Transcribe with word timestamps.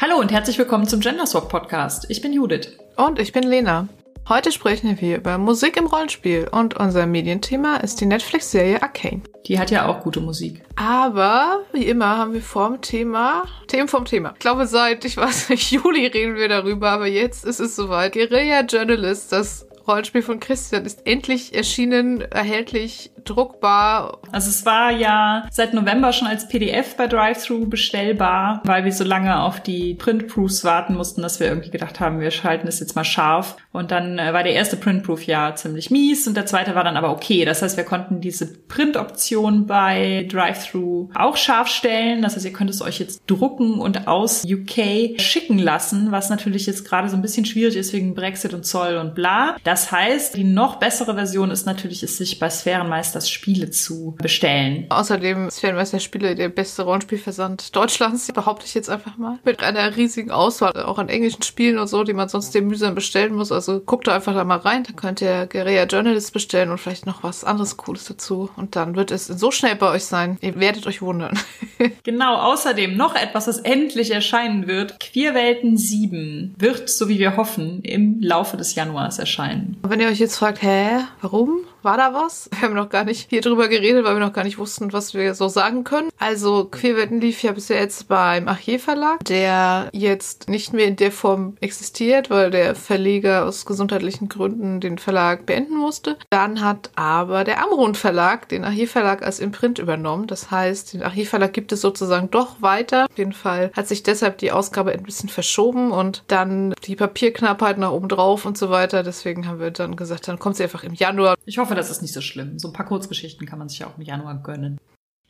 Hallo 0.00 0.20
und 0.20 0.30
herzlich 0.30 0.56
willkommen 0.56 0.86
zum 0.86 1.00
Genderswap 1.00 1.48
Podcast. 1.48 2.06
Ich 2.08 2.20
bin 2.20 2.32
Judith. 2.32 2.78
Und 2.94 3.18
ich 3.18 3.32
bin 3.32 3.42
Lena. 3.42 3.88
Heute 4.28 4.52
sprechen 4.52 5.00
wir 5.00 5.16
über 5.16 5.38
Musik 5.38 5.76
im 5.76 5.86
Rollenspiel 5.86 6.46
und 6.52 6.76
unser 6.78 7.04
Medienthema 7.06 7.78
ist 7.78 8.00
die 8.00 8.06
Netflix-Serie 8.06 8.80
Arcane. 8.80 9.22
Die 9.46 9.58
hat 9.58 9.72
ja 9.72 9.86
auch 9.86 10.04
gute 10.04 10.20
Musik. 10.20 10.62
Aber 10.76 11.64
wie 11.72 11.86
immer 11.86 12.16
haben 12.16 12.32
wir 12.32 12.42
vorm 12.42 12.80
Thema 12.80 13.42
Themen 13.66 13.88
vom 13.88 14.04
Thema. 14.04 14.34
Ich 14.34 14.38
glaube, 14.38 14.68
seit, 14.68 15.04
ich 15.04 15.16
weiß 15.16 15.48
nicht, 15.48 15.68
Juli 15.72 16.06
reden 16.06 16.36
wir 16.36 16.48
darüber, 16.48 16.90
aber 16.90 17.08
jetzt 17.08 17.44
ist 17.44 17.58
es 17.58 17.74
soweit. 17.74 18.12
Guerilla 18.12 18.60
Journalist, 18.60 19.32
das 19.32 19.66
Rollenspiel 19.88 20.22
von 20.22 20.38
Christian 20.38 20.84
ist 20.84 21.06
endlich 21.06 21.54
erschienen, 21.54 22.20
erhältlich, 22.20 23.10
druckbar. 23.24 24.18
Also 24.32 24.50
es 24.50 24.66
war 24.66 24.90
ja 24.90 25.46
seit 25.50 25.74
November 25.74 26.12
schon 26.12 26.28
als 26.28 26.46
PDF 26.48 26.96
bei 26.96 27.06
Drive-Thru 27.06 27.66
bestellbar, 27.66 28.60
weil 28.64 28.84
wir 28.84 28.92
so 28.92 29.04
lange 29.04 29.40
auf 29.40 29.60
die 29.60 29.94
Printproofs 29.94 30.64
warten 30.64 30.94
mussten, 30.94 31.22
dass 31.22 31.40
wir 31.40 31.46
irgendwie 31.48 31.70
gedacht 31.70 32.00
haben, 32.00 32.20
wir 32.20 32.30
schalten 32.30 32.68
es 32.68 32.80
jetzt 32.80 32.96
mal 32.96 33.04
scharf. 33.04 33.56
Und 33.78 33.92
dann 33.92 34.18
äh, 34.18 34.32
war 34.32 34.42
der 34.42 34.54
erste 34.54 34.76
Printproof 34.76 35.22
ja 35.22 35.54
ziemlich 35.54 35.92
mies 35.92 36.26
und 36.26 36.36
der 36.36 36.46
zweite 36.46 36.74
war 36.74 36.82
dann 36.82 36.96
aber 36.96 37.10
okay. 37.10 37.44
Das 37.44 37.62
heißt, 37.62 37.76
wir 37.76 37.84
konnten 37.84 38.20
diese 38.20 38.46
Print-Option 38.46 39.66
bei 39.66 40.26
Drive-Thru 40.28 41.10
auch 41.14 41.36
scharf 41.36 41.68
stellen. 41.68 42.22
Das 42.22 42.34
heißt, 42.34 42.44
ihr 42.44 42.52
könnt 42.52 42.70
es 42.70 42.82
euch 42.82 42.98
jetzt 42.98 43.22
drucken 43.28 43.78
und 43.78 44.08
aus 44.08 44.44
UK 44.44 45.20
schicken 45.20 45.60
lassen, 45.60 46.10
was 46.10 46.28
natürlich 46.28 46.66
jetzt 46.66 46.84
gerade 46.88 47.08
so 47.08 47.14
ein 47.14 47.22
bisschen 47.22 47.44
schwierig 47.44 47.76
ist 47.76 47.92
wegen 47.92 48.14
Brexit 48.14 48.52
und 48.52 48.66
Zoll 48.66 48.96
und 48.96 49.14
bla. 49.14 49.56
Das 49.62 49.92
heißt, 49.92 50.34
die 50.34 50.42
noch 50.42 50.76
bessere 50.80 51.14
Version 51.14 51.52
ist 51.52 51.64
natürlich, 51.64 52.02
es 52.02 52.16
sich 52.16 52.40
bei 52.40 52.50
Sphärenmeisters 52.50 53.30
Spiele 53.30 53.70
zu 53.70 54.16
bestellen. 54.18 54.86
Außerdem 54.88 55.50
Sphärenmeister 55.50 56.00
Spiele 56.00 56.34
der 56.34 56.48
beste 56.48 56.82
Rollenspielversand 56.82 57.76
Deutschlands, 57.76 58.26
behaupte 58.32 58.66
ich 58.66 58.74
jetzt 58.74 58.90
einfach 58.90 59.16
mal. 59.18 59.38
Mit 59.44 59.62
einer 59.62 59.94
riesigen 59.94 60.32
Auswahl, 60.32 60.82
auch 60.82 60.98
an 60.98 61.08
englischen 61.08 61.42
Spielen 61.42 61.78
und 61.78 61.86
so, 61.86 62.02
die 62.02 62.12
man 62.12 62.28
sonst 62.28 62.52
dem 62.56 62.66
mühsam 62.66 62.96
bestellen 62.96 63.34
muss. 63.36 63.52
Also 63.52 63.67
guckt 63.84 64.06
da 64.06 64.14
einfach 64.14 64.34
da 64.34 64.44
mal 64.44 64.58
rein, 64.58 64.84
da 64.84 64.92
könnt 64.92 65.20
ihr 65.20 65.46
Guerilla 65.46 65.84
Journalist 65.84 66.32
bestellen 66.32 66.70
und 66.70 66.78
vielleicht 66.78 67.06
noch 67.06 67.22
was 67.22 67.44
anderes 67.44 67.76
Cooles 67.76 68.04
dazu. 68.04 68.50
Und 68.56 68.76
dann 68.76 68.96
wird 68.96 69.10
es 69.10 69.26
so 69.26 69.50
schnell 69.50 69.76
bei 69.76 69.90
euch 69.90 70.04
sein. 70.04 70.38
Ihr 70.40 70.58
werdet 70.58 70.86
euch 70.86 71.02
wundern. 71.02 71.38
genau, 72.02 72.36
außerdem 72.36 72.96
noch 72.96 73.14
etwas, 73.14 73.46
was 73.46 73.58
endlich 73.58 74.10
erscheinen 74.10 74.66
wird. 74.66 74.98
Queerwelten 75.00 75.76
7 75.76 76.54
wird, 76.58 76.88
so 76.88 77.08
wie 77.08 77.18
wir 77.18 77.36
hoffen, 77.36 77.82
im 77.82 78.20
Laufe 78.20 78.56
des 78.56 78.74
Januars 78.74 79.18
erscheinen. 79.18 79.76
Wenn 79.82 80.00
ihr 80.00 80.08
euch 80.08 80.18
jetzt 80.18 80.36
fragt, 80.36 80.62
hä, 80.62 81.00
warum? 81.20 81.60
War 81.82 81.96
da 81.96 82.12
was? 82.12 82.50
Wir 82.58 82.62
haben 82.62 82.74
noch 82.74 82.88
gar 82.88 83.04
nicht 83.04 83.30
hier 83.30 83.40
drüber 83.40 83.68
geredet, 83.68 84.04
weil 84.04 84.14
wir 84.14 84.24
noch 84.24 84.32
gar 84.32 84.44
nicht 84.44 84.58
wussten, 84.58 84.92
was 84.92 85.14
wir 85.14 85.34
so 85.34 85.48
sagen 85.48 85.84
können. 85.84 86.10
Also 86.18 86.64
Queerwetten 86.64 87.20
lief 87.20 87.42
ja 87.42 87.52
bisher 87.52 87.78
jetzt 87.80 88.08
beim 88.08 88.48
Archiv 88.48 88.84
Verlag, 88.84 89.24
der 89.24 89.88
jetzt 89.92 90.48
nicht 90.48 90.72
mehr 90.72 90.86
in 90.86 90.96
der 90.96 91.12
Form 91.12 91.56
existiert, 91.60 92.30
weil 92.30 92.50
der 92.50 92.74
Verleger 92.74 93.46
aus 93.46 93.66
gesundheitlichen 93.66 94.28
Gründen 94.28 94.80
den 94.80 94.98
Verlag 94.98 95.46
beenden 95.46 95.76
musste. 95.76 96.16
Dann 96.30 96.62
hat 96.62 96.90
aber 96.96 97.44
der 97.44 97.62
Amrund 97.62 97.96
Verlag 97.96 98.48
den 98.48 98.64
Archivverlag 98.64 99.22
als 99.22 99.40
Imprint 99.40 99.78
übernommen. 99.78 100.26
Das 100.26 100.50
heißt, 100.50 100.94
den 100.94 101.02
Archivverlag 101.02 101.52
gibt 101.52 101.72
es 101.72 101.80
sozusagen 101.80 102.30
doch 102.30 102.60
weiter. 102.60 103.06
Auf 103.10 103.18
jeden 103.18 103.32
Fall 103.32 103.70
hat 103.74 103.88
sich 103.88 104.02
deshalb 104.02 104.38
die 104.38 104.52
Ausgabe 104.52 104.92
ein 104.92 105.02
bisschen 105.02 105.28
verschoben 105.28 105.92
und 105.92 106.24
dann 106.28 106.74
die 106.84 106.96
Papierknappheit 106.96 107.78
nach 107.78 107.92
oben 107.92 108.08
drauf 108.08 108.44
und 108.46 108.58
so 108.58 108.70
weiter. 108.70 109.02
Deswegen 109.02 109.46
haben 109.46 109.60
wir 109.60 109.70
dann 109.70 109.96
gesagt, 109.96 110.28
dann 110.28 110.38
kommt 110.38 110.56
sie 110.56 110.64
einfach 110.64 110.84
im 110.84 110.94
Januar. 110.94 111.36
Ich 111.44 111.58
hoffe, 111.58 111.67
hoffe, 111.68 111.74
das 111.74 111.90
ist 111.90 112.00
nicht 112.00 112.14
so 112.14 112.22
schlimm. 112.22 112.58
So 112.58 112.68
ein 112.68 112.72
paar 112.72 112.86
Kurzgeschichten 112.86 113.46
kann 113.46 113.58
man 113.58 113.68
sich 113.68 113.80
ja 113.80 113.88
auch 113.88 113.98
im 113.98 114.04
Januar 114.04 114.42
gönnen. 114.42 114.78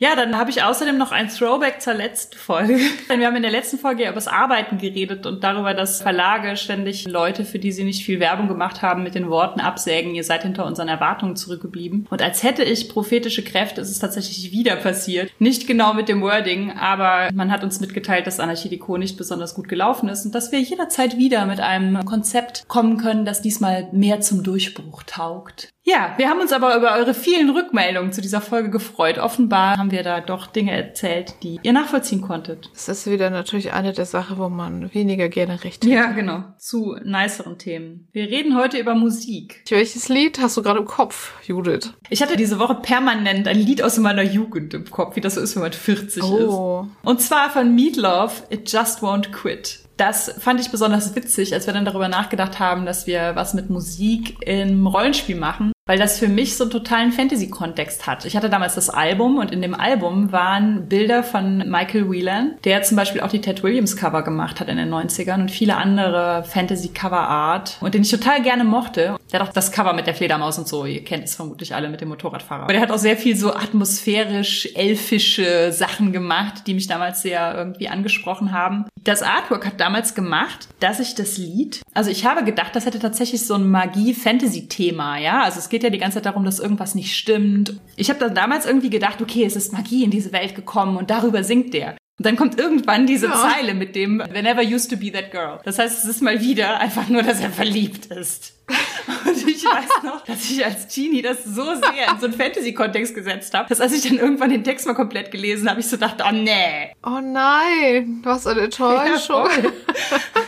Ja, 0.01 0.15
dann 0.15 0.39
habe 0.39 0.51
ich 0.51 0.63
außerdem 0.63 0.97
noch 0.97 1.11
ein 1.11 1.29
Throwback 1.29 1.81
zur 1.81 1.95
letzten 1.95 2.37
Folge. 2.37 2.79
Denn 3.11 3.19
wir 3.19 3.27
haben 3.27 3.35
in 3.35 3.43
der 3.43 3.51
letzten 3.51 3.79
Folge 3.79 4.05
ja 4.05 4.11
über 4.11 4.15
das 4.15 4.29
Arbeiten 4.29 4.79
geredet 4.79 5.27
und 5.27 5.43
darüber, 5.43 5.75
dass 5.75 6.01
Verlage 6.01 6.57
ständig 6.57 7.09
Leute, 7.09 7.45
für 7.45 7.59
die 7.59 7.73
sie 7.73 7.83
nicht 7.83 8.05
viel 8.05 8.21
Werbung 8.21 8.47
gemacht 8.47 8.81
haben, 8.81 9.03
mit 9.03 9.17
den 9.17 9.29
Worten 9.29 9.59
absägen, 9.59 10.15
ihr 10.15 10.23
seid 10.23 10.45
hinter 10.45 10.67
unseren 10.67 10.87
Erwartungen 10.87 11.35
zurückgeblieben. 11.35 12.07
Und 12.11 12.23
als 12.23 12.45
hätte 12.45 12.63
ich 12.63 12.89
prophetische 12.89 13.43
Kräfte, 13.43 13.81
ist 13.81 13.91
es 13.91 13.99
tatsächlich 13.99 14.53
wieder 14.53 14.77
passiert. 14.77 15.33
Nicht 15.41 15.67
genau 15.67 15.95
mit 15.95 16.09
dem 16.09 16.23
Wording, 16.23 16.71
aber 16.79 17.31
man 17.35 17.51
hat 17.51 17.65
uns 17.65 17.81
mitgeteilt, 17.81 18.29
dass 18.29 18.39
Anarchie 18.39 18.69
nicht 18.69 19.17
besonders 19.17 19.55
gut 19.55 19.69
gelaufen 19.69 20.09
ist 20.09 20.25
und 20.25 20.35
dass 20.35 20.53
wir 20.53 20.61
jederzeit 20.61 21.17
wieder 21.17 21.45
mit 21.47 21.59
einem 21.59 22.05
Konzept 22.05 22.69
kommen 22.69 22.99
können, 22.99 23.25
das 23.25 23.43
diesmal 23.43 23.89
mehr 23.91 24.21
zum 24.21 24.45
Durchbruch 24.45 25.03
taugt. 25.03 25.71
Ja, 25.89 26.13
wir 26.19 26.29
haben 26.29 26.41
uns 26.41 26.53
aber 26.53 26.77
über 26.77 26.93
eure 26.97 27.15
vielen 27.15 27.49
Rückmeldungen 27.49 28.13
zu 28.13 28.21
dieser 28.21 28.43
Folge 28.43 28.69
gefreut. 28.69 29.17
Offenbar 29.17 29.79
haben 29.79 29.91
wir 29.91 30.03
da 30.03 30.21
doch 30.21 30.47
Dinge 30.47 30.73
erzählt, 30.73 31.37
die 31.43 31.59
ihr 31.63 31.73
nachvollziehen 31.73 32.21
konntet. 32.21 32.69
Das 32.75 32.91
ist 32.91 33.11
wieder 33.11 33.31
natürlich 33.31 33.73
eine 33.73 33.95
der 33.95 34.05
Sachen, 34.05 34.37
wo 34.37 34.51
man 34.51 34.93
weniger 34.93 35.31
gerne 35.31 35.65
recht 35.65 35.83
hat. 35.83 35.91
Ja, 35.91 36.13
genau. 36.13 36.45
Zu 36.59 36.99
niceren 37.03 37.57
Themen. 37.57 38.07
Wir 38.13 38.25
reden 38.25 38.55
heute 38.55 38.77
über 38.77 38.95
Musik. 38.95 39.65
Welches 39.71 40.11
Lied 40.11 40.39
hast 40.41 40.59
du 40.59 40.63
gerade 40.63 40.81
im 40.81 40.85
Kopf, 40.85 41.33
Judith? 41.47 41.95
Ich 42.11 42.21
hatte 42.21 42.37
diese 42.37 42.59
Woche 42.59 42.75
permanent 42.75 43.49
ein 43.49 43.59
Lied 43.59 43.83
aus 43.83 43.97
meiner 43.97 44.23
Jugend 44.23 44.75
im 44.75 44.91
Kopf, 44.91 45.17
wie 45.17 45.23
das 45.23 45.37
so 45.37 45.41
ist, 45.41 45.57
wenn 45.57 45.63
man 45.63 45.73
40 45.73 46.23
oh. 46.23 46.83
ist. 46.85 47.09
Und 47.09 47.23
zwar 47.23 47.49
von 47.49 47.75
Meatloaf, 47.75 48.43
It 48.51 48.71
Just 48.71 49.01
Won't 49.01 49.31
Quit 49.31 49.81
das 49.99 50.33
fand 50.39 50.61
ich 50.61 50.71
besonders 50.71 51.17
witzig, 51.17 51.53
als 51.53 51.67
wir 51.67 51.75
dann 51.75 51.85
darüber 51.85 52.07
nachgedacht 52.07 52.61
haben, 52.61 52.87
dass 52.87 53.09
wir 53.09 53.35
was 53.35 53.53
mit 53.53 53.69
Musik 53.69 54.37
im 54.47 54.87
Rollenspiel 54.87 55.35
machen 55.35 55.73
weil 55.89 55.99
das 55.99 56.19
für 56.19 56.29
mich 56.29 56.57
so 56.57 56.65
einen 56.65 56.71
totalen 56.71 57.13
Fantasy-Kontext 57.13 58.07
hat. 58.07 58.27
Ich 58.27 58.37
hatte 58.37 58.51
damals 58.51 58.75
das 58.75 58.91
Album 58.91 59.39
und 59.39 59.51
in 59.51 59.63
dem 59.63 59.75
Album 59.75 60.31
waren 60.33 60.87
Bilder 60.87 61.23
von 61.25 61.69
Michael 61.69 62.11
Whelan, 62.11 62.57
der 62.65 62.83
zum 62.83 62.99
Beispiel 62.99 63.23
auch 63.23 63.31
die 63.31 63.41
Ted 63.41 63.63
Williams 63.63 63.97
Cover 63.97 64.23
gemacht 64.23 64.61
hat 64.61 64.69
in 64.69 64.77
den 64.77 64.93
90ern 64.93 65.41
und 65.41 65.51
viele 65.51 65.77
andere 65.77 66.45
Fantasy-Cover-Art 66.45 67.79
und 67.81 67.95
den 67.95 68.03
ich 68.03 68.11
total 68.11 68.43
gerne 68.43 68.65
mochte. 68.65 69.17
Der 69.33 69.41
hat 69.41 69.49
auch 69.49 69.53
das 69.53 69.73
Cover 69.73 69.95
mit 69.95 70.07
der 70.07 70.15
Fledermaus 70.15 70.59
und 70.59 70.69
so, 70.69 70.85
ihr 70.85 71.03
kennt 71.05 71.25
es 71.25 71.35
vermutlich 71.35 71.75
alle 71.75 71.89
mit 71.89 72.03
dem 72.03 72.09
Motorradfahrer. 72.09 72.65
Aber 72.65 72.73
der 72.75 72.83
hat 72.83 72.91
auch 72.91 72.99
sehr 72.99 73.17
viel 73.17 73.35
so 73.35 73.55
atmosphärisch, 73.55 74.69
elfische 74.75 75.73
Sachen 75.73 76.13
gemacht, 76.13 76.67
die 76.67 76.75
mich 76.75 76.87
damals 76.87 77.23
sehr 77.23 77.55
irgendwie 77.57 77.89
angesprochen 77.89 78.53
haben. 78.53 78.85
Das 79.05 79.23
Artwork 79.23 79.65
hat 79.65 79.81
damals 79.81 80.15
gemacht, 80.15 80.69
dass 80.81 81.01
ich 81.01 81.15
das 81.15 81.39
Lied, 81.39 81.81
also 81.95 82.11
ich 82.11 82.27
habe 82.27 82.45
gedacht, 82.45 82.77
das 82.77 82.85
hätte 82.85 82.99
tatsächlich 82.99 83.47
so 83.47 83.55
ein 83.55 83.71
Magie-Fantasy-Thema, 83.71 85.19
ja. 85.19 85.43
Also 85.43 85.59
es 85.59 85.71
geht 85.71 85.78
ja 85.83 85.91
die 85.91 85.99
ganze 85.99 86.17
Zeit 86.17 86.27
darum, 86.27 86.45
dass 86.45 86.59
irgendwas 86.59 86.95
nicht 86.95 87.17
stimmt. 87.17 87.81
Ich 87.97 88.11
habe 88.11 88.21
da 88.21 88.29
damals 88.29 88.67
irgendwie 88.67 88.91
gedacht, 88.91 89.21
okay, 89.23 89.45
es 89.45 89.57
ist 89.57 89.73
Magie 89.73 90.05
in 90.05 90.11
diese 90.11 90.33
Welt 90.33 90.55
gekommen 90.55 90.97
und 90.97 91.11
darüber 91.11 91.45
singt 91.45 91.75
der. 91.75 91.97
Und 92.19 92.27
dann 92.27 92.37
kommt 92.37 92.59
irgendwann 92.59 93.07
diese 93.07 93.27
ja. 93.27 93.33
Zeile 93.33 93.75
mit 93.75 93.95
dem 93.95 94.19
Whenever 94.19 94.63
used 94.63 94.91
to 94.91 94.97
be 94.97 95.13
that 95.13 95.31
girl. 95.31 95.61
Das 95.65 95.79
heißt, 95.79 95.99
es 95.99 96.05
ist 96.05 96.23
mal 96.23 96.41
wieder 96.41 96.81
einfach 96.81 97.09
nur, 97.09 97.23
dass 97.23 97.41
er 97.41 97.51
verliebt 97.51 98.07
ist. 98.07 98.58
Und 99.25 99.49
ich 99.49 99.65
weiß 99.65 100.03
noch, 100.05 100.25
dass 100.25 100.51
ich 100.51 100.65
als 100.65 100.95
Genie 100.95 101.23
das 101.23 101.45
so 101.45 101.65
sehr 101.65 102.13
in 102.13 102.21
so 102.21 102.27
einen 102.27 102.35
Fantasy-Kontext 102.35 103.15
gesetzt 103.15 103.55
habe, 103.55 103.69
dass 103.69 103.81
als 103.81 103.93
ich 103.93 104.09
dann 104.09 104.19
irgendwann 104.19 104.51
den 104.51 104.65
Text 104.65 104.87
mal 104.87 104.95
komplett 104.95 105.31
gelesen 105.31 105.69
habe, 105.69 105.81
ich 105.81 105.89
so 105.89 105.97
dachte, 105.97 106.25
oh 106.29 106.33
nee. 106.33 106.93
Oh 107.05 107.21
nein, 107.23 108.21
was 108.23 108.47
eine 108.47 108.63
Enttäuschung. 108.63 109.47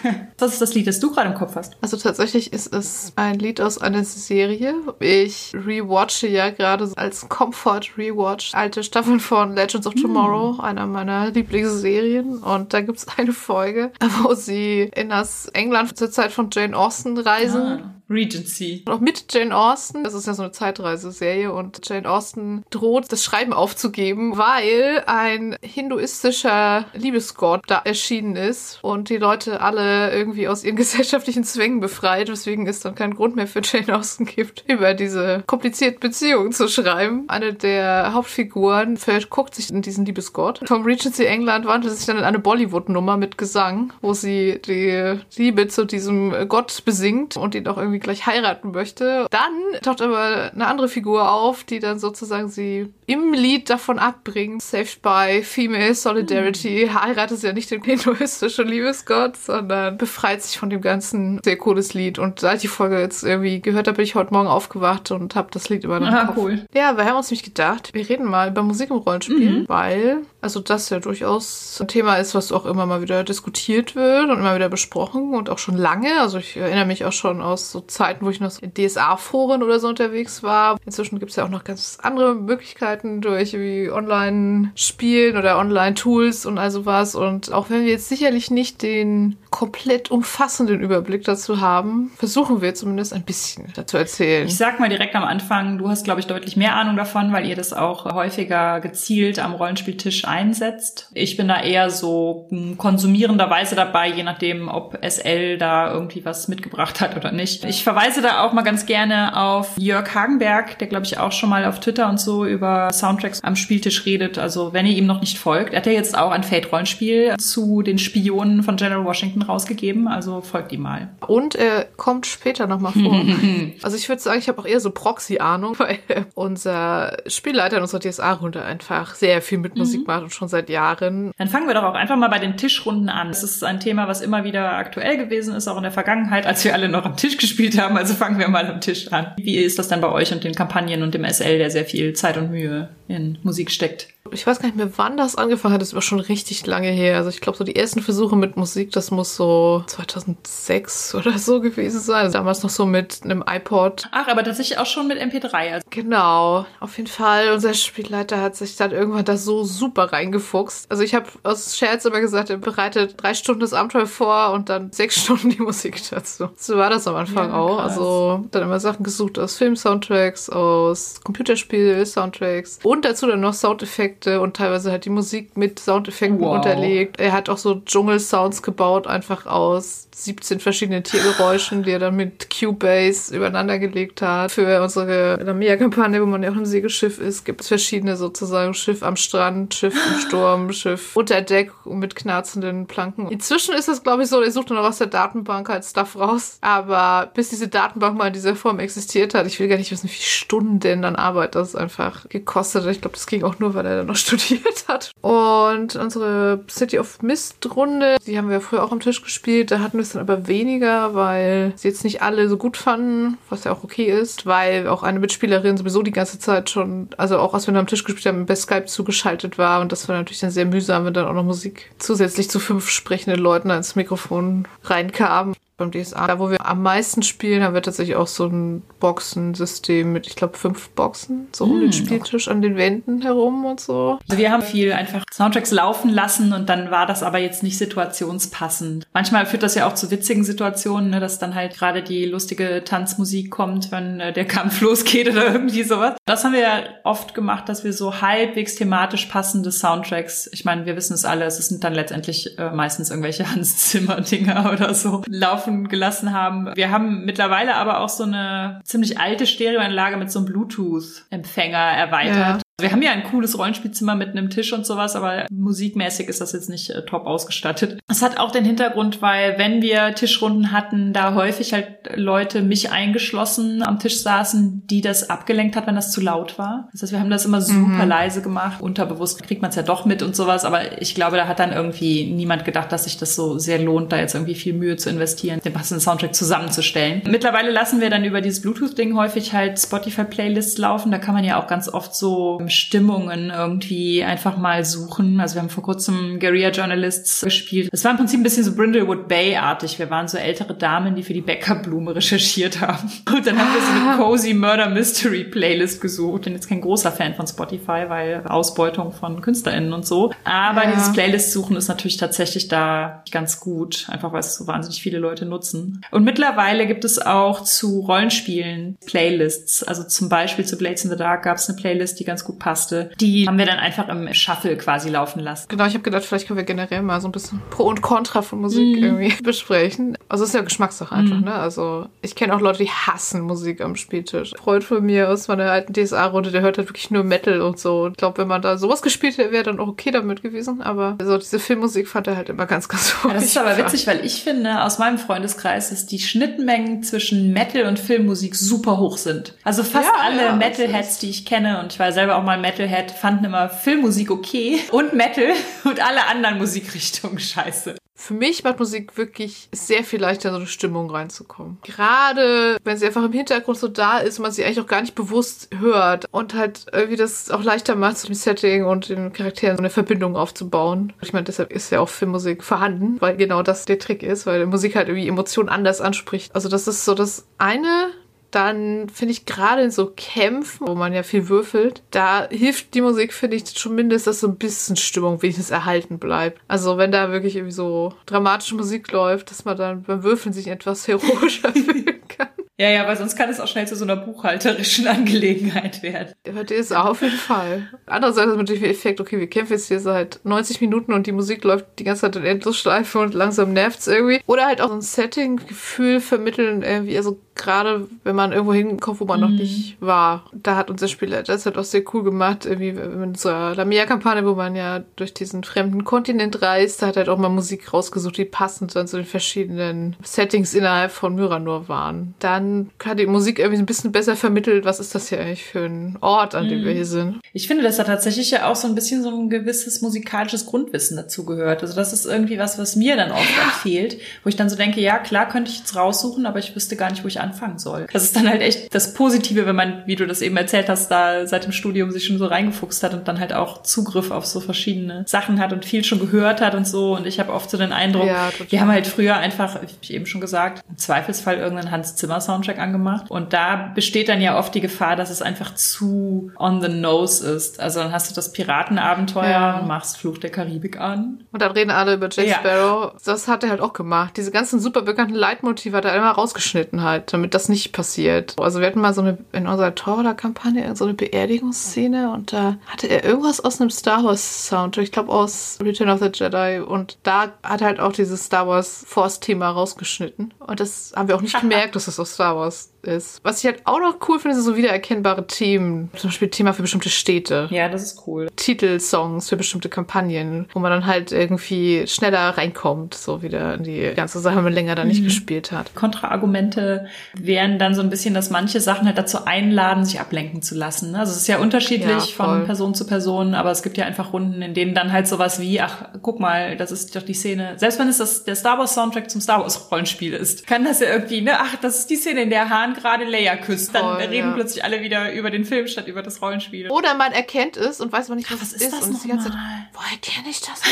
Ja, 0.03 0.13
was 0.39 0.53
ist 0.53 0.61
das 0.61 0.75
Lied, 0.75 0.87
das 0.87 1.01
du 1.01 1.11
gerade 1.11 1.31
im 1.31 1.35
Kopf 1.35 1.57
hast? 1.57 1.77
Also 1.81 1.97
tatsächlich 1.97 2.53
ist 2.53 2.73
es 2.73 3.13
ein 3.17 3.39
Lied 3.39 3.61
aus 3.61 3.79
einer 3.79 4.05
Serie. 4.05 4.75
Ich 5.01 5.53
rewatche 5.55 6.29
ja 6.29 6.51
gerade 6.51 6.91
als 6.97 7.29
Comfort 7.29 7.97
Rewatch 7.97 8.55
alte 8.55 8.83
Staffeln 8.83 9.21
von 9.21 9.55
Legends 9.55 9.87
of 9.87 9.95
Tomorrow, 9.95 10.55
mm. 10.55 10.61
einer 10.61 10.87
meiner 10.87 11.31
Lieblingsserien. 11.31 12.39
Und 12.39 12.75
da 12.75 12.81
gibt 12.81 12.99
es 12.99 13.07
eine 13.17 13.33
Folge, 13.33 13.93
wo 14.23 14.35
sie 14.35 14.91
in 14.95 15.11
das 15.11 15.47
England 15.49 15.97
zur 15.97 16.11
Zeit 16.11 16.33
von 16.33 16.51
Jane 16.53 16.77
Austen 16.77 17.17
reisen. 17.19 17.63
Ah. 17.63 17.95
Regency. 18.11 18.83
Auch 18.87 19.01
mit 19.01 19.33
Jane 19.33 19.57
Austen. 19.57 20.03
Das 20.05 20.15
ist 20.15 20.27
ja 20.27 20.35
so 20.35 20.43
eine 20.43 20.53
Zeitreiseserie 20.53 21.53
und 21.53 21.89
Jane 21.89 22.11
Austen 22.11 22.65
droht, 22.71 23.11
das 23.11 23.25
Schreiben 23.25 23.53
aufzugeben, 23.53 24.37
weil 24.37 25.05
ein 25.07 25.57
hinduistischer 25.63 26.87
Liebesgott 26.93 27.63
da 27.69 27.79
erschienen 27.79 28.37
ist 28.37 28.81
und 28.83 29.09
die 29.09 29.17
Leute 29.17 29.61
alle 29.61 30.13
irgendwie 30.13 30.49
aus 30.49 30.65
ihren 30.65 30.77
gesellschaftlichen 30.81 31.45
Zwängen 31.45 31.81
befreit, 31.81 32.29
weswegen 32.29 32.67
es 32.67 32.81
dann 32.81 32.97
keinen 32.97 33.15
Grund 33.15 33.37
mehr 33.37 33.47
für 33.47 33.63
Jane 33.63 33.97
Austen 33.97 34.25
gibt, 34.25 34.65
über 34.69 34.95
diese 34.95 35.45
komplizierten 35.47 36.01
Beziehungen 36.01 36.53
zu 36.53 36.69
schreiben. 36.69 37.25
Eine 37.29 37.55
der 37.55 38.13
Hauptfiguren 38.13 38.97
verguckt 38.97 39.55
sich 39.55 39.71
in 39.71 39.83
diesen 39.83 40.05
Liebesgott. 40.05 40.61
Vom 40.67 40.83
Regency 40.83 41.25
England 41.25 41.67
wandelt 41.67 41.95
sich 41.95 42.07
dann 42.07 42.19
in 42.19 42.25
eine 42.25 42.41
Bollywood-Nummer 42.41 43.17
mit 43.17 43.39
Gesang, 43.39 43.93
wo 44.01 44.15
sie 44.15 44.61
die 44.67 45.21
Liebe 45.37 45.69
zu 45.69 45.85
diesem 45.85 46.49
Gott 46.49 46.83
besingt 46.85 47.37
und 47.37 47.55
ihn 47.55 47.69
auch 47.69 47.79
irgendwie 47.79 48.00
gleich 48.01 48.27
heiraten 48.27 48.73
möchte. 48.73 49.27
Dann 49.31 49.81
taucht 49.83 50.03
aber 50.03 50.51
eine 50.53 50.67
andere 50.67 50.89
Figur 50.89 51.31
auf, 51.31 51.65
die 51.65 51.79
dann 51.79 51.99
sozusagen 51.99 52.49
sie 52.49 52.93
im 53.07 53.33
Lied 53.33 53.71
davon 53.71 53.99
abbringt. 53.99 54.63
Saved 54.63 55.03
by 55.03 55.43
Female 55.43 55.95
Solidarity. 55.95 56.87
Hm. 56.87 57.03
Heiratet 57.03 57.39
sie 57.39 57.47
ja 57.47 57.53
nicht 57.53 57.71
den 57.71 57.83
hinduistischen 57.83 58.69
Liebesgott, 58.69 59.37
sondern 59.37 59.99
befreit 59.99 60.43
sich 60.43 60.59
von 60.59 60.71
dem 60.71 60.81
ganzen 60.81 61.41
sehr 61.45 61.57
cooles 61.57 61.95
Lied. 61.95 62.19
Und 62.19 62.41
seit 62.41 62.63
die 62.63 62.69
Folge 62.69 63.01
jetzt 63.01 63.25
irgendwie 63.25 63.61
gehört 63.61 63.87
habe, 63.87 63.97
bin 63.97 64.05
ich 64.05 64.15
heute 64.15 64.33
Morgen 64.33 64.49
aufgewacht 64.49 65.11
und 65.11 65.35
habe 65.35 65.49
das 65.53 65.69
Lied 65.69 65.85
über 65.85 65.99
den 65.99 66.09
Aha, 66.09 66.27
Kopf. 66.27 66.37
cool. 66.39 66.65
Ja, 66.75 66.97
wir 66.97 67.05
haben 67.05 67.17
uns 67.17 67.31
nämlich 67.31 67.45
gedacht, 67.45 67.95
wir 67.95 68.09
reden 68.09 68.25
mal 68.25 68.49
über 68.49 68.63
Musik 68.63 68.91
im 68.91 68.97
Rollenspiel, 68.97 69.61
mhm. 69.61 69.69
weil 69.69 70.23
Also 70.43 70.61
das 70.61 70.91
ja 70.91 71.01
durchaus 71.01 71.79
ein 71.81 71.89
Thema 71.89 72.17
ist, 72.17 72.35
was 72.35 72.53
auch 72.53 72.65
immer 72.65 72.87
mal 72.87 73.03
wieder 73.03 73.25
diskutiert 73.25 73.95
wird 73.95 74.31
und 74.31 74.39
immer 74.39 74.55
wieder 74.55 74.69
besprochen 74.69 75.35
und 75.35 75.51
auch 75.51 75.59
schon 75.59 75.77
lange. 75.77 76.21
Also 76.21 76.39
ich 76.39 76.57
erinnere 76.57 76.87
mich 76.87 77.05
auch 77.05 77.13
schon 77.13 77.43
aus 77.43 77.71
so 77.71 77.81
Zeiten, 77.81 78.25
wo 78.25 78.31
ich 78.31 78.41
noch 78.41 78.51
in 78.61 78.73
DSA-Foren 78.73 79.63
oder 79.63 79.79
so 79.81 79.89
unterwegs 79.89 80.43
war. 80.43 80.79
Inzwischen 80.87 81.19
gibt 81.19 81.31
es 81.31 81.37
ja 81.37 81.45
auch 81.45 81.51
noch 81.51 81.65
ganz 81.65 81.99
andere 82.03 82.35
Möglichkeiten 82.35 83.21
durch 83.21 83.53
wie 83.53 83.91
Online-Spielen 83.91 85.37
oder 85.37 85.59
Online-Tools 85.59 86.47
und 86.47 86.59
all 86.59 86.71
sowas. 86.71 87.15
Und 87.15 87.53
auch 87.53 87.71
wenn 87.71 87.85
wir 87.85 87.91
jetzt 87.91 88.09
sicherlich 88.09 88.51
nicht 88.51 88.83
den 88.83 89.37
komplett 89.51 90.11
umfassenden 90.11 90.81
Überblick 90.81 91.25
dazu 91.25 91.61
haben, 91.61 92.13
versuchen 92.17 92.63
wir 92.63 92.75
zumindest 92.75 93.13
ein 93.13 93.25
bisschen 93.25 93.73
dazu 93.75 93.97
erzählen. 93.97 94.47
Ich 94.47 94.57
sag 94.57 94.81
mal 94.81 94.89
direkt 94.89 95.15
am 95.17 95.25
Anfang, 95.25 95.79
du 95.79 95.89
hast, 95.89 96.05
glaube 96.05 96.21
ich, 96.21 96.27
deutlich 96.27 96.57
mehr 96.57 96.77
Ahnung 96.77 96.97
davon, 96.97 97.33
weil 97.33 97.47
ihr 97.47 97.57
das 97.57 97.73
auch 97.73 98.05
häufiger 98.07 98.81
gezielt 98.81 99.39
am 99.39 99.55
Rollenspieltisch 99.55 100.25
einsetzt. 100.31 101.11
Ich 101.13 101.37
bin 101.37 101.49
da 101.49 101.61
eher 101.61 101.91
so 101.91 102.49
konsumierenderweise 102.79 103.75
dabei, 103.75 104.09
je 104.09 104.23
nachdem, 104.23 104.69
ob 104.69 104.99
SL 105.05 105.59
da 105.59 105.93
irgendwie 105.93 106.25
was 106.25 106.49
mitgebracht 106.49 107.01
hat 107.01 107.17
oder 107.17 107.33
nicht. 107.33 107.65
Ich 107.65 107.83
verweise 107.83 108.23
da 108.23 108.45
auch 108.45 108.53
mal 108.53 108.63
ganz 108.63 108.87
gerne 108.87 109.37
auf 109.37 109.77
Jörg 109.77 110.15
Hagenberg, 110.15 110.79
der, 110.79 110.87
glaube 110.87 111.05
ich, 111.05 111.19
auch 111.19 111.33
schon 111.33 111.51
mal 111.51 111.65
auf 111.65 111.81
Twitter 111.81 112.09
und 112.09 112.21
so 112.21 112.47
über 112.47 112.93
Soundtracks 112.93 113.43
am 113.43 113.57
Spieltisch 113.57 114.07
redet. 114.07 114.39
Also 114.39 114.73
wenn 114.73 114.87
ihr 114.87 114.97
ihm 114.97 115.07
noch 115.07 115.21
nicht 115.21 115.39
folgt, 115.39 115.73
er 115.73 115.79
hat 115.79 115.87
ja 115.87 115.93
jetzt 115.93 116.17
auch 116.17 116.31
ein 116.31 116.45
Fate-Rollenspiel 116.45 117.37
zu 117.39 117.83
den 117.83 117.99
Spionen 117.99 118.63
von 118.63 118.77
General 118.77 119.05
Washington 119.05 119.43
rausgegeben. 119.43 120.07
Also 120.07 120.41
folgt 120.41 120.73
ihm 120.73 120.83
mal. 120.83 121.09
Und 121.27 121.57
er 121.57 121.85
kommt 121.97 122.27
später 122.27 122.67
nochmal 122.67 122.93
vor. 122.93 123.21
also 123.83 123.97
ich 123.97 124.09
würde 124.09 124.23
sagen, 124.23 124.39
ich 124.39 124.49
habe 124.49 124.61
auch 124.61 124.67
eher 124.67 124.81
so 124.81 124.91
Proxy-Ahnung, 124.91 125.75
weil 125.79 125.99
unser 126.35 127.17
Spielleiter 127.27 127.77
in 127.77 127.83
unserer 127.83 128.01
DSA-Runde 128.01 128.63
einfach 128.63 129.15
sehr 129.15 129.43
viel 129.43 129.59
mit 129.59 129.77
Musik 129.77 130.03
mhm. 130.03 130.07
Und 130.21 130.33
schon 130.33 130.49
seit 130.49 130.69
Jahren. 130.71 131.33
Dann 131.39 131.49
fangen 131.49 131.67
wir 131.67 131.75
doch 131.75 131.83
auch 131.83 131.95
einfach 131.95 132.17
mal 132.17 132.29
bei 132.29 132.39
den 132.39 132.57
Tischrunden 132.57 133.09
an. 133.09 133.29
Das 133.29 133.43
ist 133.43 133.65
ein 133.65 133.81
Thema, 133.81 134.09
was 134.09 134.21
immer 134.21 134.45
wieder 134.45 134.73
aktuell 134.75 135.17
gewesen 135.17 135.55
ist, 135.55 135.69
auch 135.69 135.77
in 135.77 135.83
der 135.83 135.93
Vergangenheit, 135.93 136.47
als 136.47 136.65
wir 136.65 136.75
alle 136.75 136.89
noch 136.89 137.05
am 137.05 137.17
Tisch 137.17 137.37
gespielt 137.37 137.81
haben. 137.81 137.97
Also 137.97 138.15
fangen 138.15 138.39
wir 138.39 138.49
mal 138.49 138.67
am 138.67 138.81
Tisch 138.81 139.13
an. 139.13 139.33
Wie 139.37 139.57
ist 139.57 139.79
das 139.79 139.89
dann 139.89 140.01
bei 140.01 140.11
euch 140.11 140.33
und 140.33 140.45
den 140.45 140.55
Kampagnen 140.55 141.03
und 141.03 141.15
dem 141.15 141.25
SL, 141.25 141.59
der 141.59 141.71
sehr 141.71 141.85
viel 141.85 142.13
Zeit 142.13 142.37
und 142.37 142.51
Mühe 142.51 142.89
in 143.09 143.39
Musik 143.43 143.71
steckt? 143.71 144.09
Ich 144.33 144.47
weiß 144.47 144.61
gar 144.61 144.67
nicht 144.67 144.77
mehr, 144.77 144.91
wann 144.97 145.17
das 145.17 145.37
angefangen 145.37 145.75
hat. 145.75 145.81
Das 145.81 145.89
ist 145.89 145.95
aber 145.95 146.03
schon 146.03 146.21
richtig 146.21 146.67
lange 146.67 146.89
her. 146.89 147.17
Also 147.17 147.31
ich 147.31 147.41
glaube, 147.41 147.59
so 147.59 147.65
die 147.65 147.77
ersten 147.77 148.01
Versuche 148.01 148.37
mit 148.37 148.57
Musik, 148.57 148.93
das 148.93 149.11
muss 149.11 149.37
so 149.37 149.85
2006 149.87 151.15
oder 151.15 151.39
so 151.39 151.61
gewesen 151.61 152.01
sein. 152.01 152.25
Also 152.25 152.39
damals 152.39 152.63
noch 152.63 152.71
so 152.71 152.87
mit 152.87 153.21
einem 153.25 153.45
iPod. 153.49 154.09
Ach, 154.13 154.29
aber 154.29 154.45
tatsächlich 154.45 154.79
auch 154.79 154.87
schon 154.87 155.09
mit 155.09 155.19
MP3. 155.19 155.55
Also. 155.73 155.87
Genau, 155.91 156.67
auf 156.81 156.97
jeden 156.97 157.09
Fall. 157.09 157.53
Unser 157.53 157.75
Spielleiter 157.75 158.41
hat 158.41 158.57
sich 158.57 158.77
dann 158.77 158.93
irgendwann 158.93 159.25
da 159.25 159.37
so 159.37 159.65
super 159.65 160.13
reingefuchst. 160.13 160.91
Also 160.91 161.03
ich 161.03 161.15
habe 161.15 161.27
aus 161.43 161.77
Scherz 161.77 162.05
immer 162.05 162.21
gesagt, 162.21 162.51
er 162.51 162.57
bereitet 162.59 163.15
drei 163.17 163.35
Stunden 163.35 163.61
das 163.61 163.73
Abenteuer 163.73 164.07
vor 164.07 164.53
und 164.53 164.69
dann 164.69 164.93
sechs 164.93 165.17
Stunden 165.23 165.51
die 165.51 165.61
Musik 165.61 166.01
dazu. 166.11 166.51
So 166.57 166.77
war 166.77 166.91
das 166.91 167.07
am 167.07 167.17
Anfang 167.17 167.51
ja, 167.51 167.57
auch. 167.57 167.79
Also 167.79 168.45
dann 168.51 168.63
immer 168.63 168.81
Sachen 168.81 169.03
gesucht 169.03 169.39
aus 169.39 169.57
Film-Soundtracks, 169.57 170.51
aus 170.51 171.21
Computerspiel-Soundtracks 171.25 172.81
und 172.83 173.05
dazu 173.05 173.27
dann 173.27 173.41
noch 173.41 173.55
Soundeffekte 173.55 174.20
und 174.27 174.57
teilweise 174.57 174.91
halt 174.91 175.05
die 175.05 175.11
Musik 175.11 175.57
mit 175.57 175.79
Soundeffekten 175.79 176.41
wow. 176.41 176.57
unterlegt. 176.57 177.21
Er 177.21 177.33
hat 177.33 177.49
auch 177.49 177.59
so 177.59 177.77
Dschungel-Sounds 177.77 178.63
gebaut, 178.63 179.07
einfach 179.07 179.47
aus 179.47 180.09
17 180.13 180.61
verschiedenen 180.61 181.03
Tiergeräuschen, 181.03 181.83
die 181.83 181.93
er 181.93 181.99
dann 181.99 182.17
mit 182.17 182.49
Cubase 182.51 183.35
übereinander 183.35 183.79
gelegt 183.79 184.23
hat. 184.23 184.53
Für 184.53 184.83
unsere 184.83 185.43
Lamea-Kampagne, 185.43 186.21
wo 186.21 186.27
man 186.27 186.43
ja 186.43 186.51
auch 186.51 186.57
im 186.57 186.67
Segelschiff 186.67 187.19
ist, 187.19 187.45
gibt 187.45 187.63
es 187.63 187.69
verschiedene 187.69 188.17
sozusagen 188.17 188.75
Schiff 188.75 189.03
am 189.03 189.17
Strand, 189.17 189.75
Schiff 189.75 189.95
im 189.95 190.21
Sturm, 190.21 190.73
Schiff 190.73 191.17
unter 191.17 191.41
Deck 191.43 191.73
mit 191.87 192.15
knarzenden 192.15 192.87
Planken. 192.87 193.29
Inzwischen 193.29 193.75
ist 193.75 193.89
es, 193.89 194.03
glaube 194.03 194.23
ich, 194.23 194.29
so, 194.29 194.41
er 194.41 194.51
sucht 194.51 194.71
nur 194.71 194.79
noch 194.79 194.89
aus 194.89 194.99
der 194.99 195.07
Datenbank 195.07 195.69
halt 195.69 195.85
Stuff 195.85 196.17
raus. 196.17 196.59
Aber 196.61 197.31
bis 197.35 197.49
diese 197.49 197.69
Datenbank 197.69 198.17
mal 198.17 198.29
in 198.29 198.33
dieser 198.33 198.57
Form 198.57 198.79
existiert 198.79 199.35
hat, 199.35 199.47
ich 199.47 199.59
will 199.59 199.69
gar 199.69 199.79
nicht 199.79 199.91
wissen, 199.91 200.05
wie 200.05 200.13
viele 200.13 200.27
Stunden 200.27 201.05
an 201.05 201.17
Arbeit 201.17 201.55
das 201.55 201.75
einfach 201.75 202.29
gekostet 202.29 202.85
hat. 202.85 202.91
Ich 202.91 203.01
glaube, 203.01 203.17
das 203.17 203.27
ging 203.27 203.43
auch 203.45 203.59
nur, 203.59 203.75
weil 203.75 203.87
er 203.87 203.99
dann 203.99 204.09
noch 204.11 204.17
studiert 204.17 204.85
hat. 204.89 205.13
Und 205.23 205.97
unsere 205.97 206.65
City 206.69 206.99
of 206.99 207.23
Mist 207.23 207.75
Runde, 207.75 208.17
die 208.27 208.37
haben 208.37 208.51
wir 208.51 208.61
früher 208.61 208.83
auch 208.83 208.93
am 208.93 209.01
Tisch 209.01 209.23
gespielt. 209.23 209.71
Da 209.71 209.81
hatten 209.81 209.99
wir 209.99 210.03
es 210.03 210.13
dann 210.13 210.23
aber 210.23 210.47
weniger, 210.49 211.15
weil 211.15 211.73
sie 211.77 211.89
jetzt 211.89 212.05
nicht 212.05 212.23
alle 212.23 212.49
so 212.49 212.57
gut 212.57 212.77
fanden, 212.77 213.39
was 213.49 213.65
ja 213.65 213.73
auch 213.73 213.85
okay 213.85 214.05
ist, 214.05 214.47
weil 214.47 214.89
auch 214.89 215.03
eine 215.03 215.21
Mitspielerin 215.21 215.77
sowieso 215.77 216.03
die 216.03 216.11
ganze 216.11 216.39
Zeit 216.39 216.71
schon, 216.71 217.09
also 217.17 217.39
auch 217.39 217.55
als 217.55 217.67
wir 217.67 217.75
am 217.75 217.87
Tisch 217.87 218.05
gespielt 218.05 218.27
haben, 218.27 218.47
bei 218.47 218.57
Skype 218.57 218.87
zugeschaltet 218.87 219.57
war 219.57 219.81
und 219.81 219.93
das 219.93 220.09
war 220.09 220.17
natürlich 220.17 220.41
dann 220.41 220.51
sehr 220.51 220.67
mühsam, 220.67 221.05
wenn 221.05 221.15
dann 221.15 221.27
auch 221.27 221.33
noch 221.33 221.45
Musik 221.45 221.91
zusätzlich 221.99 222.51
zu 222.51 222.59
fünf 222.59 222.89
sprechenden 222.91 223.41
Leuten 223.41 223.71
ans 223.71 223.95
Mikrofon 223.95 224.67
reinkam 224.83 225.55
beim 225.81 225.91
DSA. 225.91 226.27
Da, 226.27 226.39
wo 226.39 226.51
wir 226.51 226.65
am 226.65 226.83
meisten 226.83 227.23
spielen, 227.23 227.65
haben 227.65 227.75
wir 227.75 227.83
tatsächlich 227.83 228.15
auch 228.15 228.29
so 228.29 228.47
ein 228.47 228.83
Boxensystem 229.01 230.13
mit, 230.13 230.29
ich 230.29 230.37
glaube, 230.37 230.57
fünf 230.57 230.91
Boxen, 230.91 231.49
so 231.53 231.65
um 231.65 231.81
den 231.81 231.91
hm, 231.91 231.93
Spieltisch 231.93 232.47
an 232.49 232.63
den 232.63 232.77
Wänden 232.77 233.23
herum 233.23 233.65
und 233.65 233.81
so. 233.81 234.19
Also 234.29 234.41
wir 234.41 234.53
haben 234.53 234.63
viel 234.63 234.93
einfach 234.93 235.25
Soundtracks 235.33 235.73
laufen 235.73 236.11
lassen 236.11 236.53
und 236.53 236.69
dann 236.69 236.91
war 236.91 237.07
das 237.07 237.23
aber 237.23 237.39
jetzt 237.39 237.63
nicht 237.63 237.79
situationspassend. 237.79 239.07
Manchmal 239.13 239.47
führt 239.47 239.63
das 239.63 239.75
ja 239.75 239.89
auch 239.89 239.95
zu 239.95 240.11
witzigen 240.11 240.45
Situationen, 240.45 241.11
ne, 241.11 241.21
dass 241.21 241.39
dann 241.39 241.55
halt 241.55 241.75
gerade 241.75 242.03
die 242.03 242.27
lustige 242.27 242.83
Tanzmusik 242.85 243.51
kommt, 243.51 243.91
wenn 243.91 244.21
äh, 244.21 244.33
der 244.33 244.45
Kampf 244.45 244.81
losgeht 244.83 245.29
oder 245.29 245.53
irgendwie 245.53 245.83
sowas. 245.83 246.15
Das 246.27 246.45
haben 246.45 246.53
wir 246.53 246.61
ja 246.61 246.83
oft 247.05 247.35
gemacht, 247.35 247.69
dass 247.69 247.85
wir 247.85 247.93
so 247.93 248.21
halbwegs 248.21 248.75
thematisch 248.77 249.27
passende 249.27 249.73
Soundtracks, 249.73 250.49
ich 250.53 250.65
meine, 250.65 250.85
wir 250.87 250.97
wissen 250.97 251.15
es 251.15 251.25
alle, 251.25 251.47
es 251.47 251.57
sind 251.57 251.83
dann 251.83 251.95
letztendlich 251.95 252.59
äh, 252.59 252.71
meistens 252.71 253.11
irgendwelche 253.11 253.51
Hans 253.51 253.77
Zimmer 253.79 254.21
Dinger 254.21 254.71
oder 254.73 254.95
so, 254.95 255.23
laufen 255.27 255.70
laufen 255.71 255.89
gelassen 255.89 256.33
haben. 256.33 256.71
Wir 256.75 256.91
haben 256.91 257.25
mittlerweile 257.25 257.77
aber 257.77 258.01
auch 258.01 258.09
so 258.09 258.25
eine 258.25 258.81
ziemlich 258.85 259.19
alte 259.19 259.47
Stereoanlage 259.47 260.17
mit 260.17 260.31
so 260.31 260.41
einem 260.41 260.47
Bluetooth-Empfänger 260.47 261.79
erweitert. 261.79 262.37
Ja. 262.37 262.59
Wir 262.83 262.93
haben 262.93 263.03
ja 263.03 263.13
ein 263.13 263.25
cooles 263.25 263.59
Rollenspielzimmer 263.59 264.15
mit 264.15 264.31
einem 264.31 264.51
Tisch 264.51 264.73
und 264.73 264.87
sowas, 264.87 265.17
aber 265.17 265.47
musikmäßig 265.51 266.29
ist 266.29 266.41
das 266.41 266.53
jetzt 266.53 266.69
nicht 266.69 266.91
äh, 266.91 267.05
top 267.05 267.27
ausgestattet. 267.27 268.01
Es 268.09 268.23
hat 268.23 268.39
auch 268.39 268.51
den 268.51 268.65
Hintergrund, 268.65 269.23
weil 269.23 269.59
wenn 269.59 269.83
wir 269.83 270.15
Tischrunden 270.15 270.73
hatten, 270.73 271.13
da 271.13 271.35
häufig 271.35 271.73
halt 271.73 271.87
Leute, 272.15 272.63
mich 272.63 272.91
eingeschlossen, 272.91 273.83
am 273.83 273.99
Tisch 273.99 274.21
saßen, 274.21 274.87
die 274.87 275.01
das 275.01 275.31
abgelenkt 275.31 275.77
hat, 275.77 275.87
wenn 275.87 275.95
das 275.95 276.13
zu 276.13 276.21
laut 276.21 276.59
war. 276.59 276.89
Das 276.93 277.03
heißt, 277.03 277.13
wir 277.13 277.21
haben 277.21 277.31
das 277.31 277.45
immer 277.45 277.61
super 277.61 278.05
mhm. 278.05 278.09
leise 278.09 278.43
gemacht. 278.43 278.81
Unterbewusst 278.81 279.43
kriegt 279.43 279.63
man 279.63 279.71
es 279.71 279.77
ja 279.77 279.83
doch 279.83 280.05
mit 280.05 280.23
und 280.23 280.35
sowas, 280.35 280.65
aber 280.65 281.01
ich 281.01 281.15
glaube, 281.15 281.37
da 281.37 281.47
hat 281.47 281.59
dann 281.59 281.73
irgendwie 281.73 282.31
niemand 282.33 282.65
gedacht, 282.65 282.93
dass 282.93 283.05
sich 283.05 283.19
das 283.19 283.35
so 283.35 283.59
sehr 283.59 283.79
lohnt, 283.79 284.13
da 284.13 284.19
jetzt 284.19 284.35
irgendwie 284.35 284.55
viel 284.55 284.75
Mühe 284.75 284.97
zu 284.97 285.11
investieren, 285.11 285.61
den 285.65 285.73
passenden 285.73 286.01
Soundtrack 286.01 286.35
zusammenzustellen. 286.35 287.23
Mittlerweile 287.27 287.71
lassen 287.71 288.01
wir 288.01 288.11
dann 288.11 288.25
über 288.25 288.41
dieses 288.41 288.63
Bluetooth-Ding 288.63 289.17
häufig 289.17 289.53
halt 289.53 289.79
Spotify-Playlists 289.79 290.79
laufen. 290.79 291.11
Da 291.11 291.19
kann 291.19 291.35
man 291.35 291.45
ja 291.45 291.61
auch 291.61 291.67
ganz 291.67 291.89
oft 291.89 292.15
so 292.15 292.59
Stimmungen 292.71 293.51
irgendwie 293.51 294.25
einfach 294.25 294.57
mal 294.57 294.85
suchen. 294.85 295.41
Also 295.41 295.57
wir 295.57 295.63
haben 295.63 295.71
vor 295.71 295.83
kurzem 295.83 296.39
Guerilla 296.39 296.71
Journalists 296.71 297.43
gespielt. 297.43 297.89
Es 297.93 298.05
war 298.05 298.13
im 298.13 298.17
Prinzip 298.17 298.41
ein 298.41 298.43
bisschen 298.43 298.65
so 298.65 298.75
Brindlewood 298.75 299.29
Bay-artig. 299.29 299.99
Wir 299.99 300.11
waren 300.11 300.29
so 300.29 300.39
ältere 300.39 300.75
Damen, 300.75 301.15
die 301.15 301.23
für 301.23 301.35
die 301.35 301.41
Bäckerblume 301.41 302.15
recherchiert 302.15 302.81
haben. 302.81 303.11
Und 303.35 303.47
dann 303.47 303.59
haben 303.59 303.75
wir 303.75 303.81
so 303.81 303.93
eine 303.93 304.11
ah. 304.11 304.17
Cozy 304.17 304.55
Murder 304.55 304.89
Mystery 304.89 305.45
Playlist 305.45 306.01
gesucht. 306.01 306.41
Ich 306.41 306.45
bin 306.45 306.55
jetzt 306.55 306.69
kein 306.69 306.81
großer 306.81 307.13
Fan 307.13 307.35
von 307.35 307.47
Spotify, 307.47 308.05
weil 308.09 308.43
Ausbeutung 308.47 309.13
von 309.13 309.41
KünstlerInnen 309.41 309.93
und 309.93 310.07
so. 310.07 310.33
Aber 310.45 310.85
ja. 310.85 310.93
dieses 310.93 311.13
Playlist-Suchen 311.13 311.77
ist 311.77 311.89
natürlich 311.89 312.17
tatsächlich 312.17 312.69
da 312.69 313.25
ganz 313.31 313.61
gut. 313.61 314.07
Einfach 314.09 314.33
weil 314.33 314.41
es 314.41 314.55
so 314.55 314.67
wahnsinnig 314.67 315.03
viele 315.03 315.19
Leute 315.19 315.45
nutzen. 315.45 316.03
Und 316.11 316.25
mittlerweile 316.25 316.87
gibt 316.87 317.05
es 317.05 317.19
auch 317.19 317.63
zu 317.63 318.01
Rollenspielen 318.01 318.97
Playlists. 319.07 319.83
Also 319.83 320.05
zum 320.05 320.29
Beispiel 320.29 320.65
zu 320.65 320.77
Blades 320.77 321.05
in 321.05 321.11
the 321.11 321.17
Dark 321.17 321.45
gab 321.45 321.57
es 321.57 321.69
eine 321.69 321.77
Playlist, 321.77 322.21
die 322.21 322.25
ganz 322.25 322.45
gut 322.45 322.59
passte. 322.61 323.11
Die 323.21 323.49
haben 323.49 323.59
wir 323.59 323.67
dann 323.67 323.79
einfach 323.79 324.09
im 324.09 324.33
Shuffle 324.33 324.77
quasi 324.77 325.09
laufen 325.09 325.41
lassen. 325.41 325.67
Genau, 325.69 325.87
ich 325.87 325.95
habe 325.95 326.05
gedacht, 326.05 326.25
vielleicht 326.25 326.47
können 326.47 326.57
wir 326.57 326.65
generell 326.65 327.03
mal 327.03 327.21
so 327.21 327.27
ein 327.27 327.33
bisschen 327.33 327.61
Pro 327.71 327.85
und 327.85 328.03
Contra 328.03 328.43
von 328.43 328.61
Musik 328.61 329.01
mm. 329.01 329.03
irgendwie 329.03 329.35
besprechen. 329.43 330.17
Also 330.29 330.45
es 330.45 330.51
ist 330.51 330.55
ja 330.55 330.63
Geschmackssache 330.63 331.13
einfach, 331.13 331.41
mm. 331.41 331.45
ne? 331.45 331.55
Also 331.55 332.07
ich 332.23 332.37
kenne 332.37 332.55
auch 332.55 332.61
Leute, 332.61 332.85
die 332.85 332.91
hassen 332.91 333.41
Musik 333.41 333.81
am 333.81 333.97
Spieltisch. 333.97 334.53
Freund 334.57 334.85
von 334.85 335.05
mir 335.05 335.29
aus 335.29 335.49
meiner 335.49 335.71
alten 335.71 335.93
DSA-Runde, 335.93 336.53
der 336.53 336.61
hört 336.61 336.79
halt 336.79 336.89
wirklich 336.89 337.11
nur 337.11 337.25
Metal 337.25 337.61
und 337.63 337.81
so. 337.81 338.09
Ich 338.09 338.17
glaube, 338.17 338.39
wenn 338.39 338.49
man 338.49 338.63
da 338.63 338.79
sowas 338.79 339.03
gespielt 339.03 339.39
hätte, 339.39 339.51
wäre 339.51 339.65
dann 339.65 339.81
auch 339.81 339.89
okay 339.89 340.11
damit 340.13 340.43
gewesen. 340.43 340.83
Aber 340.83 341.17
so 341.21 341.37
diese 341.39 341.59
Filmmusik 341.59 342.07
fand 342.07 342.29
er 342.29 342.37
halt 342.37 342.49
immer 342.49 342.67
ganz, 342.67 342.89
ganz 342.89 343.17
ja, 343.25 343.33
Das 343.33 343.45
ist 343.45 343.59
aber 343.59 343.77
witzig, 343.77 344.07
weil 344.07 344.25
ich 344.25 344.43
finde, 344.43 344.83
aus 344.83 344.99
meinem 344.99 345.19
Freundeskreis, 345.19 345.91
dass 345.91 346.07
die 346.07 346.19
Schnittmengen 346.19 347.03
zwischen 347.03 347.53
Metal 347.53 347.87
und 347.87 347.99
Filmmusik 347.99 348.55
super 348.55 348.99
hoch 348.99 349.17
sind. 349.17 349.55
Also 349.65 349.83
fast 349.83 350.07
ja, 350.07 350.23
alle 350.23 350.45
ja, 350.45 350.57
Metalheads, 350.57 351.19
die 351.19 351.31
ich 351.31 351.47
kenne, 351.47 351.81
und 351.81 351.93
ich 351.93 351.99
war 351.99 352.13
selber 352.13 352.37
auch 352.37 352.43
mal 352.43 352.50
Metalhead, 352.59 353.11
fanden 353.11 353.45
immer 353.45 353.69
Filmmusik 353.69 354.31
okay 354.31 354.81
und 354.91 355.13
Metal 355.13 355.53
und 355.85 356.05
alle 356.05 356.27
anderen 356.27 356.59
Musikrichtungen 356.59 357.39
scheiße. 357.39 357.97
Für 358.21 358.35
mich 358.35 358.65
macht 358.65 358.79
Musik 358.79 359.17
wirklich 359.17 359.71
sehr 359.73 360.05
viel 360.05 360.21
leichter, 360.21 360.51
in 360.51 360.53
so 360.53 360.59
eine 360.59 360.67
Stimmung 360.67 361.11
reinzukommen. 361.11 361.79
Gerade 361.83 362.77
wenn 362.85 362.99
sie 362.99 363.07
einfach 363.07 363.25
im 363.25 363.33
Hintergrund 363.33 363.79
so 363.79 363.89
da 363.89 364.19
ist 364.19 364.39
und 364.39 364.43
man 364.43 364.53
sie 364.53 364.63
eigentlich 364.63 364.79
auch 364.79 364.87
gar 364.87 365.01
nicht 365.01 365.15
bewusst 365.15 365.71
hört 365.79 366.27
und 366.31 366.53
halt 366.53 366.85
irgendwie 366.93 367.17
das 367.17 367.51
auch 367.51 367.63
leichter 367.63 367.97
macht, 367.97 368.19
so 368.19 368.29
im 368.29 368.35
Setting 368.35 368.85
und 368.85 369.09
den 369.09 369.33
Charakteren 369.33 369.79
so 369.79 369.81
eine 369.81 369.89
Verbindung 369.89 370.37
aufzubauen. 370.37 371.15
Ich 371.23 371.33
meine, 371.33 371.45
deshalb 371.45 371.73
ist 371.73 371.91
ja 371.93 372.01
auch 372.01 372.11
Filmmusik 372.11 372.63
vorhanden, 372.63 373.19
weil 373.21 373.39
genau 373.39 373.63
das 373.63 373.87
der 373.87 373.99
Trick 373.99 374.23
ist, 374.23 374.45
weil 374.45 374.67
Musik 374.67 374.97
halt 374.97 375.09
irgendwie 375.09 375.27
Emotionen 375.27 375.71
anders 375.71 376.03
anspricht. 376.03 376.55
Also 376.55 376.69
das 376.69 376.87
ist 376.87 377.07
so 377.07 377.15
das 377.15 377.47
eine, 377.57 378.11
dann 378.51 379.09
finde 379.09 379.33
ich 379.33 379.47
gerade 379.47 379.83
in 379.83 379.91
so 379.91 380.13
Kämpfen, 380.17 380.87
wo 380.87 380.95
man 380.95 381.13
ja 381.13 381.23
viel 381.23 381.49
würfelt, 381.49 382.03
da 382.11 382.49
hilft 382.49 382.95
die 382.95 383.01
Musik, 383.01 383.33
finde 383.33 383.57
ich, 383.57 383.65
zumindest, 383.65 384.27
dass 384.27 384.41
so 384.41 384.49
ein 384.49 384.57
bisschen 384.57 384.97
Stimmung 384.97 385.43
wenigstens 385.43 385.71
erhalten 385.71 386.19
bleibt. 386.19 386.61
Also 386.69 386.99
wenn 386.99 387.13
da 387.13 387.31
wirklich 387.31 387.57
irgendwie 387.57 387.75
so 387.75 388.15
dramatische 388.27 388.75
Musik 388.75 389.11
läuft, 389.13 389.51
dass 389.51 389.65
man 389.65 389.77
dann 389.77 390.03
beim 390.03 390.23
Würfeln 390.23 390.53
sich 390.53 390.69
etwas 390.69 391.07
heroischer 391.09 391.73
fühlen 391.73 392.21
kann. 392.29 392.49
Ja, 392.81 392.89
ja, 392.89 393.07
weil 393.07 393.15
sonst 393.19 393.37
kann 393.37 393.51
es 393.51 393.61
auch 393.61 393.67
schnell 393.67 393.87
zu 393.87 393.95
so 393.95 394.05
einer 394.05 394.17
buchhalterischen 394.17 395.07
Angelegenheit 395.07 396.03
werden. 396.03 396.33
Ja, 396.47 396.63
der 396.65 396.79
ist 396.79 396.97
auf 396.97 397.21
jeden 397.21 397.37
Fall. 397.37 397.91
Andererseits 398.07 398.53
ist 398.53 398.57
natürlich 398.57 398.81
der 398.81 398.91
Effekt, 398.91 399.21
okay, 399.21 399.39
wir 399.39 399.49
kämpfen 399.49 399.75
jetzt 399.75 399.89
hier 399.89 400.01
seit 400.01 400.41
90 400.45 400.81
Minuten 400.81 401.13
und 401.13 401.27
die 401.27 401.33
Musik 401.33 401.63
läuft 401.63 401.85
die 401.99 402.05
ganze 402.05 402.23
Zeit 402.23 402.37
in 402.37 402.45
Endlosschleife 402.47 403.19
und 403.19 403.35
langsam 403.35 403.75
nervt's 403.75 404.07
irgendwie. 404.07 404.41
Oder 404.47 404.65
halt 404.65 404.81
auch 404.81 404.89
so 404.89 404.95
ein 404.95 405.03
Setting-Gefühl 405.03 406.21
vermitteln, 406.21 406.83
irgendwie, 406.83 407.19
also 407.19 407.39
gerade 407.61 408.09
wenn 408.25 408.37
man 408.37 408.53
irgendwo 408.53 408.73
hinkommt, 408.73 409.21
wo 409.21 409.25
man 409.25 409.41
mhm. 409.41 409.47
noch 409.47 409.53
nicht 409.53 409.97
war. 410.01 410.45
Da 410.53 410.77
hat 410.77 410.91
unser 410.91 411.09
Spieler 411.09 411.43
das 411.43 411.67
hat 411.67 411.77
auch 411.77 411.85
sehr 411.85 412.03
cool 412.13 412.23
gemacht, 412.23 412.65
irgendwie 412.65 412.93
mit 412.93 413.05
unserer 413.05 413.75
Lamia-Kampagne, 413.75 414.47
wo 414.47 414.55
man 414.55 414.77
ja 414.77 415.03
durch 415.17 415.35
diesen 415.35 415.65
fremden 415.65 416.05
Kontinent 416.05 416.63
reist, 416.63 417.03
da 417.03 417.09
hat 417.09 417.17
halt 417.17 417.29
auch 417.29 417.39
mal 417.39 417.49
Musik 417.49 417.93
rausgesucht, 417.93 418.37
die 418.37 418.45
passend 418.45 418.95
dann 418.95 419.07
zu 419.07 419.17
den 419.17 419.27
verschiedenen 419.27 420.17
Settings 420.23 420.75
innerhalb 420.75 421.11
von 421.13 421.35
Myranor 421.35 421.89
waren. 421.89 422.35
Dann 422.39 422.91
hat 423.05 423.19
die 423.19 423.27
Musik 423.27 423.59
irgendwie 423.59 423.83
ein 423.83 423.87
bisschen 423.87 424.13
besser 424.13 424.37
vermittelt, 424.37 424.85
was 424.85 425.01
ist 425.01 425.15
das 425.15 425.29
hier 425.29 425.41
eigentlich 425.41 425.65
für 425.65 425.85
ein 425.85 426.19
Ort, 426.21 426.55
an 426.55 426.69
dem 426.69 426.81
mhm. 426.81 426.85
wir 426.85 426.93
hier 426.93 427.05
sind. 427.05 427.41
Ich 427.53 427.67
finde, 427.67 427.83
dass 427.83 427.97
da 427.97 428.05
tatsächlich 428.05 428.51
ja 428.51 428.71
auch 428.71 428.77
so 428.77 428.87
ein 428.87 428.95
bisschen 428.95 429.23
so 429.23 429.31
ein 429.31 429.51
gewisses 429.51 430.03
musikalisches 430.03 430.67
Grundwissen 430.67 431.17
dazu 431.17 431.45
gehört. 431.45 431.83
Also 431.83 431.95
das 431.95 432.13
ist 432.13 432.27
irgendwie 432.27 432.59
was, 432.59 432.79
was 432.79 432.97
mir 432.97 433.17
dann 433.17 433.33
oft 433.33 433.57
ja. 433.57 433.71
fehlt, 433.83 434.19
wo 434.45 434.49
ich 434.49 434.57
dann 434.57 434.69
so 434.69 434.77
denke, 434.77 435.01
ja, 435.01 435.19
klar 435.19 435.49
könnte 435.49 435.71
ich 435.71 435.79
jetzt 435.79 435.97
raussuchen, 435.97 436.47
aber 436.47 436.59
ich 436.59 436.75
wüsste 436.75 436.97
gar 436.97 437.11
nicht, 437.11 437.25
wo 437.25 437.29
ich 437.29 437.41
anfange 437.41 437.50
anfangen 437.51 437.79
soll. 437.79 438.07
Das 438.13 438.23
ist 438.23 438.37
dann 438.37 438.49
halt 438.49 438.63
echt 438.63 438.95
das 438.95 439.15
Positive, 439.15 439.67
wenn 439.67 439.77
man, 439.77 440.03
wie 440.07 440.17
du 440.17 440.27
das 440.27 440.43
eben 440.43 440.57
erzählt 440.57 440.89
hast, 440.89 441.11
da 441.11 441.47
seit 441.47 441.65
dem 441.65 441.73
Studium 441.73 442.11
sich 442.11 442.25
schon 442.25 442.39
so 442.39 442.47
reingefuchst 442.47 443.03
hat 443.03 443.15
und 443.15 443.29
dann 443.29 443.41
halt 443.41 443.53
auch 443.53 443.83
Zugriff 443.83 444.31
auf 444.31 444.47
so 444.47 444.61
verschiedene 444.61 445.25
Sachen 445.27 445.61
hat 445.61 445.73
und 445.73 445.85
viel 445.85 446.05
schon 446.05 446.21
gehört 446.21 446.61
hat 446.61 446.75
und 446.75 446.87
so. 446.87 447.17
Und 447.17 447.27
ich 447.27 447.41
habe 447.41 447.53
oft 447.53 447.71
so 447.71 447.77
den 447.77 447.93
Eindruck, 447.93 448.27
ja, 448.27 448.51
wir 448.69 448.81
haben 448.81 448.91
halt 448.91 449.07
früher 449.07 449.37
einfach, 449.37 449.79
ich 450.01 450.13
eben 450.13 450.27
schon 450.27 450.41
gesagt, 450.41 450.83
im 450.89 450.97
Zweifelsfall 450.97 451.57
irgendeinen 451.57 451.91
Hans 451.91 452.17
Zimmer 452.17 452.41
Soundtrack 452.41 452.79
angemacht. 452.79 453.31
Und 453.31 453.53
da 453.53 453.91
besteht 453.95 454.29
dann 454.29 454.41
ja 454.41 454.59
oft 454.59 454.75
die 454.75 454.81
Gefahr, 454.81 455.17
dass 455.17 455.31
es 455.31 455.43
einfach 455.43 455.75
zu 455.75 456.53
on 456.59 456.81
the 456.81 456.89
nose 456.89 457.47
ist. 457.47 457.81
Also 457.81 458.01
dann 458.01 458.13
hast 458.13 458.31
du 458.31 458.35
das 458.35 458.53
Piratenabenteuer, 458.53 459.51
ja. 459.51 459.85
machst 459.87 460.19
Fluch 460.19 460.39
der 460.39 460.51
Karibik 460.51 460.99
an. 461.01 461.45
Und 461.53 461.63
dann 461.63 461.73
reden 461.73 461.91
alle 461.91 462.15
über 462.15 462.29
Jack 462.31 462.47
ja. 462.47 462.55
Sparrow. 462.55 463.13
Das 463.25 463.49
hat 463.49 463.65
er 463.65 463.71
halt 463.71 463.81
auch 463.81 463.93
gemacht. 463.93 464.37
Diese 464.37 464.51
ganzen 464.51 464.81
super 464.81 465.03
bekannten 465.03 465.35
Leitmotive 465.35 465.97
hat 465.97 466.05
er 466.05 466.15
immer 466.15 466.31
rausgeschnitten 466.31 467.03
halt, 467.03 467.33
damit 467.41 467.55
das 467.55 467.69
nicht 467.69 467.93
passiert. 467.93 468.55
Also 468.59 468.81
wir 468.81 468.87
hatten 468.87 469.01
mal 469.01 469.15
so 469.15 469.23
eine, 469.23 469.39
in 469.53 469.67
unserer 469.67 469.95
Torwalder-Kampagne 469.95 470.95
so 470.95 471.05
eine 471.05 471.15
Beerdigungsszene 471.15 472.33
und 472.33 472.53
da 472.53 472.77
hatte 472.87 473.09
er 473.09 473.25
irgendwas 473.25 473.61
aus 473.61 473.81
einem 473.81 473.91
Star 473.91 474.25
Wars 474.25 474.69
Soundtrack, 474.69 475.05
ich 475.05 475.13
glaube 475.13 475.33
aus 475.33 475.79
Return 475.83 476.11
of 476.11 476.21
the 476.21 476.31
Jedi 476.33 476.81
und 476.81 477.19
da 477.23 477.53
hat 477.63 477.81
er 477.81 477.87
halt 477.87 478.01
auch 478.01 478.13
dieses 478.13 478.45
Star 478.45 478.69
Wars 478.69 479.05
Force-Thema 479.07 479.71
rausgeschnitten 479.71 480.53
und 480.59 480.81
das 480.81 481.13
haben 481.17 481.29
wir 481.29 481.37
auch 481.37 481.41
nicht 481.41 481.59
gemerkt, 481.61 481.97
dass 481.97 482.05
das 482.05 482.21
aus 482.21 482.35
Star 482.35 482.57
Wars 482.57 482.91
ist. 483.03 483.41
Was 483.43 483.61
ich 483.61 483.67
halt 483.67 483.83
auch 483.85 484.01
noch 484.01 484.17
cool 484.29 484.39
finde, 484.39 484.57
sind 484.57 484.65
so 484.65 484.77
wiedererkennbare 484.77 485.47
Themen. 485.47 486.11
Zum 486.17 486.31
Beispiel 486.31 486.49
Thema 486.49 486.73
für 486.73 486.83
bestimmte 486.83 487.09
Städte. 487.09 487.69
Ja, 487.71 487.89
das 487.89 488.03
ist 488.03 488.27
cool. 488.27 488.49
Titelsongs 488.57 489.49
für 489.49 489.57
bestimmte 489.57 489.89
Kampagnen, 489.89 490.67
wo 490.73 490.81
man 490.81 490.91
dann 490.91 491.07
halt 491.07 491.33
irgendwie 491.33 492.07
schneller 492.07 492.51
reinkommt, 492.51 493.15
so 493.15 493.43
wieder 493.43 493.75
in 493.75 493.85
die 493.85 494.13
ganze 494.15 494.41
Sache, 494.41 494.57
wenn 494.57 494.65
man 494.65 494.73
länger 494.73 494.95
da 494.95 495.05
nicht 495.05 495.21
mhm. 495.21 495.25
gespielt 495.25 495.73
hat. 495.73 495.95
Kontraargumente 495.95 497.07
wären 497.35 497.79
dann 497.79 497.95
so 497.95 498.03
ein 498.03 498.11
bisschen, 498.11 498.35
dass 498.35 498.51
manche 498.51 498.81
Sachen 498.81 499.07
halt 499.07 499.19
dazu 499.19 499.45
einladen, 499.45 500.05
sich 500.05 500.21
ablenken 500.21 500.63
zu 500.63 500.75
lassen. 500.75 501.15
Also 501.15 501.33
es 501.33 501.39
ist 501.39 501.49
ja 501.49 501.59
unterschiedlich 501.59 502.37
ja, 502.37 502.45
von 502.45 502.65
Person 502.65 502.95
zu 502.95 503.07
Person, 503.07 503.55
aber 503.55 503.71
es 503.71 503.83
gibt 503.83 503.97
ja 503.97 504.05
einfach 504.05 504.33
Runden, 504.33 504.63
in 504.63 504.75
denen 504.75 504.95
dann 504.95 505.13
halt 505.13 505.27
sowas 505.29 505.61
wie, 505.61 505.81
ach, 505.81 506.09
guck 506.23 506.41
mal, 506.41 506.77
das 506.77 506.93
ist 506.93 507.15
doch 507.17 507.23
die 507.23 507.35
Szene. 507.35 507.75
Selbst 507.77 507.99
wenn 507.99 508.09
es 508.09 508.19
das, 508.19 508.45
der 508.45 508.57
Star 508.57 508.79
Wars 508.79 508.95
Soundtrack 508.95 509.31
zum 509.31 509.41
Star 509.41 509.61
Wars 509.61 509.91
Rollenspiel 509.91 510.33
ist, 510.33 510.67
kann 510.67 510.85
das 510.85 511.01
ja 511.01 511.09
irgendwie, 511.09 511.41
ne, 511.41 511.53
ach, 511.59 511.77
das 511.81 512.01
ist 512.01 512.11
die 512.11 512.17
Szene, 512.17 512.43
in 512.43 512.51
der 512.51 512.71
Han 512.71 512.90
Bahn 512.91 513.01
gerade 513.01 513.25
Leia 513.25 513.57
küsst. 513.57 513.95
Dann 513.95 514.03
Voll, 514.03 514.17
reden 514.17 514.49
ja. 514.49 514.53
plötzlich 514.53 514.85
alle 514.85 515.03
wieder 515.03 515.33
über 515.33 515.51
den 515.51 515.65
Film 515.65 515.87
statt 515.87 516.07
über 516.09 516.23
das 516.23 516.43
Rollenspiel. 516.43 516.91
Oder 516.91 517.15
man 517.15 517.33
erkennt 517.33 517.77
es 517.77 518.01
und 518.01 518.13
weiß 518.13 518.29
man 518.29 518.39
nicht, 518.39 518.51
was, 518.51 518.61
was 518.61 518.73
es 518.73 518.83
ist. 518.83 518.93
Das 518.93 519.07
und 519.07 519.13
ist 519.13 519.25
die 519.25 519.29
ganze 519.29 519.51
Zeit, 519.51 519.59
woher 519.93 520.19
kenne 520.21 520.49
ich 520.49 520.61
das? 520.61 520.83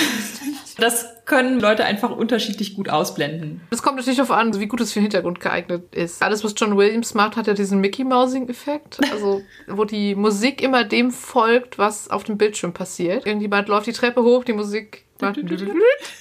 das 0.76 1.07
können 1.25 1.61
Leute 1.61 1.85
einfach 1.85 2.11
unterschiedlich 2.11 2.75
gut 2.75 2.88
ausblenden. 2.88 3.61
Es 3.71 3.83
kommt 3.83 3.97
natürlich 3.97 4.19
darauf 4.19 4.37
an, 4.37 4.59
wie 4.59 4.67
gut 4.67 4.81
es 4.81 4.93
für 4.93 5.00
den 5.00 5.05
Hintergrund 5.05 5.40
geeignet 5.40 5.95
ist. 5.95 6.23
Alles, 6.23 6.45
was 6.45 6.55
John 6.57 6.76
Williams 6.76 7.14
macht, 7.14 7.37
hat 7.37 7.47
ja 7.47 7.55
diesen 7.55 7.81
Mickey-Mousing-Effekt. 7.81 8.99
Also, 9.12 9.43
wo 9.67 9.85
die 9.85 10.14
Musik 10.14 10.62
immer 10.62 10.85
dem 10.85 11.11
folgt, 11.11 11.78
was 11.78 12.11
auf 12.11 12.25
dem 12.25 12.38
Bildschirm 12.38 12.73
passiert. 12.73 13.26
Irgendjemand 13.26 13.69
läuft 13.69 13.87
die 13.87 13.93
Treppe 13.93 14.23
hoch, 14.23 14.45
die 14.45 14.52
Musik 14.52 15.05
macht 15.20 15.38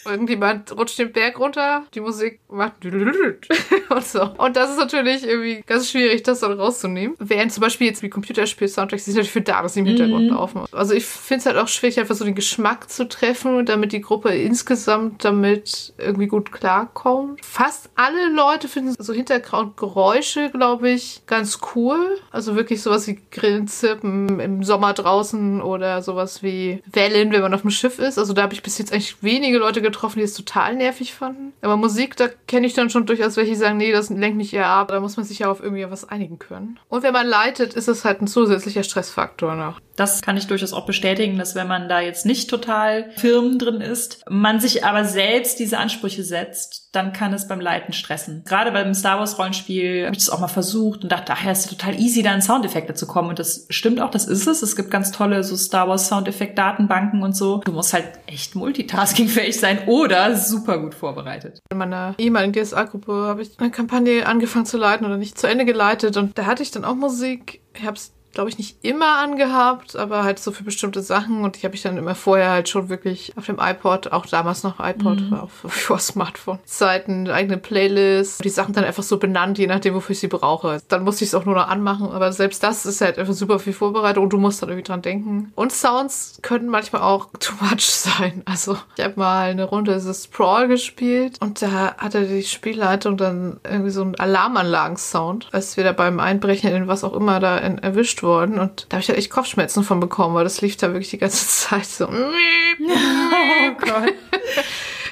irgendjemand 0.05 0.77
rutscht 0.77 0.99
den 0.99 1.11
Berg 1.11 1.39
runter, 1.39 1.83
die 1.93 2.01
Musik 2.01 2.39
macht 2.49 2.73
und 3.89 4.05
so. 4.05 4.23
Und 4.37 4.55
das 4.55 4.71
ist 4.71 4.77
natürlich 4.77 5.25
irgendwie 5.25 5.63
ganz 5.65 5.89
schwierig, 5.91 6.23
das 6.23 6.39
dann 6.39 6.53
rauszunehmen. 6.53 7.15
Während 7.19 7.51
zum 7.51 7.61
Beispiel 7.61 7.87
jetzt 7.87 8.03
wie 8.03 8.09
Computerspiel-Soundtracks, 8.09 9.05
sind 9.05 9.15
natürlich 9.15 9.31
für 9.31 9.41
da, 9.41 9.61
dass 9.61 9.73
sie 9.73 9.81
im 9.81 9.85
Hintergrund 9.85 10.25
mhm. 10.25 10.35
laufen. 10.35 10.65
Also 10.71 10.93
ich 10.93 11.05
finde 11.05 11.39
es 11.39 11.45
halt 11.45 11.57
auch 11.57 11.67
schwierig, 11.67 11.99
einfach 11.99 12.15
so 12.15 12.25
den 12.25 12.35
Geschmack 12.35 12.89
zu 12.89 13.07
treffen, 13.07 13.65
damit 13.65 13.91
die 13.91 14.01
Gruppe 14.01 14.29
insgesamt 14.29 15.23
damit 15.25 15.93
irgendwie 15.97 16.27
gut 16.27 16.51
klarkommt. 16.51 17.43
Fast 17.45 17.89
alle 17.95 18.29
Leute 18.33 18.67
finden 18.67 18.95
so 18.97 19.13
Hintergrundgeräusche, 19.13 20.49
glaube 20.49 20.89
ich, 20.89 21.21
ganz 21.27 21.59
cool. 21.75 22.17
Also 22.31 22.55
wirklich 22.55 22.81
sowas 22.81 23.07
wie 23.07 23.19
Grillenzirpen 23.31 24.39
im 24.39 24.63
Sommer 24.63 24.93
draußen 24.93 25.61
oder 25.61 26.01
sowas 26.01 26.43
wie 26.43 26.81
Wellen, 26.91 27.31
wenn 27.31 27.41
man 27.41 27.53
auf 27.53 27.61
dem 27.61 27.71
Schiff 27.71 27.99
ist. 27.99 28.17
Also 28.17 28.33
da 28.33 28.43
habe 28.43 28.53
ich 28.53 28.63
bis 28.63 28.77
jetzt 28.77 28.86
eigentlich 28.91 29.21
wenige 29.21 29.57
Leute 29.57 29.81
getroffen, 29.81 30.19
die 30.19 30.25
es 30.25 30.33
total 30.33 30.75
nervig 30.75 31.13
fanden. 31.13 31.53
Aber 31.61 31.77
Musik, 31.77 32.15
da 32.15 32.27
kenne 32.47 32.67
ich 32.67 32.73
dann 32.73 32.89
schon 32.89 33.05
durchaus 33.05 33.37
welche, 33.37 33.51
die 33.51 33.57
sagen, 33.57 33.77
nee, 33.77 33.91
das 33.91 34.09
lenkt 34.09 34.37
mich 34.37 34.53
eher 34.53 34.67
ab. 34.67 34.89
Da 34.89 34.99
muss 34.99 35.17
man 35.17 35.25
sich 35.25 35.39
ja 35.39 35.51
auf 35.51 35.61
irgendwie 35.61 35.89
was 35.89 36.07
einigen 36.07 36.39
können. 36.39 36.79
Und 36.89 37.03
wenn 37.03 37.13
man 37.13 37.27
leitet, 37.27 37.73
ist 37.73 37.87
es 37.87 38.05
halt 38.05 38.21
ein 38.21 38.27
zusätzlicher 38.27 38.83
Stressfaktor 38.83 39.55
noch. 39.55 39.79
Das 39.97 40.21
kann 40.21 40.37
ich 40.37 40.47
durchaus 40.47 40.73
auch 40.73 40.85
bestätigen, 40.85 41.37
dass 41.37 41.55
wenn 41.55 41.67
man 41.67 41.89
da 41.89 41.99
jetzt 41.99 42.25
nicht 42.25 42.49
total 42.49 43.09
firm 43.17 43.57
drin 43.57 43.81
ist, 43.81 44.23
man 44.29 44.59
sich 44.59 44.85
aber 44.85 45.03
selbst 45.05 45.59
diese 45.59 45.79
Ansprüche 45.79 46.23
setzt, 46.23 46.89
dann 46.91 47.13
kann 47.13 47.33
es 47.33 47.47
beim 47.47 47.59
Leiten 47.59 47.93
stressen. 47.93 48.43
Gerade 48.45 48.71
beim 48.71 48.93
Star 48.93 49.19
Wars 49.19 49.39
Rollenspiel 49.39 50.05
habe 50.05 50.15
ich 50.15 50.23
das 50.23 50.29
auch 50.29 50.39
mal 50.39 50.47
versucht 50.47 51.03
und 51.03 51.11
dachte, 51.11 51.25
daher 51.27 51.51
ist 51.51 51.65
es 51.65 51.67
total 51.67 51.99
easy, 51.99 52.21
da 52.21 52.33
in 52.33 52.41
Soundeffekte 52.41 52.93
zu 52.93 53.07
kommen. 53.07 53.29
Und 53.29 53.39
das 53.39 53.65
stimmt 53.69 53.99
auch, 53.99 54.11
das 54.11 54.25
ist 54.25 54.47
es. 54.47 54.61
Es 54.61 54.75
gibt 54.75 54.91
ganz 54.91 55.11
tolle 55.11 55.43
so 55.43 55.55
Star 55.55 55.87
Wars 55.89 56.07
Soundeffekt 56.07 56.57
Datenbanken 56.57 57.23
und 57.23 57.35
so. 57.35 57.61
Du 57.65 57.71
musst 57.71 57.93
halt 57.93 58.05
echt 58.27 58.55
multitaskingfähig 58.55 59.59
sein 59.59 59.87
oder 59.87 60.35
super 60.35 60.77
gut 60.79 60.93
vorbereitet. 60.93 61.59
In 61.71 61.77
meiner 61.79 62.13
ehemaligen 62.19 62.53
DSA-Gruppe 62.53 63.13
habe 63.13 63.41
ich 63.41 63.59
eine 63.59 63.71
Kampagne 63.71 64.25
angefangen 64.27 64.65
zu 64.65 64.77
leiten 64.77 65.05
oder 65.05 65.17
nicht 65.17 65.39
zu 65.39 65.47
Ende 65.47 65.65
geleitet 65.65 66.17
und 66.17 66.37
da 66.37 66.45
hatte 66.45 66.61
ich 66.61 66.71
dann 66.71 66.85
auch 66.85 66.95
Musik. 66.95 67.61
Ich 67.75 67.85
habe 67.85 67.95
es 67.95 68.11
glaube 68.37 68.51
ich, 68.51 68.59
nicht 68.59 68.77
immer 68.85 69.17
angehabt, 69.17 69.95
aber 69.95 70.23
halt 70.23 70.37
so 70.37 70.51
für 70.51 70.63
bestimmte 70.63 71.01
Sachen. 71.01 71.43
Und 71.43 71.57
die 71.57 71.65
habe 71.65 71.73
ich 71.73 71.81
dann 71.81 71.97
immer 71.97 72.13
vorher 72.13 72.51
halt 72.51 72.69
schon 72.69 72.87
wirklich 72.87 73.33
auf 73.35 73.47
dem 73.47 73.57
iPod, 73.59 74.11
auch 74.11 74.27
damals 74.27 74.61
noch 74.61 74.79
iPod, 74.79 75.21
mhm. 75.21 75.33
auch 75.33 75.49
vor 75.49 75.97
Smartphone, 75.97 76.59
Seiten, 76.63 77.27
eigene 77.31 77.57
Playlist, 77.57 78.43
die 78.43 78.49
Sachen 78.49 78.75
dann 78.75 78.83
einfach 78.83 79.01
so 79.01 79.17
benannt, 79.17 79.57
je 79.57 79.65
nachdem, 79.65 79.95
wofür 79.95 80.13
ich 80.13 80.19
sie 80.19 80.27
brauche. 80.27 80.79
Dann 80.87 81.03
musste 81.03 81.23
ich 81.23 81.31
es 81.31 81.33
auch 81.33 81.45
nur 81.45 81.55
noch 81.55 81.67
anmachen, 81.67 82.11
aber 82.11 82.31
selbst 82.31 82.61
das 82.61 82.85
ist 82.85 83.01
halt 83.01 83.17
einfach 83.17 83.33
super 83.33 83.57
viel 83.57 83.73
Vorbereitung 83.73 84.25
und 84.25 84.33
du 84.33 84.37
musst 84.37 84.61
dann 84.61 84.69
irgendwie 84.69 84.87
dran 84.87 85.01
denken. 85.01 85.51
Und 85.55 85.71
Sounds 85.71 86.37
können 86.43 86.69
manchmal 86.69 87.01
auch 87.01 87.29
too 87.39 87.55
much 87.59 87.87
sein. 87.87 88.43
Also 88.45 88.77
ich 88.97 89.03
habe 89.03 89.15
mal 89.15 89.49
eine 89.49 89.63
Runde 89.63 89.95
dieses 89.95 90.25
Sprawl 90.25 90.67
gespielt 90.67 91.37
und 91.41 91.63
da 91.63 91.95
hatte 91.97 92.27
die 92.27 92.43
Spielleitung 92.43 93.17
dann 93.17 93.59
irgendwie 93.63 93.89
so 93.89 94.03
einen 94.03 94.13
Alarmanlagen-Sound, 94.13 95.47
als 95.51 95.75
wir 95.75 95.83
da 95.83 95.91
beim 95.91 96.19
Einbrechen 96.19 96.71
in 96.71 96.87
was 96.87 97.03
auch 97.03 97.13
immer 97.13 97.39
da 97.39 97.57
erwischt 97.57 98.21
wurden 98.21 98.26
worden 98.27 98.59
und 98.59 98.85
da 98.89 98.95
habe 98.95 99.01
ich 99.01 99.09
halt 99.09 99.17
echt 99.17 99.31
Kopfschmerzen 99.31 99.83
von 99.83 99.99
bekommen, 99.99 100.35
weil 100.35 100.43
das 100.43 100.61
lief 100.61 100.77
da 100.77 100.89
wirklich 100.89 101.09
die 101.09 101.17
ganze 101.17 101.47
Zeit 101.47 101.85
so. 101.85 102.07
Oh 102.07 103.71
Gott. 103.79 104.13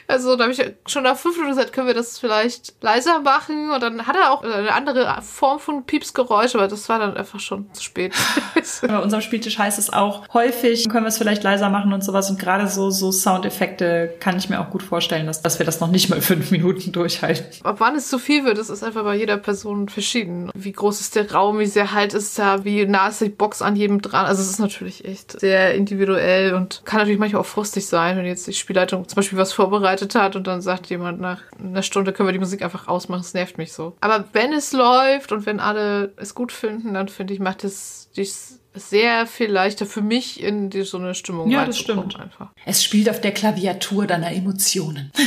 Also 0.08 0.36
da 0.36 0.44
habe 0.44 0.54
ich 0.54 0.62
schon 0.88 1.04
nach 1.04 1.18
fünf 1.18 1.36
Minuten 1.38 1.56
gesagt, 1.56 1.74
können 1.74 1.88
wir 1.88 1.94
das 1.94 2.20
vielleicht 2.20 2.76
leiser 2.82 3.20
machen? 3.20 3.72
Und 3.72 3.82
dann 3.82 4.06
hat 4.06 4.16
er 4.16 4.32
auch 4.32 4.44
eine 4.44 4.74
andere 4.74 5.22
Form 5.22 5.60
von 5.60 5.86
Piepsgeräusch, 5.86 6.56
aber 6.56 6.68
das 6.68 6.88
war 6.90 7.00
dann 7.00 7.18
einfach 7.18 7.40
schon 7.40 7.74
zu 7.74 7.84
spät. 7.84 8.14
Bei 8.82 9.00
unserem 9.00 9.22
Spieltisch 9.22 9.58
heißt 9.58 9.80
es 9.80 9.92
auch 9.92 10.28
häufig, 10.34 10.88
können 10.90 11.06
wir 11.06 11.10
es 11.10 11.18
vielleicht 11.18 11.44
leiser 11.44 11.70
machen 11.70 11.94
und 11.94 12.04
sowas. 12.04 12.30
Und 12.30 12.40
gerade 12.40 12.68
so, 12.68 12.90
so 12.92 13.12
Soundeffekte 13.12 14.14
kann 14.20 14.38
ich 14.38 14.50
mir 14.50 14.60
auch 14.60 14.70
gut 14.70 14.84
vorstellen, 14.84 15.28
dass, 15.28 15.42
dass 15.42 15.60
wir 15.60 15.66
das 15.66 15.80
noch 15.80 15.90
nicht 15.90 16.10
mal 16.10 16.22
fünf 16.26 16.52
Minuten 16.52 16.92
durchhalten. 16.92 17.46
Ab 17.64 17.78
wann 17.80 17.96
es 17.96 18.10
zu 18.10 18.20
viel 18.20 18.46
wird, 18.46 18.58
das 18.58 18.70
ist 18.70 18.84
einfach 18.84 19.04
bei 19.04 19.16
jeder 19.16 19.38
Person 19.38 19.90
verschieden. 19.90 20.52
Wie 20.54 20.72
groß 20.72 21.02
ist 21.02 21.16
der 21.16 21.32
Raum, 21.32 21.60
wie 21.60 21.66
sehr 21.66 21.94
halt 21.94 22.14
ist 22.14 22.38
da, 22.38 22.64
wie 22.64 22.86
nah 22.86 23.08
ist 23.08 23.22
die 23.22 23.30
Box 23.30 23.62
an 23.62 23.76
jedem 23.76 24.02
dran. 24.02 24.26
Also 24.26 24.42
es 24.42 24.50
ist 24.50 24.60
natürlich 24.60 25.06
echt 25.06 25.40
sehr 25.40 25.74
individuell 25.74 26.54
und 26.54 26.84
kann 26.86 27.00
natürlich 27.00 27.20
manchmal 27.20 27.42
auch 27.42 27.48
frustig 27.48 27.88
sein, 27.88 28.18
wenn 28.18 28.26
jetzt 28.26 28.48
die 28.48 28.54
Spielleitung 28.54 29.08
zum 29.08 29.16
Beispiel 29.16 29.38
was 29.38 29.54
vorbereitet 29.54 29.95
hat 30.16 30.36
und 30.36 30.48
dann 30.48 30.62
sagt 30.62 30.88
jemand 30.88 31.20
nach 31.20 31.42
einer 31.60 31.84
Stunde 31.84 32.14
können 32.14 32.28
wir 32.28 32.34
die 32.34 32.40
Musik 32.40 32.62
einfach 32.62 32.88
ausmachen. 32.88 33.22
Das 33.22 33.34
nervt 33.34 33.58
mich 33.58 33.74
so. 33.74 33.96
Aber 34.02 34.26
wenn 34.34 34.54
es 34.54 34.74
läuft 34.74 35.32
und 35.32 35.46
wenn 35.46 35.60
alle 35.60 36.14
es 36.18 36.36
gut 36.36 36.52
finden, 36.52 36.94
dann 36.94 37.08
finde 37.08 37.34
ich, 37.34 37.40
macht 37.40 37.64
es 37.64 38.10
dies 38.16 38.60
sehr 38.74 39.26
viel 39.26 39.50
leichter 39.50 39.86
für 39.86 40.02
mich 40.02 40.42
in 40.42 40.70
die, 40.70 40.84
so 40.84 40.98
eine 40.98 41.16
Stimmung 41.16 41.50
Ja, 41.50 41.66
das 41.66 41.80
stimmt. 41.80 42.20
Einfach. 42.20 42.52
Es 42.66 42.84
spielt 42.84 43.10
auf 43.10 43.22
der 43.22 43.32
Klaviatur 43.32 44.06
deiner 44.06 44.32
Emotionen. 44.32 45.12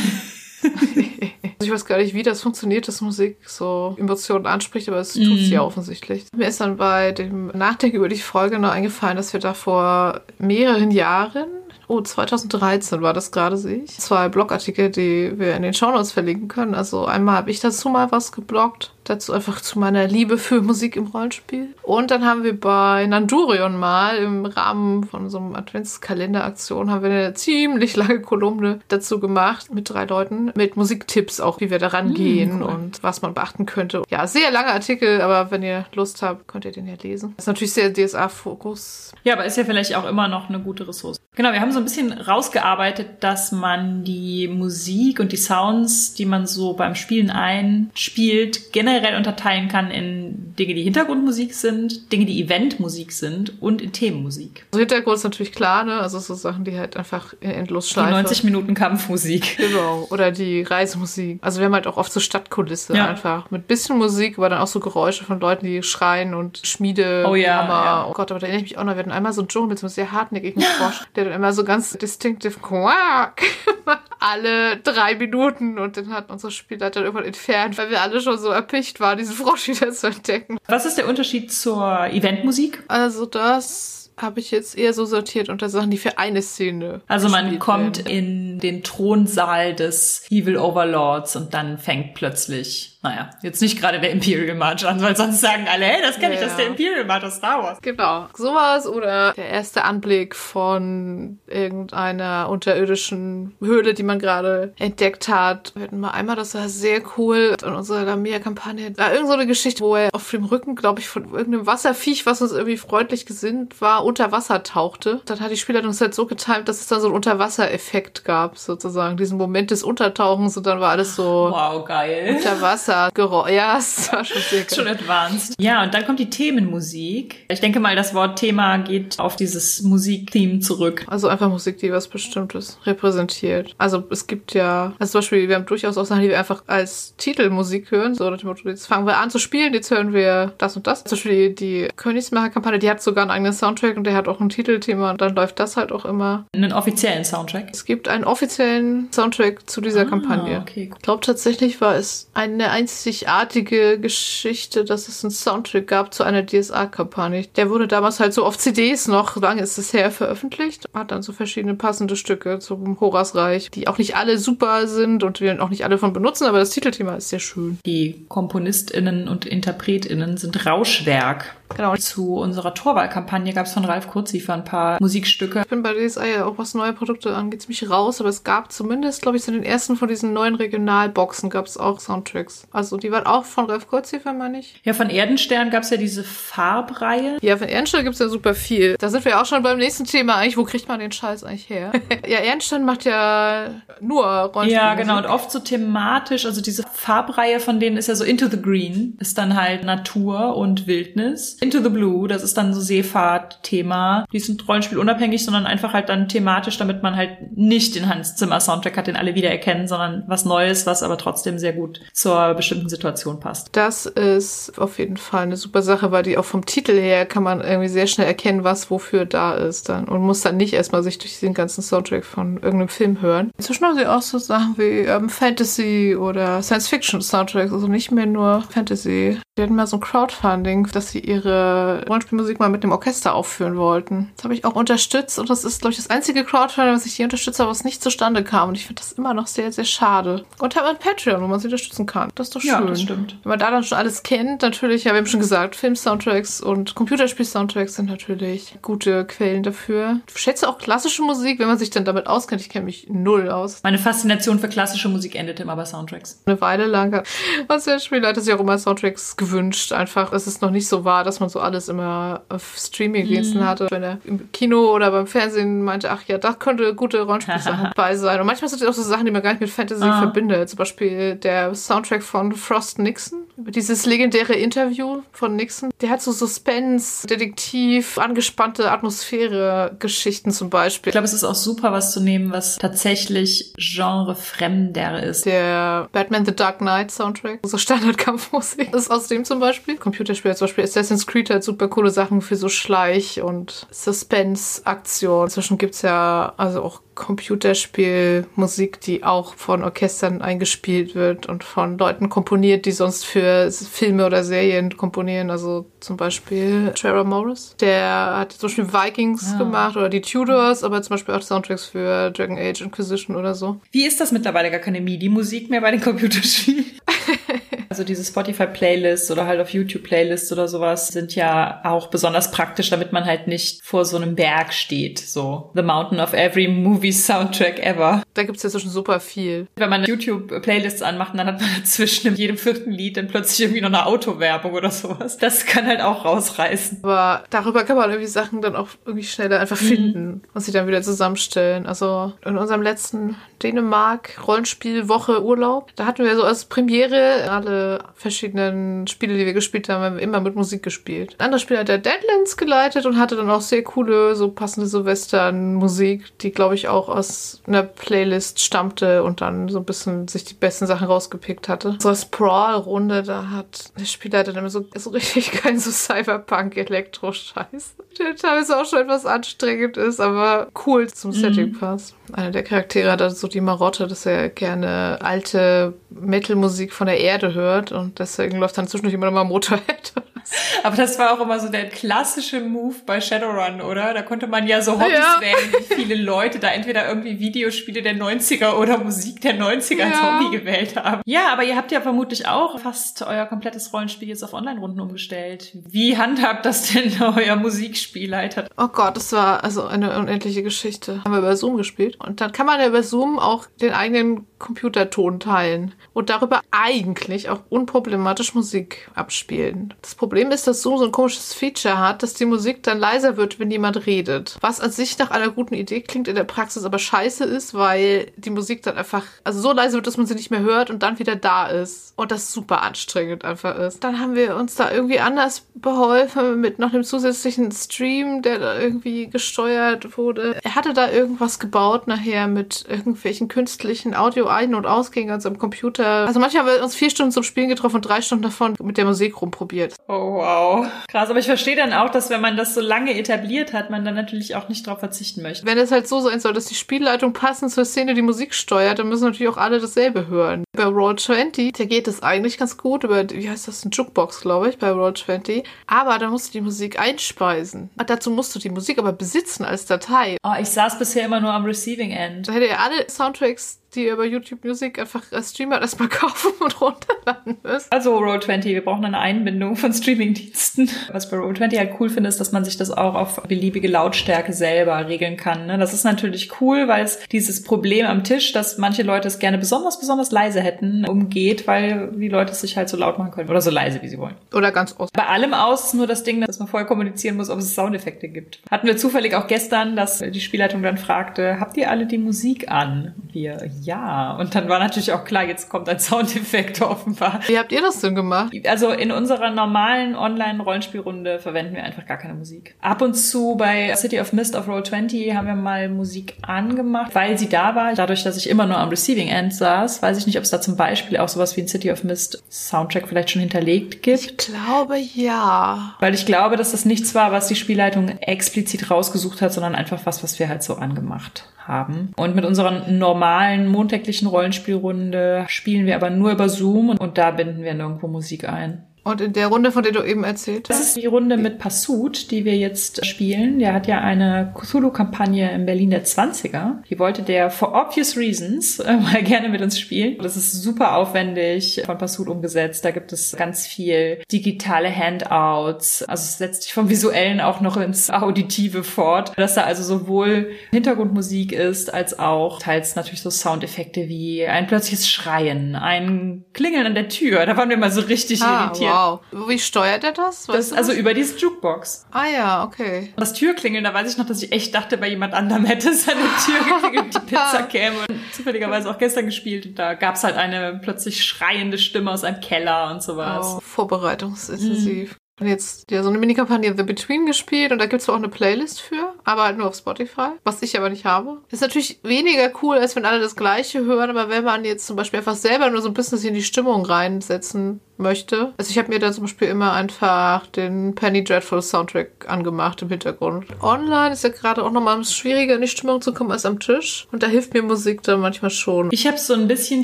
ich 1.61 1.71
weiß 1.71 1.85
gar 1.85 1.97
nicht, 1.97 2.13
wie 2.13 2.23
das 2.23 2.41
funktioniert, 2.41 2.87
dass 2.87 3.01
Musik 3.01 3.37
so 3.45 3.95
Emotionen 3.97 4.45
anspricht, 4.45 4.89
aber 4.89 4.99
es 4.99 5.13
tut 5.13 5.23
sie 5.23 5.51
ja 5.51 5.61
mhm. 5.61 5.67
offensichtlich. 5.67 6.25
Mir 6.35 6.47
ist 6.47 6.61
dann 6.61 6.77
bei 6.77 7.11
dem 7.11 7.47
Nachdenken 7.47 7.97
über 7.97 8.09
die 8.09 8.17
Folge 8.17 8.59
noch 8.59 8.71
eingefallen, 8.71 9.17
dass 9.17 9.33
wir 9.33 9.39
da 9.39 9.53
vor 9.53 10.21
mehreren 10.37 10.91
Jahren 10.91 11.47
Oh, 11.89 12.01
2013 12.01 13.01
war 13.01 13.13
das 13.13 13.31
gerade, 13.31 13.57
sehe 13.57 13.77
ich. 13.77 13.97
Zwei 13.97 14.29
Blogartikel, 14.29 14.91
die 14.91 15.39
wir 15.39 15.55
in 15.55 15.63
den 15.63 15.73
Shownotes 15.73 16.11
verlinken 16.11 16.47
können. 16.47 16.75
Also 16.75 17.05
einmal 17.05 17.37
habe 17.37 17.49
ich 17.49 17.61
dazu 17.61 17.89
mal 17.89 18.11
was 18.11 18.31
gebloggt 18.31 18.93
dazu 19.09 19.33
einfach 19.33 19.61
zu 19.61 19.79
meiner 19.79 20.07
Liebe 20.07 20.37
für 20.37 20.61
Musik 20.61 20.95
im 20.95 21.07
Rollenspiel. 21.07 21.73
Und 21.81 22.11
dann 22.11 22.25
haben 22.25 22.43
wir 22.43 22.59
bei 22.59 23.05
Nandurion 23.07 23.77
mal 23.77 24.17
im 24.17 24.45
Rahmen 24.45 25.03
von 25.03 25.29
so 25.29 25.39
einem 25.39 25.55
Adventskalenderaktion 25.55 26.91
haben 26.91 27.03
wir 27.03 27.09
eine 27.09 27.33
ziemlich 27.33 27.95
lange 27.95 28.21
Kolumne 28.21 28.79
dazu 28.87 29.19
gemacht 29.19 29.73
mit 29.73 29.89
drei 29.89 30.05
Leuten 30.05 30.51
mit 30.55 30.77
Musiktipps 30.77 31.39
auch, 31.39 31.59
wie 31.59 31.69
wir 31.69 31.79
daran 31.79 32.13
gehen 32.13 32.59
mm, 32.59 32.61
cool. 32.61 32.69
und 32.69 33.03
was 33.03 33.21
man 33.21 33.33
beachten 33.33 33.65
könnte. 33.65 34.03
Ja, 34.09 34.27
sehr 34.27 34.51
langer 34.51 34.73
Artikel, 34.73 35.21
aber 35.21 35.51
wenn 35.51 35.63
ihr 35.63 35.85
Lust 35.93 36.21
habt, 36.21 36.47
könnt 36.47 36.65
ihr 36.65 36.71
den 36.71 36.87
ja 36.87 36.95
lesen. 37.01 37.33
Das 37.35 37.43
ist 37.43 37.47
natürlich 37.47 37.73
sehr 37.73 37.93
DSA-Fokus. 37.93 39.13
Ja, 39.23 39.33
aber 39.33 39.45
ist 39.45 39.57
ja 39.57 39.65
vielleicht 39.65 39.95
auch 39.95 40.07
immer 40.07 40.27
noch 40.27 40.49
eine 40.49 40.59
gute 40.59 40.87
Ressource. 40.87 41.19
Genau, 41.35 41.51
wir 41.53 41.61
haben 41.61 41.71
so 41.71 41.79
ein 41.79 41.85
bisschen 41.85 42.11
rausgearbeitet, 42.11 43.23
dass 43.23 43.51
man 43.51 44.03
die 44.03 44.47
Musik 44.47 45.19
und 45.19 45.31
die 45.31 45.37
Sounds, 45.37 46.13
die 46.13 46.25
man 46.25 46.45
so 46.45 46.73
beim 46.73 46.95
Spielen 46.95 47.29
einspielt, 47.29 48.71
generell 48.73 48.98
generell 48.99 49.17
unterteilen 49.17 49.69
kann 49.69 49.91
in 49.91 50.55
Dinge, 50.55 50.73
die 50.73 50.83
Hintergrundmusik 50.83 51.53
sind, 51.53 52.11
Dinge, 52.11 52.25
die 52.25 52.41
Eventmusik 52.41 53.11
sind 53.11 53.61
und 53.61 53.81
in 53.81 53.93
Themenmusik. 53.93 54.65
Also 54.71 54.79
Hintergrund 54.79 55.17
ist 55.17 55.23
natürlich 55.23 55.53
klar, 55.53 55.83
ne? 55.83 55.99
Also 55.99 56.19
so 56.19 56.33
Sachen, 56.33 56.65
die 56.65 56.77
halt 56.77 56.97
einfach 56.97 57.33
endlos 57.39 57.89
schleifen. 57.89 58.11
Die 58.11 58.21
90 58.23 58.43
Minuten 58.43 58.73
Kampfmusik. 58.73 59.57
Genau. 59.57 60.07
Oder 60.09 60.31
die 60.31 60.63
Reisemusik. 60.63 61.39
Also 61.41 61.59
wir 61.59 61.65
haben 61.65 61.73
halt 61.73 61.87
auch 61.87 61.97
oft 61.97 62.11
so 62.11 62.19
Stadtkulisse 62.19 62.95
ja. 62.95 63.07
einfach. 63.07 63.49
Mit 63.51 63.67
bisschen 63.67 63.97
Musik, 63.97 64.37
aber 64.37 64.49
dann 64.49 64.59
auch 64.59 64.67
so 64.67 64.79
Geräusche 64.79 65.23
von 65.23 65.39
Leuten, 65.39 65.65
die 65.65 65.83
schreien 65.83 66.33
und 66.33 66.59
Schmiede. 66.63 67.25
Oh 67.27 67.35
ja. 67.35 67.63
Hammer. 67.63 67.85
ja. 67.85 68.07
Oh 68.09 68.13
Gott, 68.13 68.31
aber 68.31 68.39
da 68.39 68.47
erinnere 68.47 68.65
ich 68.65 68.71
mich 68.71 68.77
auch 68.77 68.83
noch. 68.83 68.93
Wir 68.93 68.99
hatten 68.99 69.11
einmal 69.11 69.33
so 69.33 69.41
einen 69.41 69.47
Dschungel 69.47 69.69
mit 69.69 69.79
so 69.79 69.85
einem 69.85 69.93
sehr 69.93 70.11
hartnäckigen 70.11 70.61
Frosch, 70.61 71.01
der 71.15 71.25
dann 71.25 71.33
immer 71.33 71.53
so 71.53 71.63
ganz 71.63 71.97
distinctive 71.97 72.59
Quack 72.59 73.41
alle 74.19 74.77
drei 74.77 75.15
Minuten 75.15 75.79
und 75.79 75.95
dann 75.95 76.11
hat 76.11 76.29
unser 76.29 76.51
Spielleiter 76.51 77.01
irgendwann 77.01 77.25
entfernt, 77.25 77.77
weil 77.77 77.89
wir 77.89 78.01
alle 78.01 78.19
schon 78.19 78.37
so 78.37 78.49
erpicht 78.49 78.78
Absicht 78.79 78.99
war, 78.99 79.15
diesen 79.15 79.35
Frosch 79.35 79.67
wieder 79.67 79.91
zu 79.91 80.07
entdecken. 80.07 80.57
Was 80.67 80.85
ist 80.85 80.97
der 80.97 81.07
Unterschied 81.07 81.51
zur 81.51 82.07
Eventmusik? 82.07 82.83
Also 82.87 83.25
das 83.25 84.11
habe 84.17 84.39
ich 84.39 84.51
jetzt 84.51 84.77
eher 84.77 84.93
so 84.93 85.05
sortiert 85.05 85.49
unter 85.49 85.69
Sachen, 85.69 85.91
die 85.91 85.97
für 85.97 86.17
eine 86.17 86.41
Szene. 86.41 87.01
Also 87.07 87.29
man 87.29 87.57
kommt 87.59 87.99
werden. 87.99 88.11
in 88.11 88.59
den 88.59 88.83
Thronsaal 88.83 89.73
des 89.73 90.25
Evil 90.29 90.57
Overlords 90.57 91.35
und 91.35 91.53
dann 91.53 91.77
fängt 91.77 92.15
plötzlich 92.15 92.98
naja, 93.01 93.29
jetzt 93.41 93.61
nicht 93.61 93.79
gerade 93.79 94.01
der 94.01 94.11
Imperial 94.11 94.57
March 94.57 94.85
an, 94.85 95.01
weil 95.01 95.15
sonst 95.15 95.39
sagen 95.39 95.67
alle, 95.71 95.85
hey, 95.85 96.01
das 96.01 96.19
kenne 96.19 96.33
ich, 96.33 96.41
ja. 96.41 96.47
das 96.47 96.53
ist 96.53 96.59
der 96.59 96.67
Imperial 96.67 97.05
March 97.05 97.23
aus 97.23 97.35
Star 97.35 97.63
Wars. 97.63 97.77
Genau, 97.81 98.27
sowas 98.35 98.85
oder 98.87 99.31
der 99.33 99.47
erste 99.47 99.85
Anblick 99.85 100.35
von 100.35 101.39
irgendeiner 101.47 102.49
unterirdischen 102.49 103.55
Höhle, 103.61 103.93
die 103.93 104.03
man 104.03 104.19
gerade 104.19 104.73
entdeckt 104.77 105.29
hat. 105.29 105.71
Wir 105.75 105.83
hatten 105.83 105.99
mal 106.01 106.11
einmal, 106.11 106.35
das 106.35 106.55
war 106.55 106.67
sehr 106.67 107.01
cool 107.17 107.55
in 107.63 107.73
unserer 107.73 108.03
Lamia-Kampagne, 108.03 108.91
da 108.91 109.13
irgend 109.13 109.27
so 109.27 109.33
eine 109.33 109.47
Geschichte, 109.47 109.81
wo 109.81 109.95
er 109.95 110.09
auf 110.11 110.29
dem 110.29 110.43
Rücken, 110.43 110.75
glaube 110.75 110.99
ich, 110.99 111.07
von 111.07 111.33
irgendeinem 111.33 111.65
Wasserviech, 111.65 112.25
was 112.25 112.41
uns 112.41 112.51
irgendwie 112.51 112.75
freundlich 112.75 113.25
gesinnt 113.25 113.79
war, 113.79 114.03
unter 114.03 114.33
Wasser 114.33 114.61
tauchte. 114.63 115.21
Dann 115.23 115.39
hat 115.39 115.51
die 115.51 115.57
Spielerin 115.57 115.87
uns 115.87 116.01
halt 116.01 116.13
so 116.13 116.25
getimt, 116.25 116.67
dass 116.67 116.81
es 116.81 116.87
dann 116.87 116.99
so 116.99 117.07
einen 117.07 117.15
Unterwassereffekt 117.15 118.25
gab, 118.25 118.57
sozusagen. 118.57 119.15
Diesen 119.15 119.37
Moment 119.37 119.71
des 119.71 119.83
Untertauchens 119.83 120.57
und 120.57 120.65
dann 120.65 120.81
war 120.81 120.89
alles 120.89 121.15
so 121.15 121.47
wow, 121.49 121.85
geil. 121.85 122.35
unter 122.35 122.59
Wasser 122.61 122.88
Wassergeräusch. 122.89 123.51
Ja, 123.51 123.77
es 123.77 124.11
war 124.11 124.25
schon 124.25 124.41
sehr 124.41 124.65
Schon 124.69 124.87
advanced. 124.87 125.55
Ja, 125.59 125.83
und 125.83 125.93
dann 125.93 126.05
kommt 126.05 126.19
die 126.19 126.29
Themenmusik. 126.29 127.45
Ich 127.49 127.59
denke 127.59 127.79
mal, 127.79 127.95
das 127.95 128.13
Wort 128.13 128.39
Thema 128.39 128.77
geht 128.77 129.19
auf 129.19 129.35
dieses 129.35 129.81
Musiktheme 129.81 130.59
zurück. 130.59 131.05
Also 131.07 131.27
einfach 131.27 131.49
Musik, 131.49 131.77
die 131.77 131.91
was 131.91 132.07
Bestimmtes 132.07 132.77
repräsentiert. 132.85 133.75
Also 133.77 134.03
es 134.09 134.27
gibt 134.27 134.53
ja, 134.53 134.93
also 134.99 135.11
zum 135.13 135.19
Beispiel, 135.19 135.47
wir 135.47 135.55
haben 135.55 135.65
durchaus 135.65 135.97
auch 135.97 136.05
Sachen, 136.05 136.21
die 136.21 136.29
wir 136.29 136.39
einfach 136.39 136.63
als 136.67 137.15
Titelmusik 137.17 137.91
hören. 137.91 138.15
So, 138.15 138.31
jetzt 138.65 138.87
fangen 138.87 139.05
wir 139.05 139.17
an 139.17 139.29
zu 139.29 139.39
spielen, 139.39 139.73
jetzt 139.73 139.91
hören 139.91 140.13
wir 140.13 140.53
das 140.57 140.75
und 140.75 140.87
das. 140.87 141.03
Zum 141.03 141.17
Beispiel 141.17 141.51
die 141.51 141.87
Königsmacher-Kampagne, 141.95 142.79
die 142.79 142.89
hat 142.89 143.01
sogar 143.01 143.23
einen 143.23 143.31
eigenen 143.31 143.53
Soundtrack 143.53 143.97
und 143.97 144.05
der 144.05 144.15
hat 144.15 144.27
auch 144.27 144.39
ein 144.39 144.49
Titelthema 144.49 145.11
und 145.11 145.21
dann 145.21 145.35
läuft 145.35 145.59
das 145.59 145.77
halt 145.77 145.91
auch 145.91 146.05
immer. 146.05 146.45
Einen 146.53 146.73
offiziellen 146.73 147.23
Soundtrack? 147.25 147.67
Es 147.71 147.85
gibt 147.85 148.07
einen 148.07 148.23
offiziellen 148.23 149.11
Soundtrack 149.11 149.69
zu 149.69 149.81
dieser 149.81 150.01
ah, 150.01 150.05
Kampagne. 150.05 150.59
Okay. 150.59 150.89
Ich 150.93 151.01
glaube 151.01 151.21
tatsächlich 151.21 151.81
war 151.81 151.95
es 151.95 152.29
eine 152.33 152.69
einzigartige 152.79 153.99
Geschichte, 153.99 154.85
dass 154.85 155.07
es 155.09 155.23
einen 155.23 155.31
Soundtrack 155.31 155.87
gab 155.87 156.13
zu 156.13 156.23
einer 156.23 156.45
DSA-Kampagne. 156.45 157.45
Der 157.55 157.69
wurde 157.69 157.87
damals 157.87 158.19
halt 158.19 158.33
so 158.33 158.45
auf 158.45 158.57
CDs 158.57 159.07
noch, 159.07 159.35
lange 159.35 159.61
ist 159.61 159.77
es 159.77 159.91
her, 159.91 160.11
veröffentlicht. 160.11 160.85
Hat 160.93 161.11
dann 161.11 161.21
so 161.21 161.33
verschiedene 161.33 161.75
passende 161.75 162.15
Stücke 162.15 162.59
zum 162.59 162.99
Horasreich, 162.99 163.69
die 163.69 163.87
auch 163.87 163.97
nicht 163.97 164.15
alle 164.15 164.37
super 164.37 164.87
sind 164.87 165.23
und 165.23 165.41
wir 165.41 165.61
auch 165.61 165.69
nicht 165.69 165.83
alle 165.83 165.97
von 165.97 166.13
benutzen, 166.13 166.45
aber 166.45 166.59
das 166.59 166.69
Titelthema 166.69 167.15
ist 167.15 167.29
sehr 167.29 167.39
schön. 167.39 167.79
Die 167.85 168.25
KomponistInnen 168.29 169.27
und 169.27 169.45
InterpretInnen 169.45 170.37
sind 170.37 170.65
Rauschwerk. 170.65 171.55
Genau. 171.75 171.95
Zu 171.95 172.35
unserer 172.35 172.73
Torwahlkampagne 172.73 173.53
gab 173.53 173.65
es 173.65 173.73
von 173.73 173.85
Ralf 173.85 174.07
Kurziefer 174.07 174.53
ein 174.53 174.63
paar 174.63 174.97
Musikstücke. 174.99 175.61
Ich 175.61 175.67
bin 175.67 175.83
bei 175.83 175.93
DSA 175.93 176.25
ja 176.25 176.45
auch 176.45 176.57
was 176.57 176.73
neue 176.73 176.93
Produkte 176.93 177.35
angeht 177.35 177.61
ziemlich 177.61 177.89
raus, 177.89 178.19
aber 178.19 178.29
es 178.29 178.43
gab 178.43 178.71
zumindest, 178.71 179.21
glaube 179.21 179.37
ich, 179.37 179.43
zu 179.43 179.51
den 179.51 179.63
ersten 179.63 179.95
von 179.95 180.07
diesen 180.07 180.33
neuen 180.33 180.55
Regionalboxen 180.55 181.49
gab 181.49 181.65
es 181.65 181.77
auch 181.77 181.99
Soundtracks. 181.99 182.67
Also 182.71 182.97
die 182.97 183.11
waren 183.11 183.25
auch 183.25 183.45
von 183.45 183.65
Ralf 183.65 183.87
Kurziefer, 183.87 184.33
meine 184.33 184.59
ich. 184.59 184.81
Ja, 184.83 184.93
von 184.93 185.09
Erdenstern 185.09 185.69
gab 185.69 185.83
es 185.83 185.89
ja 185.89 185.97
diese 185.97 186.23
Farbreihe. 186.23 187.37
Ja, 187.41 187.57
von 187.57 187.67
Erdenstern 187.67 188.03
gibt 188.03 188.13
es 188.13 188.19
ja 188.19 188.29
super 188.29 188.55
viel. 188.55 188.95
Da 188.99 189.09
sind 189.09 189.23
wir 189.25 189.39
auch 189.39 189.45
schon 189.45 189.63
beim 189.63 189.77
nächsten 189.77 190.05
Thema 190.05 190.35
eigentlich. 190.35 190.57
Wo 190.57 190.63
kriegt 190.63 190.87
man 190.87 190.99
den 190.99 191.11
Scheiß 191.11 191.43
eigentlich 191.43 191.69
her? 191.69 191.91
ja, 192.27 192.39
Erdenstern 192.39 192.83
macht 192.83 193.05
ja 193.05 193.69
nur 194.01 194.25
Rollenspiel. 194.25 194.75
Ja, 194.75 194.95
genau. 194.95 195.17
Und 195.17 195.25
oft 195.25 195.51
so 195.51 195.59
thematisch. 195.59 196.45
Also 196.45 196.61
diese 196.61 196.83
Farbreihe 196.91 197.59
von 197.59 197.79
denen 197.79 197.97
ist 197.97 198.07
ja 198.07 198.15
so 198.15 198.23
Into 198.23 198.47
the 198.47 198.61
Green. 198.61 199.17
Ist 199.19 199.37
dann 199.37 199.55
halt 199.55 199.83
Natur 199.83 200.57
und 200.57 200.87
Wildnis. 200.87 201.57
Into 201.61 201.81
the 201.81 201.89
Blue, 201.89 202.27
das 202.27 202.43
ist 202.43 202.57
dann 202.57 202.73
so 202.73 202.79
Seefahrt-Thema. 202.79 204.25
Die 204.31 204.39
sind 204.39 204.67
rollenspielunabhängig, 204.67 205.43
sondern 205.43 205.65
einfach 205.65 205.93
halt 205.93 206.09
dann 206.09 206.27
thematisch, 206.27 206.77
damit 206.77 207.03
man 207.03 207.15
halt 207.15 207.57
nicht 207.57 207.95
den 207.95 208.09
Hans 208.09 208.35
Zimmer 208.35 208.59
Soundtrack 208.59 208.97
hat, 208.97 209.07
den 209.07 209.15
alle 209.15 209.35
wiedererkennen, 209.35 209.87
sondern 209.87 210.23
was 210.27 210.45
Neues, 210.45 210.85
was 210.85 211.03
aber 211.03 211.17
trotzdem 211.17 211.59
sehr 211.59 211.73
gut 211.73 212.01
zur 212.13 212.53
bestimmten 212.53 212.89
Situation 212.89 213.39
passt. 213.39 213.69
Das 213.73 214.05
ist 214.05 214.77
auf 214.77 214.99
jeden 214.99 215.17
Fall 215.17 215.43
eine 215.43 215.57
super 215.57 215.81
Sache, 215.81 216.11
weil 216.11 216.23
die 216.23 216.37
auch 216.37 216.45
vom 216.45 216.65
Titel 216.65 216.93
her 216.93 217.25
kann 217.25 217.43
man 217.43 217.61
irgendwie 217.61 217.89
sehr 217.89 218.07
schnell 218.07 218.27
erkennen, 218.27 218.63
was 218.63 218.89
wofür 218.91 219.25
da 219.25 219.53
ist 219.53 219.89
dann 219.89 220.05
und 220.07 220.21
muss 220.21 220.41
dann 220.41 220.57
nicht 220.57 220.73
erstmal 220.73 221.03
sich 221.03 221.17
durch 221.17 221.39
den 221.39 221.53
ganzen 221.53 221.81
Soundtrack 221.81 222.25
von 222.25 222.55
irgendeinem 222.55 222.89
Film 222.89 223.21
hören. 223.21 223.51
Inzwischen 223.57 223.85
haben 223.85 223.97
sie 223.97 224.07
auch 224.07 224.21
so 224.21 224.37
Sachen 224.37 224.77
wie 224.77 224.99
ähm, 224.99 225.29
Fantasy 225.29 226.15
oder 226.15 226.61
Science-Fiction 226.61 227.21
Soundtracks, 227.21 227.73
also 227.73 227.87
nicht 227.87 228.11
mehr 228.11 228.25
nur 228.25 228.63
Fantasy. 228.69 229.39
Die 229.57 229.63
hatten 229.63 229.75
mal 229.75 229.87
so 229.87 229.97
ein 229.97 230.01
Crowdfunding, 230.01 230.87
dass 230.93 231.11
sie 231.11 231.19
ihre 231.19 231.48
ihre 231.49 232.05
Rollenspielmusik 232.07 232.59
mal 232.59 232.69
mit 232.69 232.83
dem 232.83 232.91
Orchester 232.91 233.33
aufführen 233.33 233.77
wollten. 233.77 234.31
Das 234.35 234.43
habe 234.43 234.53
ich 234.53 234.65
auch 234.65 234.75
unterstützt 234.75 235.39
und 235.39 235.49
das 235.49 235.63
ist, 235.63 235.81
glaube 235.81 235.91
ich, 235.91 235.97
das 235.97 236.09
einzige 236.09 236.43
Crowdfunding, 236.43 236.93
was 236.93 237.05
ich 237.05 237.13
hier 237.13 237.25
unterstütze, 237.25 237.63
aber 237.63 237.71
was 237.71 237.83
nicht 237.83 238.01
zustande 238.01 238.43
kam. 238.43 238.69
Und 238.69 238.75
ich 238.75 238.85
finde 238.85 239.01
das 239.01 239.13
immer 239.13 239.33
noch 239.33 239.47
sehr, 239.47 239.71
sehr 239.71 239.85
schade. 239.85 240.45
Und 240.59 240.75
habe 240.75 240.87
ein 240.87 240.97
Patreon, 240.97 241.41
wo 241.41 241.47
man 241.47 241.59
sie 241.59 241.67
unterstützen 241.67 242.05
kann. 242.05 242.31
Das 242.35 242.47
ist 242.47 242.55
doch 242.55 242.61
schön. 242.61 242.69
Ja, 242.69 242.81
das 242.81 243.01
stimmt. 243.01 243.37
Wenn 243.43 243.49
man 243.49 243.59
da 243.59 243.71
dann 243.71 243.83
schon 243.83 243.97
alles 243.97 244.23
kennt, 244.23 244.61
natürlich, 244.61 245.03
ja, 245.03 245.13
wir 245.13 245.19
haben 245.19 245.27
schon 245.27 245.39
gesagt, 245.39 245.75
Film-Soundtracks 245.75 246.61
und 246.61 246.95
Computerspiel-Soundtracks 246.95 247.95
sind 247.95 248.09
natürlich 248.09 248.77
gute 248.81 249.25
Quellen 249.25 249.63
dafür. 249.63 250.19
Ich 250.33 250.41
schätze 250.41 250.67
auch 250.67 250.77
klassische 250.77 251.21
Musik, 251.21 251.59
wenn 251.59 251.67
man 251.67 251.77
sich 251.77 251.89
dann 251.89 252.05
damit 252.05 252.27
auskennt. 252.27 252.61
Ich 252.61 252.69
kenne 252.69 252.85
mich 252.85 253.07
null 253.09 253.49
aus. 253.49 253.81
Meine 253.83 253.97
Faszination 253.97 254.59
für 254.59 254.69
klassische 254.69 255.09
Musik 255.09 255.35
endete 255.35 255.63
immer 255.63 255.75
bei 255.75 255.85
Soundtracks. 255.85 256.41
Eine 256.45 256.61
Weile 256.61 256.85
lang. 256.85 257.23
Was 257.67 257.85
der 257.85 257.99
Spieler 257.99 258.29
hat 258.29 258.35
sich 258.35 258.53
auch 258.53 258.59
immer 258.59 258.77
Soundtracks 258.77 259.37
gewünscht. 259.37 259.91
Einfach, 259.91 260.33
es 260.33 260.47
ist 260.47 260.61
noch 260.61 260.71
nicht 260.71 260.87
so 260.87 261.05
wahr, 261.05 261.23
dass 261.23 261.38
man 261.39 261.49
so 261.49 261.59
alles 261.59 261.89
immer 261.89 262.41
auf 262.49 262.75
Streaming-Diensten 262.77 263.59
mhm. 263.59 263.65
hatte. 263.65 263.87
Wenn 263.89 264.03
er 264.03 264.17
im 264.25 264.51
Kino 264.51 264.93
oder 264.93 265.11
beim 265.11 265.27
Fernsehen 265.27 265.83
meinte, 265.83 266.11
ach 266.11 266.23
ja, 266.27 266.37
da 266.37 266.53
könnte 266.53 266.93
gute 266.95 267.21
Rollenspielsachen 267.21 267.91
bei 267.95 268.15
sein. 268.15 268.39
Und 268.39 268.47
manchmal 268.47 268.69
sind 268.69 268.81
es 268.81 268.87
auch 268.87 268.93
so 268.93 269.03
Sachen, 269.03 269.25
die 269.25 269.31
man 269.31 269.41
gar 269.41 269.51
nicht 269.51 269.61
mit 269.61 269.69
Fantasy 269.69 270.03
ah. 270.03 270.19
verbindet. 270.19 270.69
Zum 270.69 270.77
Beispiel 270.77 271.35
der 271.35 271.73
Soundtrack 271.75 272.23
von 272.23 272.53
Frost 272.53 272.99
Nixon. 272.99 273.39
Dieses 273.57 274.05
legendäre 274.05 274.53
Interview 274.53 275.21
von 275.31 275.55
Nixon. 275.55 275.89
Der 276.01 276.09
hat 276.09 276.21
so 276.21 276.31
Suspense, 276.31 277.27
Detektiv, 277.27 278.17
angespannte 278.17 278.91
Atmosphäre, 278.91 279.95
Geschichten 279.99 280.51
zum 280.51 280.69
Beispiel. 280.69 281.09
Ich 281.09 281.13
glaube, 281.13 281.25
es 281.25 281.33
ist 281.33 281.43
auch 281.43 281.55
super, 281.55 281.91
was 281.91 282.13
zu 282.13 282.21
nehmen, 282.21 282.51
was 282.51 282.77
tatsächlich 282.77 283.73
genrefremder 283.77 285.23
ist. 285.23 285.45
Der 285.45 286.07
Batman 286.11 286.45
The 286.45 286.55
Dark 286.55 286.79
Knight 286.79 287.11
Soundtrack, 287.11 287.59
so 287.63 287.77
Standardkampfmusik. 287.77 288.91
Das 288.91 289.03
ist 289.03 289.11
aus 289.11 289.27
dem 289.27 289.45
zum 289.45 289.59
Beispiel. 289.59 289.97
Computerspiele 289.97 290.55
zum 290.55 290.67
Beispiel 290.67 290.83
Assassin's 290.83 291.25
Creed 291.29 291.51
hat 291.51 291.63
super 291.63 291.87
coole 291.87 292.09
Sachen 292.09 292.41
für 292.41 292.55
so 292.55 292.69
Schleich- 292.69 293.41
und 293.41 293.85
Suspense-Aktionen. 293.91 295.45
Inzwischen 295.45 295.77
gibt's 295.77 296.01
ja 296.01 296.53
also 296.57 296.81
auch 296.81 297.01
Computerspielmusik, 297.13 298.99
die 299.01 299.23
auch 299.23 299.53
von 299.53 299.83
Orchestern 299.83 300.41
eingespielt 300.41 301.13
wird 301.13 301.45
und 301.45 301.63
von 301.63 301.99
Leuten 301.99 302.29
komponiert, 302.29 302.85
die 302.85 302.91
sonst 302.91 303.25
für 303.25 303.69
Filme 303.71 304.25
oder 304.25 304.43
Serien 304.43 304.97
komponieren. 304.97 305.51
Also 305.51 305.85
zum 305.99 306.17
Beispiel 306.17 306.93
Trevor 306.95 307.25
Morris, 307.25 307.75
der 307.79 308.37
hat 308.37 308.53
zum 308.53 308.69
Beispiel 308.69 308.91
Vikings 308.91 309.51
ja. 309.51 309.57
gemacht 309.59 309.97
oder 309.97 310.09
die 310.09 310.21
Tudors, 310.21 310.83
aber 310.83 311.01
zum 311.03 311.15
Beispiel 311.15 311.35
auch 311.35 311.43
Soundtracks 311.43 311.85
für 311.85 312.31
Dragon 312.31 312.57
Age 312.57 312.81
Inquisition 312.81 313.35
oder 313.35 313.53
so. 313.53 313.79
Wie 313.91 314.07
ist 314.07 314.19
das 314.19 314.31
mittlerweile 314.31 314.71
gar 314.71 314.79
keine 314.79 314.99
MIDI-Musik 314.99 315.69
mehr 315.69 315.81
bei 315.81 315.91
den 315.91 316.01
Computerspielen? 316.01 316.85
Also 317.89 318.03
diese 318.03 318.23
Spotify-Playlists 318.23 319.31
oder 319.31 319.47
halt 319.47 319.59
auf 319.59 319.71
YouTube-Playlists 319.71 320.51
oder 320.51 320.67
sowas 320.67 321.07
sind 321.07 321.35
ja 321.35 321.81
auch 321.83 322.07
besonders 322.07 322.51
praktisch, 322.51 322.89
damit 322.91 323.11
man 323.11 323.25
halt 323.25 323.47
nicht 323.47 323.83
vor 323.83 324.05
so 324.05 324.17
einem 324.17 324.35
Berg 324.35 324.73
steht. 324.73 325.17
So 325.19 325.71
The 325.73 325.81
Mountain 325.81 326.19
of 326.19 326.33
Every 326.33 326.67
Movie 326.67 327.11
Soundtrack 327.11 327.79
Ever. 327.79 328.21
Da 328.35 328.43
gibt's 328.43 328.61
ja 328.63 328.69
schon 328.69 328.89
super 328.89 329.19
viel. 329.19 329.67
Wenn 329.75 329.89
man 329.89 330.03
YouTube-Playlists 330.03 331.01
anmacht, 331.01 331.33
dann 331.35 331.47
hat 331.47 331.59
man 331.59 331.69
dazwischen 331.79 332.27
in 332.27 332.35
jedem 332.35 332.57
vierten 332.57 332.91
Lied 332.91 333.17
dann 333.17 333.27
plötzlich 333.27 333.61
irgendwie 333.61 333.81
noch 333.81 333.89
eine 333.89 334.05
Autowerbung 334.05 334.73
oder 334.73 334.91
sowas. 334.91 335.37
Das 335.37 335.65
kann 335.65 335.87
halt 335.87 336.01
auch 336.01 336.25
rausreißen. 336.25 336.99
Aber 337.01 337.43
darüber 337.49 337.83
kann 337.83 337.97
man 337.97 338.09
irgendwie 338.09 338.27
Sachen 338.27 338.61
dann 338.61 338.75
auch 338.75 338.89
irgendwie 339.05 339.25
schneller 339.25 339.59
einfach 339.59 339.81
mhm. 339.81 339.85
finden 339.85 340.25
mhm. 340.25 340.41
und 340.53 340.61
sie 340.61 340.71
dann 340.71 340.87
wieder 340.87 341.01
zusammenstellen. 341.01 341.87
Also 341.87 342.33
in 342.45 342.57
unserem 342.57 342.81
letzten 342.81 343.35
Dänemark-Rollenspiel-Woche 343.63 345.43
Urlaub, 345.43 345.91
da 345.95 346.05
hatten 346.05 346.25
wir 346.25 346.35
so 346.35 346.43
als 346.43 346.65
Premiere 346.65 347.49
alle 347.49 348.03
verschiedenen 348.15 349.07
Spiele, 349.07 349.37
die 349.37 349.45
wir 349.45 349.53
gespielt 349.53 349.89
haben, 349.89 350.03
haben 350.03 350.15
wir 350.17 350.23
immer 350.23 350.39
mit 350.39 350.55
Musik 350.55 350.83
gespielt. 350.83 351.35
Ein 351.37 351.45
anderes 351.45 351.61
Spiel 351.61 351.77
hat 351.77 351.87
der 351.87 351.97
Deadlands 351.97 352.57
geleitet 352.57 353.05
und 353.05 353.17
hatte 353.17 353.35
dann 353.35 353.49
auch 353.49 353.61
sehr 353.61 353.83
coole, 353.83 354.35
so 354.35 354.49
passende 354.49 354.87
Silvestern-Musik, 354.87 356.37
die, 356.39 356.51
glaube 356.51 356.75
ich, 356.75 356.87
auch 356.87 357.09
aus 357.09 357.61
einer 357.67 357.83
Playlist 357.83 358.59
stammte 358.59 359.23
und 359.23 359.41
dann 359.41 359.69
so 359.69 359.79
ein 359.79 359.85
bisschen 359.85 360.27
sich 360.27 360.45
die 360.45 360.53
besten 360.53 360.87
Sachen 360.87 361.07
rausgepickt 361.07 361.69
hatte. 361.69 361.95
So 361.99 362.09
eine 362.09 362.17
Sprawl-Runde, 362.17 363.23
da 363.23 363.49
hat 363.49 363.91
der 363.99 364.05
Spielleiter 364.05 364.53
dann 364.53 364.63
immer 364.63 364.69
so, 364.69 364.85
so 364.95 365.09
richtig 365.09 365.51
kein 365.51 365.79
so 365.79 365.91
Cyberpunk-Elektro-Scheiß. 365.91 367.95
Der 368.17 368.35
teilweise 368.35 368.77
auch 368.77 368.85
schon 368.85 368.99
etwas 368.99 369.25
anstrengend 369.25 369.95
ist, 369.95 370.19
aber 370.19 370.67
cool 370.85 371.07
zum 371.07 371.31
Setting 371.31 371.69
mhm. 371.69 371.79
passt. 371.79 372.15
Einer 372.33 372.51
der 372.51 372.63
Charaktere 372.63 373.11
hat 373.11 373.35
so 373.35 373.47
die 373.47 373.61
Marotte, 373.61 374.07
dass 374.07 374.25
er 374.25 374.49
gerne 374.49 375.19
alte 375.21 375.93
Metal-Musik 376.09 376.91
von 376.91 377.07
der 377.07 377.19
Erde 377.19 377.53
hört 377.53 377.91
und 377.91 378.19
deswegen 378.19 378.57
läuft 378.57 378.77
dann 378.77 378.87
zwischendurch 378.87 379.13
immer 379.13 379.27
noch 379.27 379.33
mal 379.33 379.43
Motorhead. 379.43 380.13
Aber 380.83 380.95
das 380.95 381.19
war 381.19 381.33
auch 381.33 381.41
immer 381.41 381.59
so 381.59 381.69
der 381.69 381.89
klassische 381.89 382.59
Move 382.61 382.95
bei 383.05 383.21
Shadowrun, 383.21 383.81
oder? 383.81 384.13
Da 384.13 384.21
konnte 384.21 384.47
man 384.47 384.67
ja 384.67 384.81
so 384.81 384.93
Hobbys 384.93 385.13
ja. 385.13 385.37
wählen, 385.39 385.73
wie 385.77 385.95
viele 385.95 386.15
Leute 386.15 386.59
da 386.59 386.69
entweder 386.69 387.07
irgendwie 387.07 387.39
Videospiele 387.39 388.01
der 388.01 388.15
90er 388.15 388.73
oder 388.73 388.97
Musik 388.97 389.41
der 389.41 389.59
90er 389.59 389.97
ja. 389.97 390.05
als 390.05 390.21
Hobby 390.21 390.57
gewählt 390.57 390.95
haben. 390.95 391.21
Ja, 391.25 391.51
aber 391.51 391.63
ihr 391.63 391.75
habt 391.75 391.91
ja 391.91 392.01
vermutlich 392.01 392.47
auch 392.47 392.79
fast 392.79 393.21
euer 393.21 393.45
komplettes 393.45 393.91
Rollenspiel 393.93 394.29
jetzt 394.29 394.43
auf 394.43 394.53
Online-Runden 394.53 394.99
umgestellt. 394.99 395.71
Wie 395.73 396.17
handhabt 396.17 396.65
das 396.65 396.93
denn 396.93 397.13
euer 397.35 397.55
Musikspielleiter? 397.55 398.67
Oh 398.77 398.87
Gott, 398.87 399.15
das 399.15 399.31
war 399.33 399.63
also 399.63 399.85
eine 399.85 400.17
unendliche 400.17 400.63
Geschichte. 400.63 401.23
Haben 401.23 401.31
wir 401.31 401.39
über 401.39 401.55
Zoom 401.55 401.77
gespielt. 401.77 402.17
Und 402.19 402.41
dann 402.41 402.51
kann 402.51 402.65
man 402.65 402.79
ja 402.79 402.87
über 402.87 403.03
Zoom 403.03 403.39
auch 403.39 403.65
den 403.81 403.93
eigenen 403.93 404.45
Computerton 404.59 405.39
teilen 405.39 405.93
und 406.13 406.29
darüber 406.29 406.61
eigentlich 406.71 407.49
auch 407.49 407.61
unproblematisch 407.69 408.53
Musik 408.53 409.09
abspielen. 409.15 409.93
Das 410.01 410.15
Problem 410.15 410.38
ist, 410.47 410.67
dass 410.67 410.81
Zoom 410.81 410.97
so 410.97 411.05
ein 411.05 411.11
komisches 411.11 411.53
Feature 411.53 411.99
hat, 411.99 412.23
dass 412.23 412.33
die 412.33 412.45
Musik 412.45 412.83
dann 412.83 412.99
leiser 412.99 413.37
wird, 413.37 413.59
wenn 413.59 413.71
jemand 413.71 414.05
redet. 414.05 414.57
Was 414.61 414.79
an 414.79 414.91
sich 414.91 415.17
nach 415.17 415.31
einer 415.31 415.49
guten 415.49 415.73
Idee 415.73 416.01
klingt, 416.01 416.27
in 416.27 416.35
der 416.35 416.43
Praxis 416.43 416.85
aber 416.85 416.99
scheiße 416.99 417.43
ist, 417.43 417.73
weil 417.73 418.31
die 418.37 418.49
Musik 418.49 418.83
dann 418.83 418.97
einfach 418.97 419.25
also 419.43 419.59
so 419.59 419.71
leise 419.71 419.95
wird, 419.95 420.07
dass 420.07 420.17
man 420.17 420.25
sie 420.25 420.35
nicht 420.35 420.51
mehr 420.51 420.61
hört 420.61 420.89
und 420.89 421.03
dann 421.03 421.19
wieder 421.19 421.35
da 421.35 421.67
ist. 421.67 422.13
Und 422.15 422.31
das 422.31 422.51
super 422.51 422.81
anstrengend 422.81 423.45
einfach 423.45 423.77
ist. 423.77 424.03
Dann 424.03 424.19
haben 424.19 424.35
wir 424.35 424.55
uns 424.55 424.75
da 424.75 424.91
irgendwie 424.91 425.19
anders 425.19 425.63
beholfen 425.75 426.59
mit 426.59 426.79
noch 426.79 426.93
einem 426.93 427.03
zusätzlichen 427.03 427.71
Stream, 427.71 428.41
der 428.41 428.59
da 428.59 428.79
irgendwie 428.79 429.27
gesteuert 429.27 430.17
wurde. 430.17 430.57
Er 430.63 430.75
hatte 430.75 430.93
da 430.93 431.09
irgendwas 431.11 431.59
gebaut 431.59 432.07
nachher 432.07 432.47
mit 432.47 432.85
irgendwelchen 432.89 433.47
künstlichen 433.47 434.15
Audio 434.15 434.47
ein- 434.47 434.75
und 434.75 434.85
Ausgängen 434.85 435.31
an 435.31 435.41
seinem 435.41 435.57
Computer. 435.57 436.27
Also 436.27 436.39
manchmal 436.39 436.63
haben 436.63 436.75
wir 436.75 436.83
uns 436.83 436.95
vier 436.95 437.09
Stunden 437.09 437.31
zum 437.31 437.43
Spielen 437.43 437.69
getroffen 437.69 437.97
und 437.97 438.01
drei 438.01 438.21
Stunden 438.21 438.43
davon 438.43 438.75
mit 438.81 438.97
der 438.97 439.05
Musik 439.05 439.41
rumprobiert. 439.41 439.95
Oh 440.07 440.28
wow. 440.31 440.87
Krass, 441.09 441.29
aber 441.29 441.39
ich 441.39 441.45
verstehe 441.45 441.75
dann 441.75 441.93
auch, 441.93 442.09
dass 442.09 442.29
wenn 442.29 442.41
man 442.41 442.57
das 442.57 442.73
so 442.73 442.81
lange 442.81 443.17
etabliert 443.17 443.73
hat, 443.73 443.89
man 443.89 444.05
dann 444.05 444.15
natürlich 444.15 444.55
auch 444.55 444.69
nicht 444.69 444.85
darauf 444.85 444.99
verzichten 444.99 445.41
möchte. 445.41 445.65
Wenn 445.65 445.77
es 445.77 445.91
halt 445.91 446.07
so 446.07 446.19
sein 446.19 446.39
soll, 446.39 446.53
dass 446.53 446.65
die 446.65 446.75
Spielleitung 446.75 447.33
passend 447.33 447.71
zur 447.71 447.85
Szene 447.85 448.13
die 448.13 448.21
Musik 448.21 448.53
steuert, 448.53 448.99
dann 448.99 449.09
müssen 449.09 449.25
natürlich 449.25 449.51
auch 449.51 449.57
alle 449.57 449.79
dasselbe 449.79 450.27
hören. 450.27 450.63
Bei 450.75 450.85
Roll20, 450.85 451.77
da 451.77 451.85
geht 451.85 452.07
es 452.07 452.23
eigentlich 452.23 452.57
ganz 452.57 452.77
gut 452.77 453.03
über, 453.03 453.29
wie 453.29 453.49
heißt 453.49 453.67
das, 453.67 453.83
ein 453.85 453.91
Jukebox, 453.91 454.41
glaube 454.41 454.69
ich, 454.69 454.77
bei 454.77 454.91
Roll20. 454.91 455.63
Aber 455.87 456.17
da 456.19 456.29
musst 456.29 456.49
du 456.49 456.59
die 456.59 456.61
Musik 456.61 456.99
einspeisen. 456.99 457.89
Und 457.97 458.09
dazu 458.09 458.31
musst 458.31 458.55
du 458.55 458.59
die 458.59 458.69
Musik 458.69 458.99
aber 458.99 459.13
besitzen 459.13 459.65
als 459.65 459.85
Datei. 459.85 460.37
Oh, 460.43 460.53
ich 460.59 460.69
saß 460.69 460.99
bisher 460.99 461.25
immer 461.25 461.39
nur 461.39 461.51
am 461.51 461.65
Receiving 461.65 462.11
End. 462.11 462.47
Da 462.47 462.53
hätte 462.53 462.67
er 462.67 462.81
alle 462.81 463.09
Soundtracks 463.09 463.78
die 463.95 464.05
ihr 464.05 464.13
über 464.13 464.25
YouTube 464.25 464.63
Music 464.63 464.99
einfach 464.99 465.23
als 465.31 465.51
Streamer 465.51 465.81
erstmal 465.81 466.09
kaufen 466.09 466.51
und 466.59 466.79
runterladen 466.81 467.57
müsst. 467.63 467.91
Also 467.91 468.17
Roll20, 468.17 468.65
wir 468.65 468.83
brauchen 468.83 469.05
eine 469.05 469.19
Einbindung 469.19 469.75
von 469.75 469.93
Streamingdiensten. 469.93 470.89
Was 471.11 471.29
bei 471.29 471.37
Roll20 471.37 471.77
halt 471.77 471.93
cool 471.99 472.09
finde, 472.09 472.29
ist, 472.29 472.39
dass 472.39 472.51
man 472.51 472.63
sich 472.65 472.77
das 472.77 472.91
auch 472.91 473.15
auf 473.15 473.41
beliebige 473.43 473.87
Lautstärke 473.87 474.53
selber 474.53 475.07
regeln 475.07 475.37
kann. 475.37 475.67
Ne? 475.67 475.77
Das 475.77 475.93
ist 475.93 476.03
natürlich 476.03 476.61
cool, 476.61 476.87
weil 476.87 477.03
es 477.03 477.19
dieses 477.31 477.63
Problem 477.63 478.05
am 478.05 478.23
Tisch, 478.23 478.51
dass 478.51 478.77
manche 478.77 479.03
Leute 479.03 479.27
es 479.27 479.39
gerne 479.39 479.57
besonders, 479.57 479.99
besonders 479.99 480.31
leise 480.31 480.61
hätten, 480.61 481.05
umgeht, 481.05 481.67
weil 481.67 482.11
die 482.15 482.29
Leute 482.29 482.51
es 482.51 482.61
sich 482.61 482.77
halt 482.77 482.89
so 482.89 482.97
laut 482.97 483.17
machen 483.17 483.31
können. 483.31 483.49
Oder 483.49 483.61
so 483.61 483.71
leise, 483.71 484.01
wie 484.01 484.07
sie 484.07 484.17
wollen. 484.17 484.35
Oder 484.53 484.71
ganz 484.71 484.93
aus. 484.97 485.09
Bei 485.11 485.25
allem 485.27 485.53
aus 485.53 485.85
ist 485.85 485.93
nur 485.95 486.07
das 486.07 486.23
Ding, 486.23 486.41
dass 486.41 486.59
man 486.59 486.67
vorher 486.67 486.87
kommunizieren 486.87 487.37
muss, 487.37 487.49
ob 487.49 487.59
es 487.59 487.73
Soundeffekte 487.73 488.27
gibt. 488.27 488.59
Hatten 488.69 488.87
wir 488.87 488.97
zufällig 488.97 489.33
auch 489.35 489.47
gestern, 489.47 489.95
dass 489.95 490.19
die 490.19 490.41
Spielleitung 490.41 490.83
dann 490.83 490.97
fragte, 490.97 491.59
habt 491.59 491.77
ihr 491.77 491.89
alle 491.89 492.05
die 492.05 492.17
Musik 492.17 492.69
an? 492.69 493.13
Wir, 493.31 493.69
ja. 493.81 494.35
Und 494.37 494.55
dann 494.55 494.69
war 494.69 494.79
natürlich 494.79 495.11
auch 495.11 495.23
klar, 495.23 495.43
jetzt 495.43 495.69
kommt 495.69 495.89
ein 495.89 495.99
Soundeffekt 495.99 496.81
offenbar. 496.81 497.39
Wie 497.47 497.57
habt 497.57 497.71
ihr 497.71 497.81
das 497.81 498.01
denn 498.01 498.15
gemacht? 498.15 498.53
Also 498.67 498.91
in 498.91 499.11
unserer 499.11 499.51
normalen 499.51 500.15
Online-Rollenspielrunde 500.15 501.39
verwenden 501.39 501.75
wir 501.75 501.83
einfach 501.83 502.05
gar 502.05 502.17
keine 502.17 502.33
Musik. 502.33 502.75
Ab 502.81 503.01
und 503.01 503.15
zu 503.15 503.55
bei 503.55 503.93
City 503.95 504.19
of 504.19 504.33
Mist 504.33 504.55
auf 504.55 504.67
Roll20 504.67 505.35
haben 505.35 505.47
wir 505.47 505.55
mal 505.55 505.89
Musik 505.89 506.35
angemacht, 506.41 507.15
weil 507.15 507.37
sie 507.37 507.49
da 507.49 507.75
war. 507.75 507.93
Dadurch, 507.93 508.23
dass 508.23 508.37
ich 508.37 508.49
immer 508.49 508.65
nur 508.65 508.77
am 508.77 508.89
Receiving 508.89 509.27
End 509.27 509.53
saß, 509.53 510.01
weiß 510.01 510.17
ich 510.17 510.25
nicht, 510.25 510.37
ob 510.37 510.43
es 510.43 510.49
da 510.49 510.61
zum 510.61 510.75
Beispiel 510.75 511.17
auch 511.17 511.29
sowas 511.29 511.57
wie 511.57 511.61
ein 511.61 511.67
City 511.67 511.91
of 511.91 512.03
Mist 512.03 512.43
Soundtrack 512.49 513.07
vielleicht 513.07 513.31
schon 513.31 513.41
hinterlegt 513.41 514.03
gibt. 514.03 514.19
Ich 514.19 514.37
glaube 514.37 514.97
ja. 514.97 515.95
Weil 515.99 516.13
ich 516.13 516.25
glaube, 516.25 516.55
dass 516.55 516.71
das 516.71 516.85
nichts 516.85 517.15
war, 517.15 517.31
was 517.31 517.47
die 517.47 517.55
Spielleitung 517.55 518.09
explizit 518.19 518.89
rausgesucht 518.89 519.41
hat, 519.41 519.53
sondern 519.53 519.75
einfach 519.75 520.05
was, 520.05 520.23
was 520.23 520.39
wir 520.39 520.49
halt 520.49 520.63
so 520.63 520.75
angemacht 520.75 521.45
haben. 521.67 522.11
Und 522.15 522.35
mit 522.35 522.45
unserer 522.45 522.89
normalen 522.89 523.67
montäglichen 523.67 524.27
Rollenspielrunde 524.27 525.45
spielen 525.47 525.85
wir 525.85 525.95
aber 525.95 526.09
nur 526.09 526.31
über 526.31 526.49
Zoom 526.49 526.89
und, 526.89 527.17
da 527.17 527.31
binden 527.31 527.63
wir 527.63 527.73
nirgendwo 527.73 528.07
Musik 528.07 528.47
ein. 528.47 528.85
Und 529.03 529.21
in 529.21 529.33
der 529.33 529.47
Runde, 529.47 529.71
von 529.71 529.83
der 529.83 529.91
du 529.91 530.03
eben 530.03 530.23
erzählt 530.23 530.69
hast? 530.69 530.79
Das 530.79 530.87
ist 530.87 530.97
die 530.97 531.05
Runde 531.05 531.37
mit 531.37 531.57
Passut, 531.57 532.31
die 532.31 532.45
wir 532.45 532.57
jetzt 532.57 533.05
spielen. 533.05 533.59
Der 533.59 533.73
hat 533.73 533.87
ja 533.87 534.01
eine 534.01 534.53
Cthulhu-Kampagne 534.55 535.51
in 535.51 535.65
Berlin 535.65 535.89
der 535.89 536.05
20er. 536.05 536.83
Die 536.89 536.99
wollte 536.99 537.23
der 537.23 537.49
for 537.49 537.73
obvious 537.73 538.17
reasons 538.17 538.79
äh, 538.79 538.97
mal 538.97 539.23
gerne 539.23 539.49
mit 539.49 539.61
uns 539.61 539.79
spielen. 539.79 540.17
Das 540.21 540.35
ist 540.35 540.61
super 540.61 540.95
aufwendig 540.95 541.81
von 541.85 541.97
Passut 541.97 542.27
umgesetzt. 542.27 542.83
Da 542.83 542.91
gibt 542.91 543.13
es 543.13 543.35
ganz 543.35 543.65
viel 543.65 544.19
digitale 544.31 544.93
Handouts. 544.93 546.03
Also 546.03 546.23
es 546.23 546.37
setzt 546.37 546.63
sich 546.63 546.73
vom 546.73 546.89
Visuellen 546.89 547.41
auch 547.41 547.61
noch 547.61 547.77
ins 547.77 548.09
Auditive 548.09 548.83
fort. 548.83 549.31
Dass 549.37 549.55
da 549.55 549.63
also 549.63 549.83
sowohl 549.83 550.51
Hintergrundmusik 550.71 551.51
ist, 551.51 551.93
als 551.93 552.19
auch 552.19 552.59
teils 552.59 552.95
natürlich 552.95 553.21
so 553.21 553.29
Soundeffekte 553.29 554.07
wie 554.07 554.45
ein 554.45 554.67
plötzliches 554.67 555.09
Schreien, 555.09 555.75
ein 555.75 556.43
Klingeln 556.53 556.85
an 556.85 556.95
der 556.95 557.09
Tür. 557.09 557.45
Da 557.45 557.55
waren 557.57 557.69
wir 557.69 557.77
mal 557.77 557.91
so 557.91 558.01
richtig 558.01 558.41
ah, 558.41 558.65
irritiert. 558.65 558.88
Wow. 558.88 558.88
Wie 559.31 559.59
steuert 559.59 560.03
er 560.03 560.11
das? 560.11 560.45
das 560.45 560.73
also 560.73 560.91
über 560.91 561.13
diese 561.13 561.37
Jukebox. 561.37 562.05
Ah 562.11 562.27
ja, 562.27 562.63
okay. 562.63 563.13
Das 563.17 563.33
Türklingeln, 563.33 563.83
da 563.83 563.93
weiß 563.93 564.11
ich 564.11 564.17
noch, 564.17 564.25
dass 564.25 564.41
ich 564.41 564.51
echt 564.51 564.73
dachte, 564.73 564.97
bei 564.97 565.09
jemand 565.09 565.33
anderem 565.33 565.65
hätte 565.65 565.93
seine 565.93 566.21
Tür 566.45 566.75
geklingelt, 566.75 567.15
die 567.15 567.19
Pizza 567.27 567.63
käme. 567.63 567.97
Und 568.09 568.33
zufälligerweise 568.33 568.89
auch 568.89 568.97
gestern 568.97 569.25
gespielt. 569.25 569.65
Und 569.65 569.79
da 569.79 569.93
gab's 569.93 570.23
halt 570.23 570.35
eine 570.35 570.79
plötzlich 570.83 571.25
schreiende 571.25 571.77
Stimme 571.77 572.11
aus 572.11 572.23
einem 572.23 572.41
Keller 572.41 572.91
und 572.91 573.03
sowas. 573.03 573.55
Oh, 573.57 573.59
vorbereitungsintensiv. 573.61 575.11
Mhm 575.11 575.15
jetzt 575.47 575.89
ja 575.91 576.03
so 576.03 576.09
eine 576.09 576.17
Mini-Kampagne 576.17 576.73
The 576.75 576.83
Between 576.83 577.25
gespielt 577.25 577.71
und 577.71 577.79
da 577.79 577.85
gibt 577.85 578.01
es 578.01 578.09
auch 578.09 578.15
eine 578.15 578.29
Playlist 578.29 578.81
für, 578.81 579.13
aber 579.23 579.43
halt 579.43 579.57
nur 579.57 579.67
auf 579.67 579.75
Spotify, 579.75 580.31
was 580.43 580.61
ich 580.61 580.77
aber 580.77 580.89
nicht 580.89 581.05
habe. 581.05 581.41
Ist 581.49 581.61
natürlich 581.61 581.99
weniger 582.03 582.51
cool, 582.61 582.77
als 582.77 582.95
wenn 582.95 583.05
alle 583.05 583.19
das 583.19 583.35
Gleiche 583.35 583.85
hören, 583.85 584.09
aber 584.09 584.29
wenn 584.29 584.43
man 584.43 584.65
jetzt 584.65 584.85
zum 584.85 584.95
Beispiel 584.95 585.19
einfach 585.19 585.35
selber 585.35 585.69
nur 585.69 585.81
so 585.81 585.89
ein 585.89 585.93
bisschen 585.93 586.21
in 586.23 586.33
die 586.33 586.43
Stimmung 586.43 586.85
reinsetzen 586.85 587.81
möchte. 587.99 588.53
Also 588.57 588.71
ich 588.71 588.77
habe 588.77 588.89
mir 588.89 588.99
da 588.99 589.11
zum 589.11 589.25
Beispiel 589.25 589.47
immer 589.47 589.73
einfach 589.73 590.47
den 590.47 590.95
Penny 590.95 591.23
Dreadful 591.23 591.61
Soundtrack 591.61 592.27
angemacht 592.27 592.81
im 592.81 592.89
Hintergrund. 592.89 593.45
Online 593.61 594.13
ist 594.13 594.23
ja 594.23 594.29
gerade 594.29 594.63
auch 594.63 594.71
nochmal 594.71 595.03
schwieriger 595.03 595.55
in 595.55 595.61
die 595.61 595.67
Stimmung 595.67 596.01
zu 596.01 596.13
kommen 596.13 596.31
als 596.31 596.45
am 596.45 596.59
Tisch. 596.59 597.07
Und 597.11 597.23
da 597.23 597.27
hilft 597.27 597.53
mir 597.53 597.61
Musik 597.61 598.03
dann 598.03 598.21
manchmal 598.21 598.51
schon. 598.51 598.89
Ich 598.91 599.05
habe 599.05 599.17
so 599.17 599.33
ein 599.33 599.47
bisschen 599.47 599.83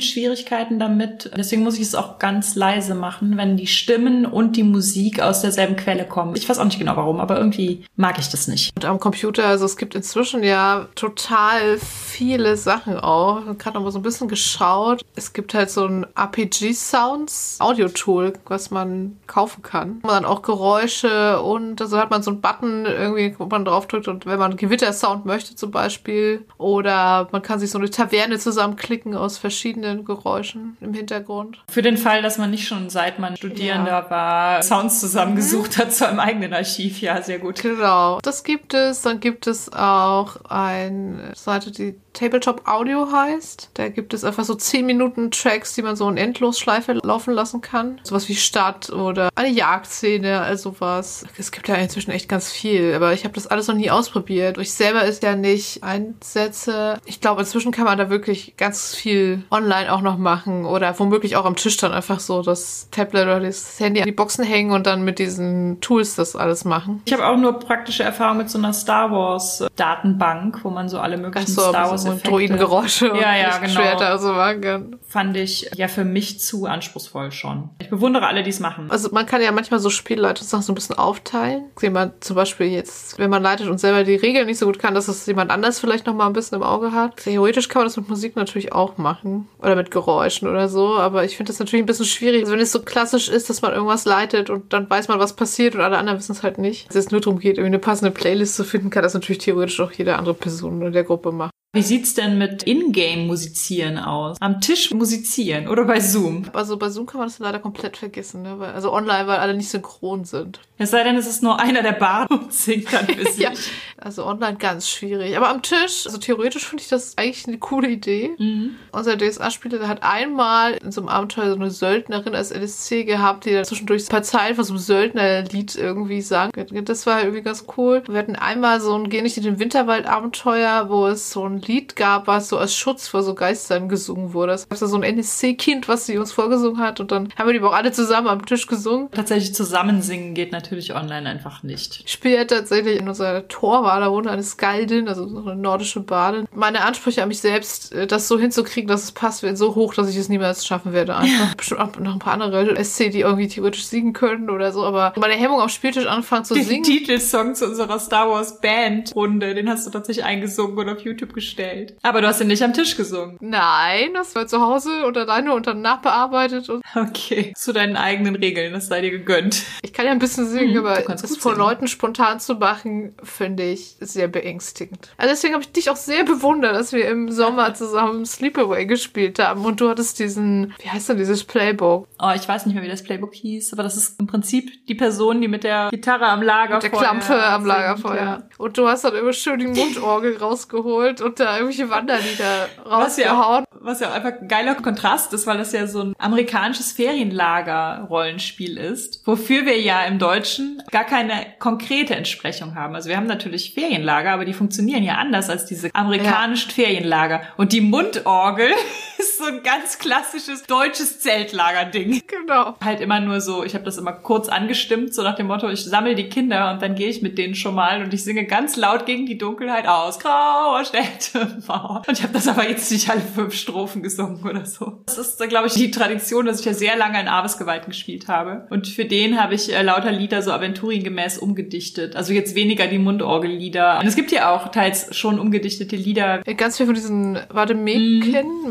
Schwierigkeiten 0.00 0.78
damit. 0.78 1.30
Deswegen 1.36 1.62
muss 1.62 1.76
ich 1.76 1.82
es 1.82 1.94
auch 1.94 2.18
ganz 2.18 2.54
leise 2.54 2.94
machen, 2.94 3.36
wenn 3.36 3.56
die 3.56 3.66
Stimmen 3.66 4.26
und 4.26 4.56
die 4.56 4.62
Musik 4.62 5.20
aus 5.20 5.42
derselben 5.42 5.76
Quelle 5.76 6.04
kommen. 6.04 6.34
Ich 6.36 6.48
weiß 6.48 6.58
auch 6.58 6.64
nicht 6.64 6.78
genau 6.78 6.96
warum, 6.96 7.20
aber 7.20 7.36
irgendwie 7.36 7.84
mag 7.96 8.18
ich 8.18 8.28
das 8.28 8.48
nicht. 8.48 8.72
Und 8.74 8.84
am 8.84 8.98
Computer, 8.98 9.46
also 9.46 9.64
es 9.64 9.76
gibt 9.76 9.94
inzwischen 9.94 10.42
ja 10.42 10.88
total 10.94 11.78
viele 11.78 12.56
Sachen 12.56 12.98
auch. 12.98 13.40
Ich 13.40 13.46
habe 13.46 13.56
gerade 13.56 13.76
noch 13.76 13.84
mal 13.84 13.92
so 13.92 13.98
ein 13.98 14.02
bisschen 14.02 14.28
geschaut. 14.28 15.04
Es 15.14 15.32
gibt 15.32 15.54
halt 15.54 15.70
so 15.70 15.86
ein 15.86 16.06
RPG-Sounds, 16.16 17.58
Audio-Tool 17.60 18.05
Tool, 18.05 18.05
was 18.06 18.70
man 18.70 19.18
kaufen 19.26 19.62
kann. 19.62 20.00
Man 20.02 20.22
dann 20.22 20.24
auch 20.24 20.42
Geräusche 20.42 21.40
und 21.42 21.80
also 21.80 21.98
hat 21.98 22.10
man 22.10 22.22
so 22.22 22.30
einen 22.30 22.40
Button 22.40 22.86
irgendwie, 22.86 23.34
wo 23.38 23.46
man 23.46 23.64
draufdrückt 23.64 24.08
und 24.08 24.26
wenn 24.26 24.38
man 24.38 24.56
Gewittersound 24.56 25.26
möchte 25.26 25.54
zum 25.54 25.70
Beispiel 25.70 26.44
oder 26.58 27.28
man 27.32 27.42
kann 27.42 27.58
sich 27.58 27.70
so 27.70 27.78
eine 27.78 27.90
Taverne 27.90 28.38
zusammenklicken 28.38 29.16
aus 29.16 29.38
verschiedenen 29.38 30.04
Geräuschen 30.04 30.76
im 30.80 30.94
Hintergrund. 30.94 31.62
Für 31.68 31.82
den 31.82 31.96
Fall, 31.96 32.22
dass 32.22 32.38
man 32.38 32.50
nicht 32.50 32.66
schon 32.66 32.90
seit 32.90 33.18
man 33.18 33.36
Studierender 33.36 33.90
ja. 33.90 34.10
war, 34.10 34.62
Sounds 34.62 35.00
zusammengesucht 35.00 35.76
mhm. 35.76 35.82
hat 35.82 35.92
zu 35.92 36.08
einem 36.08 36.20
eigenen 36.20 36.52
Archiv, 36.52 37.00
ja, 37.00 37.20
sehr 37.22 37.38
gut. 37.38 37.62
Genau. 37.62 38.18
Das 38.22 38.44
gibt 38.44 38.74
es. 38.74 39.02
Dann 39.02 39.20
gibt 39.20 39.46
es 39.46 39.72
auch 39.72 40.36
eine 40.48 41.32
Seite, 41.34 41.70
die 41.70 41.94
Tabletop 42.12 42.66
Audio 42.66 43.12
heißt. 43.12 43.70
Da 43.74 43.88
gibt 43.88 44.14
es 44.14 44.24
einfach 44.24 44.44
so 44.44 44.54
10 44.54 44.86
Minuten 44.86 45.30
Tracks, 45.30 45.74
die 45.74 45.82
man 45.82 45.96
so 45.96 46.08
in 46.08 46.16
Endlosschleife 46.16 46.94
laufen 46.94 47.34
lassen 47.34 47.60
kann. 47.60 47.95
Sowas 48.02 48.28
wie 48.28 48.34
Stadt 48.34 48.90
oder 48.90 49.30
eine 49.34 49.48
Jagdszene, 49.48 50.40
also 50.40 50.76
was. 50.78 51.24
Es 51.38 51.52
gibt 51.52 51.68
ja 51.68 51.74
inzwischen 51.76 52.10
echt 52.10 52.28
ganz 52.28 52.50
viel, 52.50 52.94
aber 52.94 53.12
ich 53.12 53.24
habe 53.24 53.34
das 53.34 53.46
alles 53.46 53.68
noch 53.68 53.74
nie 53.74 53.90
ausprobiert. 53.90 54.58
Ich 54.58 54.72
selber 54.72 55.04
ist 55.04 55.22
ja 55.22 55.36
nicht 55.36 55.82
einsetze. 55.82 56.98
Ich 57.04 57.20
glaube, 57.20 57.40
inzwischen 57.40 57.72
kann 57.72 57.84
man 57.84 57.98
da 57.98 58.10
wirklich 58.10 58.56
ganz 58.56 58.94
viel 58.94 59.44
online 59.50 59.92
auch 59.92 60.00
noch 60.00 60.18
machen 60.18 60.64
oder 60.64 60.98
womöglich 60.98 61.36
auch 61.36 61.44
am 61.44 61.56
Tisch 61.56 61.76
dann 61.76 61.92
einfach 61.92 62.20
so 62.20 62.42
das 62.42 62.88
Tablet 62.90 63.24
oder 63.24 63.40
das 63.40 63.78
Handy 63.80 64.00
an 64.00 64.06
die 64.06 64.12
Boxen 64.12 64.44
hängen 64.44 64.72
und 64.72 64.86
dann 64.86 65.02
mit 65.02 65.18
diesen 65.18 65.80
Tools 65.80 66.14
das 66.14 66.36
alles 66.36 66.64
machen. 66.64 67.02
Ich 67.04 67.12
habe 67.12 67.26
auch 67.26 67.36
nur 67.36 67.58
praktische 67.58 68.02
Erfahrung 68.02 68.38
mit 68.38 68.50
so 68.50 68.58
einer 68.58 68.72
Star 68.72 69.10
Wars 69.10 69.64
Datenbank, 69.76 70.64
wo 70.64 70.70
man 70.70 70.88
so 70.88 70.98
alle 70.98 71.16
möglichen 71.16 71.50
so, 71.50 71.62
Star 71.62 71.90
Wars 71.90 72.04
und 72.04 72.26
Druidengeräusche 72.26 73.08
ja, 73.08 73.36
ja, 73.36 73.58
genau. 73.58 73.72
Schwerter 73.72 74.18
so 74.18 74.32
machen 74.32 74.60
kann. 74.60 74.96
Fand 75.06 75.36
ich 75.36 75.70
ja 75.74 75.88
für 75.88 76.04
mich 76.04 76.40
zu 76.40 76.66
anspruchsvoll 76.66 77.32
schon. 77.32 77.70
Ich 77.78 77.85
bewundere 77.90 78.26
alle, 78.26 78.42
die 78.42 78.50
es 78.50 78.60
machen. 78.60 78.86
Also 78.90 79.10
man 79.12 79.26
kann 79.26 79.42
ja 79.42 79.52
manchmal 79.52 79.80
so 79.80 79.90
Spielleitungssachen 79.90 80.62
so 80.62 80.72
ein 80.72 80.74
bisschen 80.74 80.98
aufteilen. 80.98 81.64
Jemand 81.80 82.22
zum 82.24 82.36
Beispiel 82.36 82.66
jetzt, 82.66 83.18
wenn 83.18 83.30
man 83.30 83.42
leitet 83.42 83.68
und 83.68 83.78
selber 83.78 84.04
die 84.04 84.16
Regeln 84.16 84.46
nicht 84.46 84.58
so 84.58 84.66
gut 84.66 84.78
kann, 84.78 84.94
dass 84.94 85.08
es 85.08 85.26
jemand 85.26 85.50
anders 85.50 85.78
vielleicht 85.78 86.06
noch 86.06 86.14
mal 86.14 86.26
ein 86.26 86.32
bisschen 86.32 86.56
im 86.56 86.62
Auge 86.62 86.92
hat. 86.92 87.16
Theoretisch 87.16 87.68
kann 87.68 87.80
man 87.80 87.86
das 87.86 87.96
mit 87.96 88.08
Musik 88.08 88.36
natürlich 88.36 88.72
auch 88.72 88.98
machen. 88.98 89.48
Oder 89.58 89.76
mit 89.76 89.90
Geräuschen 89.90 90.48
oder 90.48 90.68
so. 90.68 90.96
Aber 90.96 91.24
ich 91.24 91.36
finde 91.36 91.52
das 91.52 91.58
natürlich 91.58 91.82
ein 91.82 91.86
bisschen 91.86 92.06
schwierig. 92.06 92.42
Also 92.42 92.52
wenn 92.52 92.60
es 92.60 92.72
so 92.72 92.82
klassisch 92.82 93.28
ist, 93.28 93.50
dass 93.50 93.62
man 93.62 93.72
irgendwas 93.72 94.04
leitet 94.04 94.50
und 94.50 94.72
dann 94.72 94.88
weiß 94.88 95.08
man, 95.08 95.18
was 95.18 95.34
passiert 95.34 95.74
und 95.74 95.80
alle 95.80 95.98
anderen 95.98 96.18
wissen 96.18 96.32
es 96.32 96.42
halt 96.42 96.58
nicht. 96.58 96.92
Wenn 96.92 97.00
es 97.00 97.10
nur 97.10 97.20
darum 97.20 97.38
geht, 97.38 97.58
irgendwie 97.58 97.74
eine 97.74 97.78
passende 97.78 98.10
Playlist 98.10 98.56
zu 98.56 98.64
finden, 98.64 98.90
kann 98.90 99.02
das 99.02 99.14
natürlich 99.14 99.38
theoretisch 99.38 99.80
auch 99.80 99.92
jede 99.92 100.16
andere 100.16 100.34
Person 100.34 100.82
in 100.82 100.92
der 100.92 101.04
Gruppe 101.04 101.32
machen. 101.32 101.50
Wie 101.72 101.82
sieht's 101.82 102.14
denn 102.14 102.38
mit 102.38 102.66
Ingame-Musizieren 102.66 103.98
aus? 103.98 104.38
Am 104.40 104.62
Tisch 104.62 104.92
musizieren 104.92 105.68
oder 105.68 105.84
bei 105.84 106.00
Zoom? 106.00 106.46
Also 106.54 106.78
bei 106.78 106.88
Zoom 106.88 107.04
kann 107.04 107.18
man 107.18 107.28
das 107.28 107.38
leider 107.38 107.58
komplett 107.58 107.98
vergessen, 107.98 108.40
ne? 108.42 108.58
Weil, 108.58 108.72
also 108.72 108.92
online, 108.94 109.26
weil 109.26 109.38
alle 109.40 109.52
nicht 109.54 109.68
synchron 109.68 110.24
sind. 110.24 110.60
Es 110.78 110.90
sei 110.90 111.04
denn, 111.04 111.16
es 111.16 111.26
ist 111.26 111.42
nur 111.42 111.60
einer 111.60 111.82
der 111.82 111.92
Bar 111.92 112.30
und 112.30 112.50
singt 112.52 112.90
dann 112.92 113.06
für 113.06 113.24
sich. 113.30 113.42
ja, 113.42 113.50
also 113.98 114.24
online 114.24 114.56
ganz 114.56 114.88
schwierig. 114.88 115.36
Aber 115.36 115.50
am 115.50 115.60
Tisch, 115.60 116.06
also 116.06 116.16
theoretisch 116.16 116.66
finde 116.66 116.82
ich 116.82 116.88
das 116.88 117.18
eigentlich 117.18 117.46
eine 117.46 117.58
coole 117.58 117.88
Idee. 117.88 118.30
Mhm. 118.38 118.76
Unser 118.92 119.18
DSA-Spieler, 119.18 119.78
der 119.78 119.88
hat 119.88 120.02
einmal 120.02 120.74
in 120.74 120.92
so 120.92 121.02
einem 121.02 121.08
Abenteuer 121.08 121.50
so 121.50 121.56
eine 121.56 121.70
Söldnerin 121.70 122.34
als 122.34 122.52
LSC 122.52 123.04
gehabt, 123.04 123.44
die 123.44 123.52
da 123.52 123.64
zwischendurch 123.64 124.04
ein 124.04 124.08
paar 124.08 124.22
Zeilen 124.22 124.54
von 124.54 124.64
so 124.64 124.72
einem 124.72 124.80
Söldnerlied 124.82 125.76
irgendwie 125.76 126.22
sang. 126.22 126.50
Das 126.54 127.04
war 127.06 127.20
irgendwie 127.20 127.42
ganz 127.42 127.66
cool. 127.76 128.02
Wir 128.08 128.18
hatten 128.18 128.36
einmal 128.36 128.80
so 128.80 128.94
ein 128.94 129.10
Geh 129.10 129.20
nicht 129.20 129.36
in 129.36 129.42
den 129.42 129.58
Winterwald-Abenteuer, 129.58 130.88
wo 130.88 131.06
es 131.06 131.30
so 131.30 131.46
ein 131.46 131.65
Lied 131.66 131.96
gab, 131.96 132.26
was 132.26 132.48
so 132.48 132.58
als 132.58 132.76
Schutz 132.76 133.08
vor 133.08 133.22
so 133.22 133.34
Geistern 133.34 133.88
gesungen 133.88 134.32
wurde. 134.32 134.52
Es 134.52 134.68
gab 134.68 134.78
so 134.78 134.96
ein 134.96 135.02
NSC-Kind, 135.02 135.88
was 135.88 136.06
sie 136.06 136.18
uns 136.18 136.32
vorgesungen 136.32 136.78
hat 136.80 137.00
und 137.00 137.10
dann 137.10 137.28
haben 137.36 137.46
wir 137.46 137.52
die 137.52 137.64
auch 137.64 137.72
alle 137.72 137.92
zusammen 137.92 138.28
am 138.28 138.44
Tisch 138.46 138.66
gesungen. 138.66 139.10
Tatsächlich 139.10 139.54
zusammen 139.54 140.02
singen 140.02 140.34
geht 140.34 140.52
natürlich 140.52 140.94
online 140.94 141.28
einfach 141.28 141.62
nicht. 141.62 142.02
Ich 142.04 142.12
spiele 142.12 142.46
tatsächlich 142.46 142.98
in 142.98 143.08
unserer 143.08 143.48
Torwahl 143.48 144.00
darunter 144.00 144.30
eine 144.30 144.42
Skaldin, 144.42 145.08
also 145.08 145.28
so 145.28 145.40
eine 145.40 145.56
nordische 145.56 146.00
Badin. 146.00 146.46
Meine 146.54 146.82
Ansprüche 146.82 147.22
an 147.22 147.28
mich 147.28 147.40
selbst, 147.40 147.92
äh, 147.92 148.06
das 148.06 148.28
so 148.28 148.38
hinzukriegen, 148.38 148.88
dass 148.88 149.04
es 149.04 149.12
passt, 149.12 149.42
werden 149.42 149.56
so 149.56 149.74
hoch, 149.74 149.94
dass 149.94 150.08
ich 150.08 150.16
es 150.16 150.28
niemals 150.28 150.66
schaffen 150.66 150.92
werde. 150.92 151.16
Einfach 151.16 151.54
bestimmt 151.56 151.80
auch 151.80 151.98
noch 151.98 152.12
ein 152.12 152.18
paar 152.18 152.34
andere 152.34 152.76
SC, 152.82 153.10
die 153.10 153.20
irgendwie 153.20 153.48
theoretisch 153.48 153.86
singen 153.86 154.12
können 154.12 154.50
oder 154.50 154.72
so, 154.72 154.84
aber 154.84 155.12
meine 155.16 155.34
Hemmung 155.34 155.60
am 155.60 155.68
Spieltisch 155.68 156.06
anfangen 156.06 156.44
zu 156.44 156.54
singen. 156.54 156.82
Den 156.82 156.82
Titelsong 156.82 157.54
zu 157.54 157.66
unserer 157.66 157.98
Star 157.98 158.28
Wars 158.30 158.60
Band 158.60 159.14
Runde, 159.14 159.54
den 159.54 159.68
hast 159.68 159.86
du 159.86 159.90
tatsächlich 159.90 160.24
eingesungen 160.24 160.78
und 160.78 160.88
auf 160.88 161.00
YouTube 161.00 161.32
gestellt 161.32 161.45
gestellt. 161.46 161.96
Aber 162.02 162.20
du 162.20 162.26
hast 162.26 162.40
ihn 162.40 162.48
nicht 162.48 162.62
am 162.62 162.72
Tisch 162.72 162.96
gesungen. 162.96 163.36
Nein, 163.40 164.14
das 164.14 164.34
war 164.34 164.46
zu 164.46 164.60
Hause 164.60 165.06
und 165.06 165.16
alleine 165.16 165.54
und 165.54 165.66
dann 165.66 165.80
nachbearbeitet. 165.80 166.68
Und 166.68 166.82
okay, 166.94 167.52
zu 167.56 167.72
deinen 167.72 167.96
eigenen 167.96 168.34
Regeln, 168.34 168.72
das 168.72 168.88
sei 168.88 169.00
dir 169.00 169.10
gegönnt. 169.10 169.62
Ich 169.82 169.92
kann 169.92 170.06
ja 170.06 170.12
ein 170.12 170.18
bisschen 170.18 170.46
singen, 170.46 170.74
hm, 170.74 170.86
aber 170.86 171.00
das 171.00 171.36
vor 171.36 171.56
Leuten 171.56 171.88
spontan 171.88 172.40
zu 172.40 172.54
machen, 172.54 173.14
finde 173.22 173.64
ich 173.64 173.96
sehr 174.00 174.28
beängstigend. 174.28 175.10
Also 175.16 175.32
deswegen 175.32 175.54
habe 175.54 175.62
ich 175.62 175.72
dich 175.72 175.90
auch 175.90 175.96
sehr 175.96 176.24
bewundert, 176.24 176.74
dass 176.74 176.92
wir 176.92 177.08
im 177.08 177.30
Sommer 177.30 177.74
zusammen 177.74 178.26
Sleepaway 178.26 178.86
gespielt 178.86 179.38
haben 179.38 179.64
und 179.64 179.80
du 179.80 179.88
hattest 179.88 180.18
diesen, 180.18 180.74
wie 180.80 180.90
heißt 180.90 181.08
denn 181.08 181.18
dieses 181.18 181.44
Playbook? 181.44 182.08
Oh, 182.18 182.32
ich 182.34 182.46
weiß 182.46 182.66
nicht 182.66 182.74
mehr, 182.74 182.82
wie 182.82 182.88
das 182.88 183.02
Playbook 183.02 183.34
hieß, 183.34 183.72
aber 183.72 183.82
das 183.82 183.96
ist 183.96 184.18
im 184.20 184.26
Prinzip 184.26 184.70
die 184.86 184.94
Person, 184.94 185.40
die 185.40 185.48
mit 185.48 185.64
der 185.64 185.90
Gitarre 185.90 186.26
am 186.26 186.42
Lagerfeuer 186.42 186.82
Mit 186.82 186.92
der 186.92 186.98
Klampe 186.98 187.46
am 187.46 187.66
Lagerfeuer. 187.66 188.16
Ja. 188.16 188.48
Und 188.58 188.78
du 188.78 188.88
hast 188.88 189.04
dann 189.04 189.14
immer 189.14 189.32
schön 189.32 189.58
die 189.58 189.66
Mundorgel 189.66 190.36
rausgeholt 190.36 191.20
und 191.20 191.35
da 191.40 191.58
irgendwelche 191.58 191.90
Wanderlieder 191.90 192.68
rausgehauen. 192.84 193.64
Was 193.80 194.00
ja, 194.00 194.10
auch, 194.10 194.14
einfach 194.14 194.40
ein 194.40 194.48
geiler 194.48 194.74
Kontrast 194.74 195.32
ist, 195.32 195.46
weil 195.46 195.58
das 195.58 195.72
ja 195.72 195.86
so 195.86 196.02
ein 196.02 196.14
amerikanisches 196.18 196.92
Ferienlager-Rollenspiel 196.92 198.78
ist, 198.78 199.26
wofür 199.26 199.64
wir 199.66 199.80
ja 199.80 200.04
im 200.04 200.18
Deutschen 200.18 200.82
gar 200.90 201.04
keine 201.04 201.46
konkrete 201.58 202.14
Entsprechung 202.14 202.74
haben. 202.74 202.94
Also 202.94 203.08
wir 203.08 203.16
haben 203.16 203.26
natürlich 203.26 203.74
Ferienlager, 203.74 204.32
aber 204.32 204.44
die 204.44 204.54
funktionieren 204.54 205.02
ja 205.02 205.14
anders 205.14 205.50
als 205.50 205.66
diese 205.66 205.94
amerikanischen 205.94 206.70
ja. 206.70 206.84
Ferienlager. 206.84 207.42
Und 207.56 207.72
die 207.72 207.80
Mundorgel 207.80 208.70
ist 209.18 209.35
ist 209.36 209.44
so 209.44 209.52
ein 209.52 209.62
ganz 209.62 209.98
klassisches 209.98 210.62
deutsches 210.64 211.20
Zeltlager-Ding. 211.20 212.22
Genau. 212.26 212.74
Halt 212.82 213.00
immer 213.00 213.20
nur 213.20 213.40
so, 213.40 213.64
ich 213.64 213.74
habe 213.74 213.84
das 213.84 213.98
immer 213.98 214.12
kurz 214.12 214.48
angestimmt, 214.48 215.14
so 215.14 215.22
nach 215.22 215.36
dem 215.36 215.46
Motto, 215.46 215.68
ich 215.68 215.84
sammle 215.84 216.14
die 216.14 216.28
Kinder 216.28 216.72
und 216.72 216.82
dann 216.82 216.94
gehe 216.94 217.08
ich 217.08 217.22
mit 217.22 217.38
denen 217.38 217.54
schon 217.54 217.74
mal 217.74 218.02
und 218.02 218.14
ich 218.14 218.24
singe 218.24 218.46
ganz 218.46 218.76
laut 218.76 219.06
gegen 219.06 219.26
die 219.26 219.36
Dunkelheit 219.36 219.86
aus. 219.86 220.18
Grauer 220.18 220.84
Städte, 220.84 221.62
Mauer. 221.66 222.02
Und 222.06 222.18
ich 222.18 222.22
habe 222.22 222.32
das 222.32 222.48
aber 222.48 222.68
jetzt 222.68 222.90
nicht 222.90 223.10
alle 223.10 223.20
fünf 223.20 223.54
Strophen 223.54 224.02
gesungen 224.02 224.42
oder 224.44 224.64
so. 224.64 225.02
Das 225.06 225.18
ist, 225.18 225.48
glaube 225.48 225.66
ich, 225.66 225.74
die 225.74 225.90
Tradition, 225.90 226.46
dass 226.46 226.60
ich 226.60 226.66
ja 226.66 226.72
sehr 226.72 226.96
lange 226.96 227.20
in 227.20 227.28
Aves-Gewalten 227.28 227.90
gespielt 227.90 228.28
habe. 228.28 228.66
Und 228.70 228.88
für 228.88 229.04
den 229.04 229.40
habe 229.40 229.54
ich 229.54 229.72
äh, 229.72 229.82
lauter 229.82 230.12
Lieder 230.12 230.42
so 230.42 230.52
aventurien-gemäß 230.52 231.38
umgedichtet. 231.38 232.16
Also 232.16 232.32
jetzt 232.32 232.54
weniger 232.54 232.86
die 232.86 232.98
Mundorgellieder. 232.98 233.98
Und 234.00 234.06
es 234.06 234.16
gibt 234.16 234.32
ja 234.32 234.54
auch 234.54 234.68
teils 234.68 235.14
schon 235.16 235.38
umgedichtete 235.38 235.96
Lieder. 235.96 236.42
Ganz 236.56 236.76
viel 236.76 236.86
von 236.86 236.94
diesen 236.94 237.38
Vademeken, 237.50 238.66
mm. 238.66 238.70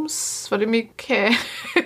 Vademekums, 0.00 0.46
Vademeke, 0.50 1.30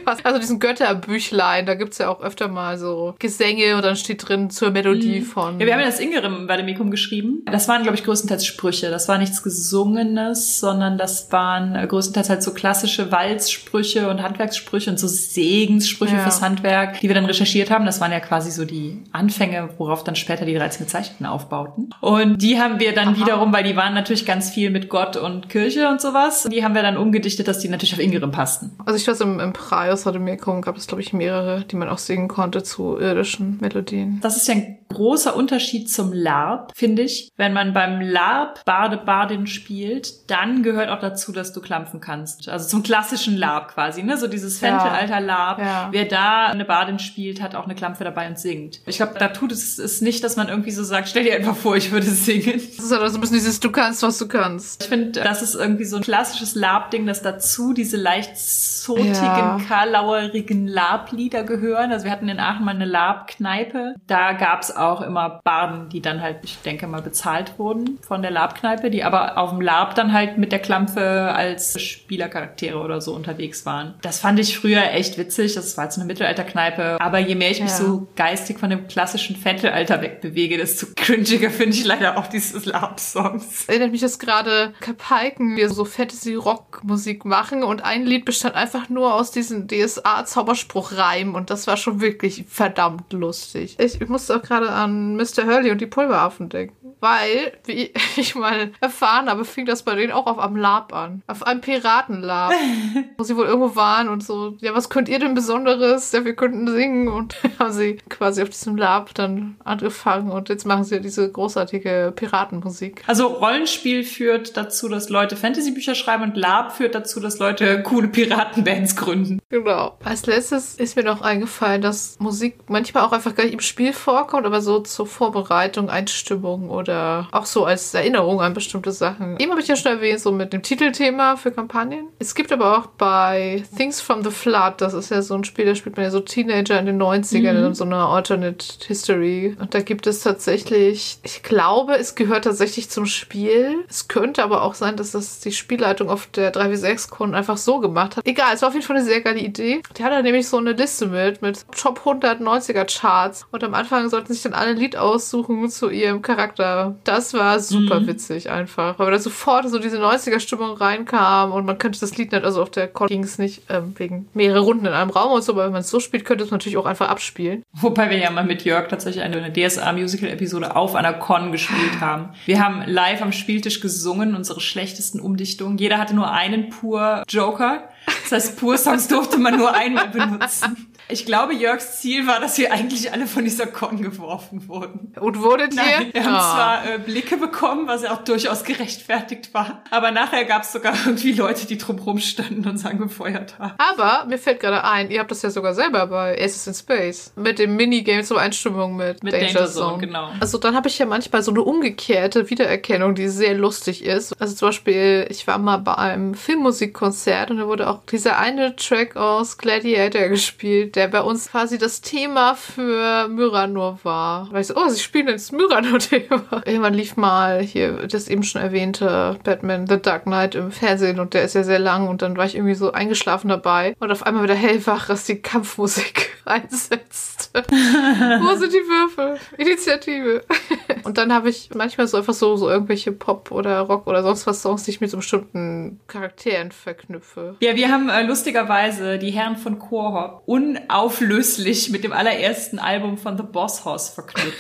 also 0.25 0.39
diesen 0.39 0.59
Götterbüchlein. 0.59 1.67
Da 1.67 1.75
gibt's 1.75 1.99
ja 1.99 2.09
auch 2.09 2.21
öfter 2.21 2.49
mal 2.49 2.79
so 2.79 3.15
Gesänge 3.19 3.77
und 3.77 3.85
dann 3.85 3.97
steht 3.97 4.29
drin 4.29 4.51
zur 4.51 4.71
Melodie 4.71 5.21
mm. 5.21 5.25
von... 5.25 5.61
Ja, 5.61 5.67
wir 5.67 5.73
haben 5.73 5.81
ja 5.81 5.87
das 5.87 6.01
Ingerem 6.01 6.49
Vademekum 6.49 6.91
geschrieben. 6.91 7.45
Das 7.51 7.69
waren, 7.69 7.83
glaube 7.83 7.97
ich, 7.97 8.05
größtenteils 8.05 8.47
Sprüche. 8.47 8.91
Das 8.91 9.09
war 9.09 9.19
nichts 9.19 9.43
Gesungenes, 9.43 10.61
sondern 10.61 10.99
das 10.99 11.31
waren 11.33 11.75
äh, 11.75 11.87
größtenteils 11.87 12.31
halt 12.31 12.43
so 12.43 12.53
klassische 12.53 13.11
Walzsprüche 13.11 14.09
und 14.09 14.23
Handwerkssprüche 14.23 14.91
und 14.91 14.99
so 14.99 15.09
Segenssprüche 15.09 16.17
ja. 16.17 16.23
fürs 16.23 16.43
Handwerk, 16.43 17.01
die 17.01 17.09
wir 17.09 17.15
dann 17.15 17.27
recherchiert 17.27 17.71
haben. 17.71 17.87
Das 17.87 18.01
waren 18.01 18.13
ja 18.13 18.21
quasi 18.21 18.51
so 18.51 18.65
die 18.65 19.03
Anfänge, 19.13 19.71
worauf 19.79 20.05
dann 20.05 20.17
später 20.17 20.45
die 20.45 20.55
13 20.55 20.87
Gezeichneten 20.87 21.27
aufbauten. 21.27 21.91
Und 22.01 22.39
die 22.39 22.61
haben 22.61 22.81
wir 22.81 22.95
dann 22.95 23.09
Aha. 23.09 23.17
wiederum, 23.17 23.53
weil 23.53 23.65
die 23.65 23.77
waren 23.77 23.95
natürlich 23.95 24.27
ganz 24.27 24.51
viel 24.51 24.71
mit 24.71 24.89
Gott 24.89 25.17
und 25.17 25.49
Kirche 25.49 25.89
und 25.89 26.01
sowas, 26.01 26.49
die 26.51 26.65
haben 26.65 26.75
wir 26.75 26.83
dann 26.83 26.97
umgedichtet, 26.97 27.49
dass 27.49 27.59
die 27.59 27.69
natürlich 27.69 27.95
auf 27.95 28.01
Ingerem 28.05 28.31
passten. 28.31 28.73
Also 28.85 28.97
ich 28.97 29.07
weiß, 29.07 29.21
im, 29.21 29.41
im 29.41 29.53
Praios 29.53 30.07
hatte 30.07 30.19
mir 30.19 30.37
gab 30.37 30.77
es, 30.77 30.87
glaube 30.87 31.03
ich, 31.03 31.13
mehrere, 31.13 31.65
die 31.65 31.77
man 31.77 31.89
auch 31.89 31.99
singen 31.99 32.29
konnte 32.29 32.63
zu 32.63 32.99
irdischen 32.99 33.59
Melodien. 33.61 34.21
Das 34.23 34.37
ist 34.37 34.49
ja 34.49 34.55
ein 34.55 34.79
großer 34.89 35.35
Unterschied 35.37 35.91
zum 35.91 36.13
LARP, 36.13 36.73
finde 36.75 37.03
ich. 37.03 37.31
Wenn 37.37 37.53
man 37.53 37.73
beim 37.73 38.01
LARP 38.01 38.65
Bade 38.65 38.97
Badin 38.99 39.47
spielt, 39.47 40.31
dann 40.31 40.63
gehört 40.63 40.89
auch 40.89 41.01
dazu, 41.01 41.33
dass 41.33 41.53
du 41.53 41.61
klampfen 41.61 42.01
kannst. 42.01 42.49
Also 42.49 42.69
zum 42.69 42.83
klassischen 42.83 43.37
LARP 43.37 43.75
quasi, 43.75 44.03
ne? 44.03 44.17
So 44.17 44.29
dieses 44.29 44.59
Fentelalter 44.59 45.21
LARP. 45.21 45.59
Ja. 45.59 45.89
Wer 45.91 46.05
da 46.05 46.47
eine 46.47 46.65
Badin 46.65 46.99
spielt, 46.99 47.43
hat 47.43 47.55
auch 47.55 47.65
eine 47.65 47.75
Klampfe 47.75 48.05
dabei 48.05 48.29
und 48.29 48.39
singt. 48.39 48.81
Ich 48.87 48.97
glaube, 48.97 49.15
da 49.19 49.29
tut 49.29 49.53
es, 49.53 49.79
es 49.79 50.01
nicht, 50.01 50.23
dass 50.23 50.37
man 50.37 50.49
irgendwie 50.49 50.71
so 50.71 50.85
sagt, 50.85 51.09
stell 51.09 51.25
dir 51.25 51.35
einfach 51.35 51.57
vor, 51.57 51.77
ich 51.77 51.91
würde 51.91 52.07
singen. 52.07 52.61
Das 52.77 52.85
ist 52.85 52.93
halt 52.93 53.11
so 53.11 53.19
ein 53.19 53.21
bisschen 53.21 53.37
dieses, 53.37 53.61
du 53.61 53.71
kannst, 53.71 54.03
was 54.03 54.19
du 54.19 54.29
kannst. 54.29 54.83
Ich 54.83 54.89
finde, 54.89 55.21
das 55.21 55.43
ist 55.43 55.55
irgendwie 55.55 55.85
so 55.85 55.97
ein 55.97 56.03
klassisches 56.03 56.55
LARP-Ding, 56.55 57.07
dass 57.07 57.23
dazu 57.23 57.73
diese 57.73 57.94
leicht 57.97 58.37
zotigen, 58.39 59.15
ja. 59.15 59.61
karlauerigen 59.69 60.67
LARP-Lieder 60.67 61.45
gehören. 61.45 61.93
Also 61.93 62.05
wir 62.05 62.13
hatten 62.13 62.29
in 62.29 62.39
Aachen 62.39 62.65
mal 62.65 62.75
eine 62.75 62.85
LARP-Kneipe. 62.85 63.95
Da 64.07 64.33
gab's 64.33 64.71
auch 64.71 65.01
immer 65.03 65.41
Baden, 65.45 65.89
die 65.89 66.01
dann 66.01 66.21
halt, 66.21 66.39
ich 66.43 66.59
denke 66.59 66.87
mal, 66.87 67.03
bezahlt 67.03 67.59
wurden 67.59 67.99
von 68.07 68.23
der 68.23 68.31
LARP-Kneipe, 68.31 68.91
die 68.91 69.05
aber 69.05 69.39
auf 69.39 69.51
dem 69.51 69.61
LARP 69.61 69.95
dann 69.95 70.13
halt 70.13 70.39
mit 70.39 70.53
der 70.53 70.59
Klampfe 70.59 71.33
als 71.35 71.81
Spielercharaktere 71.81 72.79
oder 72.79 73.01
so 73.01 73.15
unterwegs 73.15 73.67
waren. 73.67 73.95
Das 74.03 74.21
fand 74.21 74.39
ich 74.39 74.59
früher 74.59 74.91
echt 74.93 75.19
witzig. 75.19 75.55
Das 75.55 75.77
war 75.77 75.85
jetzt 75.85 75.97
eine 75.97 76.07
Mittelalterkneipe. 76.07 77.01
Aber 77.01 77.19
je 77.19 77.35
mehr 77.35 77.51
ich 77.51 77.61
mich 77.61 77.71
ja. 77.71 77.77
so 77.77 78.09
geistig 78.17 78.59
von 78.59 78.71
dem 78.71 78.87
klassischen 78.89 79.37
Vettelalter 79.37 80.03
wegbewege, 80.03 80.57
desto 80.57 80.87
cringiger 80.97 81.51
finde 81.51 81.77
ich 81.77 81.85
leider 81.85 82.19
auch 82.19 82.27
dieses 82.27 82.65
LARP-Songs. 82.65 83.67
Erinnert 83.67 83.93
mich 83.93 84.01
das 84.01 84.19
gerade 84.19 84.73
Kapalken, 84.81 85.57
die 85.57 85.67
so 85.67 85.85
Fantasy-Rock-Musik 85.85 87.25
machen 87.25 87.63
und 87.63 87.84
ein 87.85 88.07
Lied 88.07 88.25
bestand 88.25 88.55
einfach 88.55 88.89
nur 88.89 89.15
aus 89.15 89.31
diesen 89.31 89.69
DSA-Zauberspruch-Reimen 89.69 91.35
und 91.35 91.51
das 91.51 91.67
war 91.67 91.77
schon 91.77 92.01
wirklich 92.01 92.45
verdammt 92.49 93.13
lustig. 93.13 93.77
Ich, 93.79 94.01
ich 94.01 94.09
musste 94.09 94.37
auch 94.37 94.43
gerade 94.43 94.71
an 94.71 95.17
Mr. 95.17 95.45
Hurley 95.47 95.71
und 95.71 95.81
die 95.81 95.87
Pulveraffen 95.87 96.49
denken. 96.49 96.84
Weil, 97.05 97.53
wie 97.67 97.93
ich 98.17 98.35
mal 98.35 98.73
erfahren 98.81 99.29
habe, 99.29 99.45
fing 99.45 99.67
das 99.67 99.83
bei 99.83 99.95
denen 99.95 100.11
auch 100.11 100.27
auf 100.27 100.39
einem 100.39 100.57
Lab 100.57 100.95
an. 100.95 101.23
Auf 101.27 101.47
einem 101.47 101.61
Piratenlab. 101.61 102.55
wo 103.19 103.25
sie 103.25 103.37
wohl 103.37 103.45
irgendwo 103.47 103.77
waren 103.77 104.09
und 104.09 104.25
so, 104.25 104.57
ja, 104.61 104.75
was 104.75 104.89
könnt 104.89 105.09
ihr 105.11 105.19
denn 105.19 105.35
Besonderes? 105.35 106.13
Ja, 106.13 106.25
wir 106.25 106.35
könnten 106.35 106.67
singen 106.69 107.09
und 107.09 107.37
haben 107.59 107.73
sie 107.73 107.99
quasi 108.09 108.43
auf 108.43 108.49
diesem 108.49 108.77
Lab 108.77 109.15
dann 109.15 109.57
angefangen 109.65 110.31
und 110.31 110.49
jetzt 110.49 110.65
machen 110.67 110.85
sie 110.85 110.95
ja 110.95 111.01
diese 111.01 111.31
großartige 111.31 112.13
Piratenmusik. 112.17 113.03
Also 113.07 113.27
Rollenspiel 113.27 114.05
führt 114.05 114.57
dazu, 114.57 114.89
dass 114.89 115.09
Leute 115.11 115.37
Fantasybücher 115.37 115.95
schreiben 115.95 116.23
und 116.23 116.37
Lab 116.37 116.73
führt 116.73 116.95
dazu, 116.95 117.21
dass 117.21 117.39
Leute 117.39 117.83
coole 117.83 118.09
Piratenbands 118.09 118.97
gründen. 118.97 119.41
Genau. 119.51 119.99
Als 120.05 120.25
letztes 120.27 120.77
ist 120.77 120.97
mir 120.97 121.05
noch 121.05 121.21
eingefallen, 121.21 121.83
dass 121.83 122.19
Musik 122.19 122.57
manchmal 122.69 123.05
auch 123.05 123.13
einfach 123.13 123.35
gar 123.35 123.45
nicht 123.45 123.53
im 123.53 123.61
Spiel 123.61 123.93
vorkommt, 123.93 124.47
aber 124.47 124.63
so 124.63 124.81
zur 124.81 125.07
Vorbereitung, 125.07 125.91
Einstimmung 125.91 126.71
oder 126.71 126.94
auch 127.33 127.47
so 127.47 127.65
als 127.65 127.93
Erinnerung 127.95 128.41
an 128.41 128.55
bestimmte 128.55 128.93
Sachen. 128.93 129.39
Eben 129.39 129.51
habe 129.51 129.61
ich 129.61 129.69
ja 129.69 129.77
schon 129.77 129.93
erwähnt, 129.93 130.21
so 130.21 130.33
mit 130.33 130.53
dem 130.53 130.63
Titelthema 130.63 131.37
für 131.37 131.51
Kampagnen. 131.51 132.09
Es 132.19 132.35
gibt 132.35 132.53
aber 132.53 132.79
auch 132.79 132.87
bei 132.87 133.65
Things 133.77 134.01
from 134.01 134.23
the 134.23 134.31
Flood, 134.31 134.75
das 134.79 134.95
ist 134.95 135.11
ja 135.11 135.23
so 135.23 135.35
ein 135.35 135.45
Spiel, 135.45 135.67
da 135.67 135.75
spielt 135.75 135.97
man 135.97 136.05
ja 136.05 136.11
so 136.11 136.21
Teenager 136.21 136.79
in 136.79 136.87
den 136.87 137.03
90ern 137.03 137.53
mhm. 137.53 137.67
in 137.67 137.75
so 137.75 137.85
einer 137.85 138.09
Alternate 138.09 138.65
History. 138.87 139.57
Und 139.59 139.75
da 139.75 139.81
gibt 139.81 140.07
es 140.07 140.21
tatsächlich, 140.21 141.19
ich 141.23 141.43
glaube, 141.43 141.97
es 141.97 142.15
gehört 142.15 142.45
tatsächlich 142.45 142.91
zum 142.91 143.07
Spiel. 143.07 143.85
Es 143.89 144.09
könnte 144.09 144.45
aber 144.45 144.63
auch 144.63 144.75
sein, 144.75 144.97
dass 144.97 145.13
das 145.13 145.41
die 145.41 145.53
Spielleitung 145.53 146.09
auf 146.09 146.27
der 146.27 146.53
3W6-Con 146.53 147.35
einfach 147.35 147.57
so 147.57 147.81
gemacht 147.81 148.17
hat. 148.17 148.27
Egal, 148.27 148.55
es 148.55 148.63
war 148.63 148.69
auf 148.69 148.75
jeden 148.75 148.87
Fall 148.87 148.97
eine 148.97 149.05
sehr 149.05 149.21
geile 149.21 149.41
Idee. 149.41 149.83
Die 149.97 150.05
hat 150.05 150.13
da 150.13 150.23
nämlich 150.23 150.49
so 150.49 150.59
eine 150.59 150.73
Liste 150.73 151.07
mit, 151.07 151.43
mit 151.43 151.65
Top 151.73 151.99
100 152.01 152.41
90er 152.45 152.85
Charts. 152.85 153.47
Und 153.51 153.65
am 153.65 153.75
Anfang 153.75 154.09
sollten 154.09 154.33
sich 154.33 154.43
dann 154.43 154.53
alle 154.53 154.71
ein 154.71 154.77
Lied 154.77 154.97
aussuchen 154.97 155.69
zu 155.69 155.91
ihrem 155.91 156.23
Charakter. 156.23 156.84
Das 157.05 157.35
war 157.35 157.61
super 157.61 158.01
mhm. 158.01 158.07
witzig 158.07 158.51
einfach. 158.51 158.99
Weil 158.99 159.11
da 159.11 159.19
sofort 159.19 159.69
so 159.69 159.79
diese 159.79 159.99
90er-Stimmung 159.99 160.77
reinkam 160.77 161.53
und 161.53 161.65
man 161.65 161.79
könnte 161.79 162.01
das 162.01 162.17
Lied 162.17 162.33
nicht, 162.33 162.45
also 162.45 162.63
auf 162.63 162.71
der 162.71 162.89
Con 162.89 163.09
ging 163.09 163.25
es 163.25 163.39
nicht 163.39 163.63
ähm, 163.69 163.95
wegen 163.97 164.29
mehrere 164.35 164.61
Runden 164.61 164.87
in 164.87 164.93
einem 164.93 165.11
Raum 165.11 165.33
und 165.33 165.43
so, 165.43 165.53
aber 165.53 165.67
wenn 165.67 165.73
man 165.73 165.81
es 165.81 165.91
so 165.91 166.01
spielt, 166.01 166.25
könnte 166.25 166.45
es 166.45 166.51
natürlich 166.51 166.77
auch 166.77 166.87
einfach 166.87 167.09
abspielen. 167.09 167.63
Wobei 167.73 168.11
wir 168.11 168.19
ja 168.19 168.31
mal 168.31 168.45
mit 168.45 168.65
Jörg 168.65 168.89
tatsächlich 168.89 169.23
eine, 169.23 169.43
eine 169.43 169.53
DSA-Musical-Episode 169.53 170.77
auf 170.77 170.95
einer 170.95 171.13
Con 171.13 171.53
gespielt 171.53 172.01
haben. 172.01 172.31
Wir 172.47 172.65
haben 172.65 172.83
live 172.87 173.23
am 173.23 173.33
Spieltisch 173.33 173.81
gesungen, 173.81 174.35
unsere 174.35 174.61
schlechtesten 174.61 175.21
Umdichtungen. 175.21 175.79
Jeder 175.79 175.99
hatte 175.99 176.15
nur 176.15 176.31
einen 176.31 176.71
pur 176.71 177.23
Joker. 177.29 177.89
Das 178.25 178.33
heißt, 178.33 178.57
Pur-Songs 178.57 179.09
durfte 179.09 179.39
man 179.39 179.57
nur 179.57 179.73
einmal 179.75 180.09
benutzen. 180.09 180.95
Ich 181.09 181.27
glaube, 181.27 181.55
Jörgs 181.55 182.01
Ziel 182.01 182.27
war, 182.27 182.41
dass 182.41 182.57
wir 182.57 182.73
eigentlich 182.73 183.13
alle 183.13 183.27
von 183.27 183.45
dieser 183.45 183.67
Con 183.67 184.01
geworfen 184.01 184.69
wurden. 184.69 185.13
Und 185.21 185.43
wurdet 185.43 185.75
Nein, 185.75 186.07
ihr? 186.07 186.15
Wir 186.15 186.25
haben 186.25 186.35
ah. 186.35 186.55
zwar 186.55 186.95
äh, 186.95 186.99
Blicke 186.99 187.37
bekommen, 187.37 187.87
was 187.87 188.03
ja 188.03 188.15
auch 188.15 188.25
durchaus 188.25 188.65
gerechtfertigt 188.65 189.53
war, 189.53 189.85
aber 189.91 190.11
nachher 190.11 190.47
gab 190.47 190.63
es 190.63 190.73
sogar 190.73 190.95
irgendwie 191.05 191.33
Leute, 191.33 191.67
die 191.67 191.77
drumherum 191.77 192.19
standen 192.21 192.61
und 192.61 192.67
uns 192.67 192.87
angefeuert 192.87 193.59
haben. 193.59 193.75
Aber 193.77 194.25
mir 194.27 194.39
fällt 194.39 194.61
gerade 194.61 194.83
ein, 194.83 195.11
ihr 195.11 195.21
habt 195.21 195.31
das 195.31 195.43
ja 195.43 195.51
sogar 195.51 195.75
selber 195.75 196.07
bei 196.07 196.43
Aces 196.43 196.67
in 196.67 196.75
Space 196.75 197.33
mit 197.37 197.59
dem 197.59 197.77
Minigame 197.77 198.25
zur 198.25 198.41
Einstimmung 198.41 198.97
mit, 198.97 199.23
mit 199.23 199.35
Danger, 199.35 199.53
Danger 199.53 199.67
Zone. 199.67 199.91
Zone. 199.91 200.07
Genau. 200.07 200.31
Also 200.41 200.57
dann 200.57 200.75
habe 200.75 200.89
ich 200.89 200.99
ja 200.99 201.05
manchmal 201.05 201.43
so 201.43 201.51
eine 201.51 201.61
umgekehrte 201.61 202.49
Wiedererkennung, 202.49 203.15
die 203.15 203.29
sehr 203.29 203.55
lustig 203.55 204.05
ist. 204.05 204.41
Also 204.41 204.55
zum 204.55 204.69
Beispiel, 204.69 205.27
ich 205.29 205.47
war 205.47 205.59
mal 205.59 205.79
bei 205.79 205.97
einem 205.97 206.35
Filmmusikkonzert 206.35 207.51
und 207.51 207.59
da 207.59 207.67
wurde 207.67 207.91
auch 207.91 208.07
dieser 208.15 208.39
eine 208.39 208.77
Track 208.77 209.17
aus 209.17 209.59
Gladiator 209.59 210.29
gespielt 210.29 210.95
der 210.95 211.09
bei 211.09 211.21
uns 211.21 211.51
quasi 211.51 211.79
das 211.79 212.01
Thema 212.01 212.55
für 212.55 213.29
Myranor 213.29 213.99
war. 214.03 214.49
Weil 214.53 214.61
ich 214.61 214.69
so, 214.69 214.77
oh, 214.77 214.89
sie 214.89 215.01
spielen 215.01 215.29
jetzt 215.29 215.53
Myranor-Thema. 215.53 216.63
Irgendwann 216.65 216.95
lief 216.95 217.17
mal 217.17 217.61
hier 217.61 218.07
das 218.07 218.29
eben 218.29 218.43
schon 218.43 218.63
erwähnte 218.63 219.39
Batman 219.43 219.87
The 219.87 220.01
Dark 220.01 220.25
Knight 220.25 220.55
im 220.55 220.71
Fernsehen 220.71 221.21
und 221.21 221.35
der 221.35 221.43
ist 221.43 221.55
ja 221.55 221.65
sehr 221.65 221.79
lang 221.79 222.09
und 222.09 222.23
dann 222.23 222.37
war 222.37 222.47
ich 222.47 222.55
irgendwie 222.55 222.75
so 222.75 222.93
eingeschlafen 222.93 223.49
dabei 223.49 223.97
und 223.99 224.11
auf 224.11 224.25
einmal 224.25 224.45
wieder 224.45 224.55
hellwach, 224.55 225.07
dass 225.07 225.25
die 225.25 225.41
Kampfmusik 225.41 226.31
einsetzt. 226.45 227.51
Wo 227.55 228.55
sind 228.57 228.73
die 228.73 228.77
Würfel? 228.77 229.39
Initiative. 229.59 230.45
und 231.05 231.19
dann 231.19 231.33
habe 231.33 231.49
ich 231.51 231.71
manchmal 231.75 232.07
so 232.07 232.19
einfach 232.19 232.35
so, 232.35 232.57
so 232.57 232.69
irgendwelche 232.69 233.13
Pop 233.13 233.51
oder 233.51 233.81
Rock 233.81 234.07
oder 234.07 234.23
sonst 234.23 234.47
was 234.47 234.63
Songs, 234.63 234.85
die 234.85 234.91
ich 234.91 235.01
mit 235.01 235.11
so 235.11 235.17
bestimmten 235.17 236.01
Charakteren 236.07 236.73
verknüpfe. 236.73 237.57
Ja, 237.61 237.75
wir 237.75 237.91
haben 237.91 238.04
äh, 238.09 238.23
lustigerweise 238.23 239.19
die 239.19 239.31
Herren 239.31 239.57
von 239.57 239.79
Chorhop 239.79 240.43
unauflöslich 240.47 241.91
mit 241.91 242.05
dem 242.05 242.13
allerersten 242.13 242.79
Album 242.79 243.19
von 243.19 243.37
The 243.37 243.43
Boss 243.43 243.85
House 243.85 244.09
verknüpft. 244.09 244.57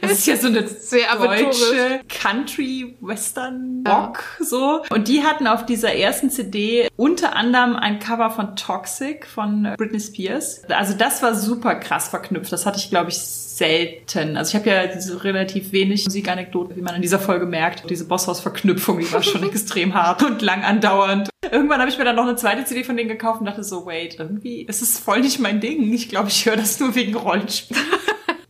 Das 0.00 0.12
ist 0.12 0.26
ja 0.26 0.36
so 0.36 0.46
eine 0.48 0.66
Sehr 0.68 1.14
deutsche 1.16 2.00
Country-Western-Rock 2.08 4.24
ja. 4.40 4.44
so. 4.44 4.82
Und 4.90 5.08
die 5.08 5.22
hatten 5.22 5.46
auf 5.46 5.64
dieser 5.66 5.94
ersten 5.94 6.30
CD 6.30 6.88
unter 6.96 7.36
anderem 7.36 7.76
ein 7.76 8.00
Cover 8.00 8.30
von 8.30 8.56
Toxic 8.56 9.26
von 9.26 9.74
Britney 9.76 10.00
Spears. 10.00 10.62
Also 10.68 10.94
das 10.94 11.22
war 11.22 11.34
super 11.34 11.74
krass 11.76 12.08
verknüpft. 12.08 12.50
Das 12.52 12.66
hatte 12.66 12.78
ich, 12.78 12.90
glaube 12.90 13.10
ich, 13.10 13.18
selten. 13.58 14.36
Also 14.36 14.50
ich 14.50 14.54
habe 14.54 14.70
ja 14.70 14.86
diese 14.86 15.22
relativ 15.24 15.72
wenig 15.72 16.04
Musikanekdoten, 16.06 16.76
wie 16.76 16.80
man 16.80 16.94
in 16.94 17.02
dieser 17.02 17.18
Folge 17.18 17.44
merkt. 17.44 17.90
Diese 17.90 18.06
Bosshaus-Verknüpfung, 18.06 18.98
die 18.98 19.12
war 19.12 19.22
schon 19.22 19.42
extrem 19.48 19.94
hart 19.94 20.22
und 20.22 20.40
lang 20.40 20.62
andauernd. 20.62 21.28
Irgendwann 21.50 21.80
habe 21.80 21.90
ich 21.90 21.98
mir 21.98 22.04
dann 22.04 22.16
noch 22.16 22.24
eine 22.24 22.36
zweite 22.36 22.64
CD 22.64 22.84
von 22.84 22.96
denen 22.96 23.08
gekauft 23.08 23.40
und 23.40 23.46
dachte 23.46 23.64
so, 23.64 23.84
wait, 23.86 24.16
irgendwie 24.18 24.62
ist 24.62 24.82
es 24.82 24.98
voll 24.98 25.20
nicht 25.20 25.40
mein 25.40 25.60
Ding. 25.60 25.92
Ich 25.92 26.08
glaube, 26.08 26.28
ich 26.28 26.46
höre 26.46 26.56
das 26.56 26.78
nur 26.80 26.94
wegen 26.94 27.14
Rollenspiel. 27.14 27.76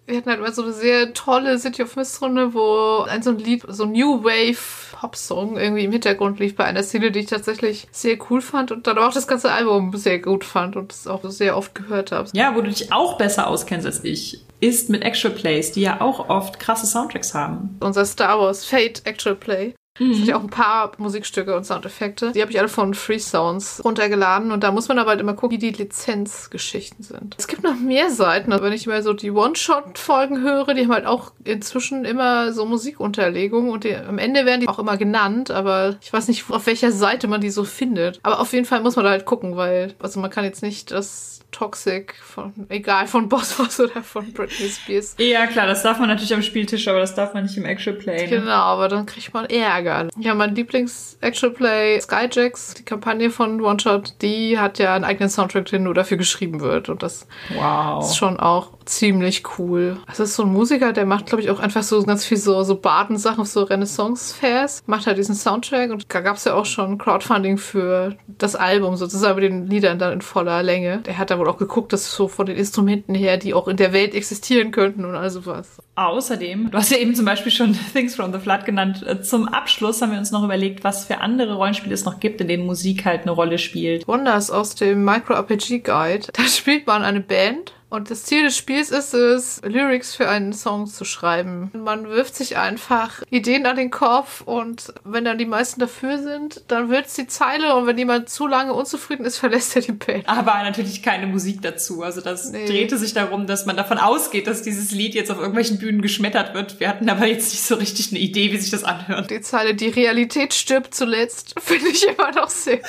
Wir 0.06 0.16
hatten 0.16 0.30
halt 0.30 0.40
mal 0.40 0.54
so 0.54 0.62
eine 0.62 0.72
sehr 0.72 1.12
tolle 1.12 1.58
City 1.58 1.82
of 1.82 1.94
Mist 1.96 2.22
Runde, 2.22 2.54
wo 2.54 3.02
ein 3.02 3.22
so 3.22 3.30
ein 3.30 3.38
Lied, 3.38 3.62
so 3.68 3.84
ein 3.84 3.92
New 3.92 4.24
Wave 4.24 4.87
Pop-Song 5.00 5.56
irgendwie 5.56 5.84
im 5.84 5.92
Hintergrund 5.92 6.40
lief 6.40 6.56
bei 6.56 6.64
einer 6.64 6.82
Szene, 6.82 7.12
die 7.12 7.20
ich 7.20 7.26
tatsächlich 7.26 7.86
sehr 7.92 8.18
cool 8.30 8.40
fand 8.40 8.72
und 8.72 8.88
dann 8.88 8.98
auch 8.98 9.12
das 9.12 9.28
ganze 9.28 9.52
Album 9.52 9.96
sehr 9.96 10.18
gut 10.18 10.44
fand 10.44 10.74
und 10.74 10.92
es 10.92 11.06
auch 11.06 11.22
sehr 11.30 11.56
oft 11.56 11.74
gehört 11.74 12.10
habe. 12.10 12.28
Ja, 12.32 12.56
wo 12.56 12.62
du 12.62 12.68
dich 12.68 12.92
auch 12.92 13.16
besser 13.16 13.46
auskennst 13.46 13.86
als 13.86 14.02
ich, 14.02 14.42
ist 14.58 14.90
mit 14.90 15.02
Actual 15.02 15.34
Plays, 15.34 15.70
die 15.70 15.82
ja 15.82 16.00
auch 16.00 16.28
oft 16.28 16.58
krasse 16.58 16.86
Soundtracks 16.86 17.32
haben. 17.32 17.76
Unser 17.80 18.04
Star 18.04 18.40
Wars 18.40 18.64
Fate 18.64 19.02
Actual 19.04 19.36
Play 19.36 19.74
Mhm. 19.98 20.10
Es 20.12 20.20
hat 20.20 20.28
ja 20.28 20.36
auch 20.36 20.42
ein 20.42 20.50
paar 20.50 20.92
Musikstücke 20.98 21.56
und 21.56 21.64
Soundeffekte. 21.64 22.32
Die 22.32 22.40
habe 22.40 22.50
ich 22.50 22.58
alle 22.58 22.68
von 22.68 22.94
Free 22.94 23.18
Sounds 23.18 23.82
runtergeladen 23.84 24.52
und 24.52 24.62
da 24.62 24.72
muss 24.72 24.88
man 24.88 24.98
aber 24.98 25.10
halt 25.10 25.20
immer 25.20 25.34
gucken, 25.34 25.48
wie 25.56 25.58
die 25.58 25.70
Lizenzgeschichten 25.70 27.04
sind. 27.04 27.34
Es 27.38 27.46
gibt 27.46 27.62
noch 27.62 27.76
mehr 27.76 28.10
Seiten, 28.10 28.52
aber 28.52 28.64
wenn 28.64 28.72
ich 28.72 28.86
mal 28.86 29.02
so 29.02 29.12
die 29.12 29.30
One-Shot-Folgen 29.30 30.42
höre, 30.42 30.74
die 30.74 30.82
haben 30.82 30.92
halt 30.92 31.06
auch 31.06 31.32
inzwischen 31.44 32.04
immer 32.04 32.52
so 32.52 32.64
Musikunterlegungen 32.64 33.70
und 33.70 33.84
die, 33.84 33.94
am 33.94 34.18
Ende 34.18 34.44
werden 34.46 34.60
die 34.60 34.68
auch 34.68 34.78
immer 34.78 34.96
genannt, 34.96 35.50
aber 35.50 35.96
ich 36.00 36.12
weiß 36.12 36.28
nicht, 36.28 36.50
auf 36.50 36.66
welcher 36.66 36.92
Seite 36.92 37.28
man 37.28 37.40
die 37.40 37.50
so 37.50 37.64
findet. 37.64 38.20
Aber 38.22 38.40
auf 38.40 38.52
jeden 38.52 38.66
Fall 38.66 38.82
muss 38.82 38.96
man 38.96 39.04
da 39.04 39.10
halt 39.10 39.24
gucken, 39.24 39.56
weil, 39.56 39.94
also 40.00 40.20
man 40.20 40.30
kann 40.30 40.44
jetzt 40.44 40.62
nicht 40.62 40.90
das 40.90 41.37
Toxic 41.50 42.14
von, 42.14 42.52
egal, 42.68 43.06
von 43.06 43.28
Boss 43.30 43.80
oder 43.80 44.02
von 44.02 44.32
Britney 44.32 44.68
Spears. 44.68 45.16
Ja, 45.18 45.46
klar, 45.46 45.66
das 45.66 45.82
darf 45.82 45.98
man 45.98 46.08
natürlich 46.08 46.34
am 46.34 46.42
Spieltisch, 46.42 46.88
aber 46.88 47.00
das 47.00 47.14
darf 47.14 47.34
man 47.34 47.44
nicht 47.44 47.56
im 47.56 47.64
Actual 47.64 47.96
Play. 47.96 48.22
Ne? 48.22 48.28
Genau, 48.28 48.52
aber 48.52 48.88
dann 48.88 49.06
kriegt 49.06 49.32
man 49.32 49.46
Ärger. 49.46 50.08
Ja, 50.18 50.34
mein 50.34 50.54
Lieblings-Actual 50.54 51.52
Play, 51.52 52.00
Skyjacks, 52.00 52.74
die 52.74 52.84
Kampagne 52.84 53.30
von 53.30 53.60
One 53.60 53.80
Shot, 53.80 54.14
die 54.22 54.58
hat 54.58 54.78
ja 54.78 54.94
einen 54.94 55.04
eigenen 55.04 55.30
Soundtrack, 55.30 55.66
der 55.66 55.80
nur 55.80 55.94
dafür 55.94 56.16
geschrieben 56.16 56.60
wird. 56.60 56.88
Und 56.88 57.02
das 57.02 57.26
wow. 57.54 58.04
ist 58.04 58.16
schon 58.16 58.38
auch 58.38 58.77
ziemlich 58.88 59.42
cool. 59.58 59.98
Es 60.10 60.20
ist 60.20 60.34
so 60.34 60.42
ein 60.42 60.52
Musiker, 60.52 60.92
der 60.92 61.06
macht, 61.06 61.26
glaube 61.26 61.42
ich, 61.42 61.50
auch 61.50 61.60
einfach 61.60 61.82
so 61.82 62.02
ganz 62.02 62.24
viel 62.24 62.36
so, 62.36 62.62
so 62.62 62.76
Baden-Sachen 62.76 63.44
so 63.44 63.62
Renaissance-Fairs. 63.62 64.82
Macht 64.86 65.06
halt 65.06 65.18
diesen 65.18 65.34
Soundtrack 65.34 65.90
und 65.90 66.12
da 66.12 66.20
gab 66.20 66.36
es 66.36 66.44
ja 66.44 66.54
auch 66.54 66.66
schon 66.66 66.98
Crowdfunding 66.98 67.58
für 67.58 68.16
das 68.26 68.56
Album 68.56 68.96
sozusagen 68.96 69.36
mit 69.36 69.44
den 69.44 69.66
Liedern 69.66 69.98
dann 69.98 70.12
in 70.12 70.20
voller 70.22 70.62
Länge. 70.62 70.98
Der 71.06 71.18
hat 71.18 71.30
da 71.30 71.38
wohl 71.38 71.48
auch 71.48 71.58
geguckt, 71.58 71.92
dass 71.92 72.12
so 72.12 72.28
von 72.28 72.46
den 72.46 72.56
Instrumenten 72.56 73.14
her, 73.14 73.36
die 73.36 73.54
auch 73.54 73.68
in 73.68 73.76
der 73.76 73.92
Welt 73.92 74.14
existieren 74.14 74.70
könnten 74.70 75.04
und 75.04 75.14
all 75.14 75.30
sowas. 75.30 75.78
Außerdem, 75.96 76.70
du 76.70 76.78
hast 76.78 76.90
ja 76.90 76.98
eben 76.98 77.14
zum 77.14 77.24
Beispiel 77.24 77.52
schon 77.52 77.76
Things 77.92 78.14
from 78.14 78.32
the 78.32 78.38
Flood 78.38 78.64
genannt. 78.64 79.04
Äh, 79.06 79.20
zum 79.22 79.48
Abschluss 79.48 80.00
haben 80.00 80.12
wir 80.12 80.18
uns 80.18 80.30
noch 80.30 80.44
überlegt, 80.44 80.84
was 80.84 81.04
für 81.04 81.20
andere 81.20 81.54
Rollenspiele 81.54 81.94
es 81.94 82.04
noch 82.04 82.20
gibt, 82.20 82.40
in 82.40 82.48
denen 82.48 82.66
Musik 82.66 83.04
halt 83.04 83.22
eine 83.22 83.32
Rolle 83.32 83.58
spielt. 83.58 84.06
Wonders 84.06 84.50
aus 84.50 84.74
dem 84.74 85.04
Micro 85.04 85.34
RPG 85.34 85.80
Guide. 85.80 86.28
Da 86.32 86.44
spielt 86.44 86.86
man 86.86 87.02
eine 87.02 87.20
Band 87.20 87.72
und 87.90 88.10
das 88.10 88.24
Ziel 88.24 88.42
des 88.42 88.56
Spiels 88.56 88.90
ist 88.90 89.14
es, 89.14 89.62
Lyrics 89.64 90.14
für 90.14 90.28
einen 90.28 90.52
Song 90.52 90.86
zu 90.86 91.04
schreiben. 91.06 91.70
Man 91.72 92.08
wirft 92.08 92.36
sich 92.36 92.58
einfach 92.58 93.22
Ideen 93.30 93.64
an 93.64 93.76
den 93.76 93.90
Kopf 93.90 94.42
und 94.42 94.92
wenn 95.04 95.24
dann 95.24 95.38
die 95.38 95.46
meisten 95.46 95.80
dafür 95.80 96.18
sind, 96.18 96.62
dann 96.68 96.90
wird's 96.90 97.14
die 97.14 97.26
Zeile 97.26 97.74
und 97.76 97.86
wenn 97.86 97.96
jemand 97.96 98.28
zu 98.28 98.46
lange 98.46 98.74
unzufrieden 98.74 99.24
ist, 99.24 99.38
verlässt 99.38 99.74
er 99.76 99.82
die 99.82 99.92
Band. 99.92 100.28
Aber 100.28 100.62
natürlich 100.62 101.02
keine 101.02 101.26
Musik 101.26 101.62
dazu. 101.62 102.02
Also 102.02 102.20
das 102.20 102.50
nee. 102.50 102.66
drehte 102.66 102.98
sich 102.98 103.14
darum, 103.14 103.46
dass 103.46 103.64
man 103.64 103.76
davon 103.76 103.96
ausgeht, 103.98 104.46
dass 104.46 104.62
dieses 104.62 104.90
Lied 104.90 105.14
jetzt 105.14 105.30
auf 105.30 105.38
irgendwelchen 105.38 105.78
Bühnen 105.78 106.02
geschmettert 106.02 106.54
wird. 106.54 106.80
Wir 106.80 106.88
hatten 106.88 107.08
aber 107.08 107.26
jetzt 107.26 107.52
nicht 107.52 107.62
so 107.62 107.76
richtig 107.76 108.10
eine 108.10 108.20
Idee, 108.20 108.52
wie 108.52 108.58
sich 108.58 108.70
das 108.70 108.84
anhört. 108.84 109.30
Die 109.30 109.40
Zeile, 109.40 109.74
die 109.74 109.88
Realität 109.88 110.52
stirbt 110.52 110.94
zuletzt, 110.94 111.54
finde 111.60 111.88
ich 111.88 112.06
immer 112.06 112.32
noch 112.32 112.50
sehr 112.50 112.76
gut. 112.76 112.86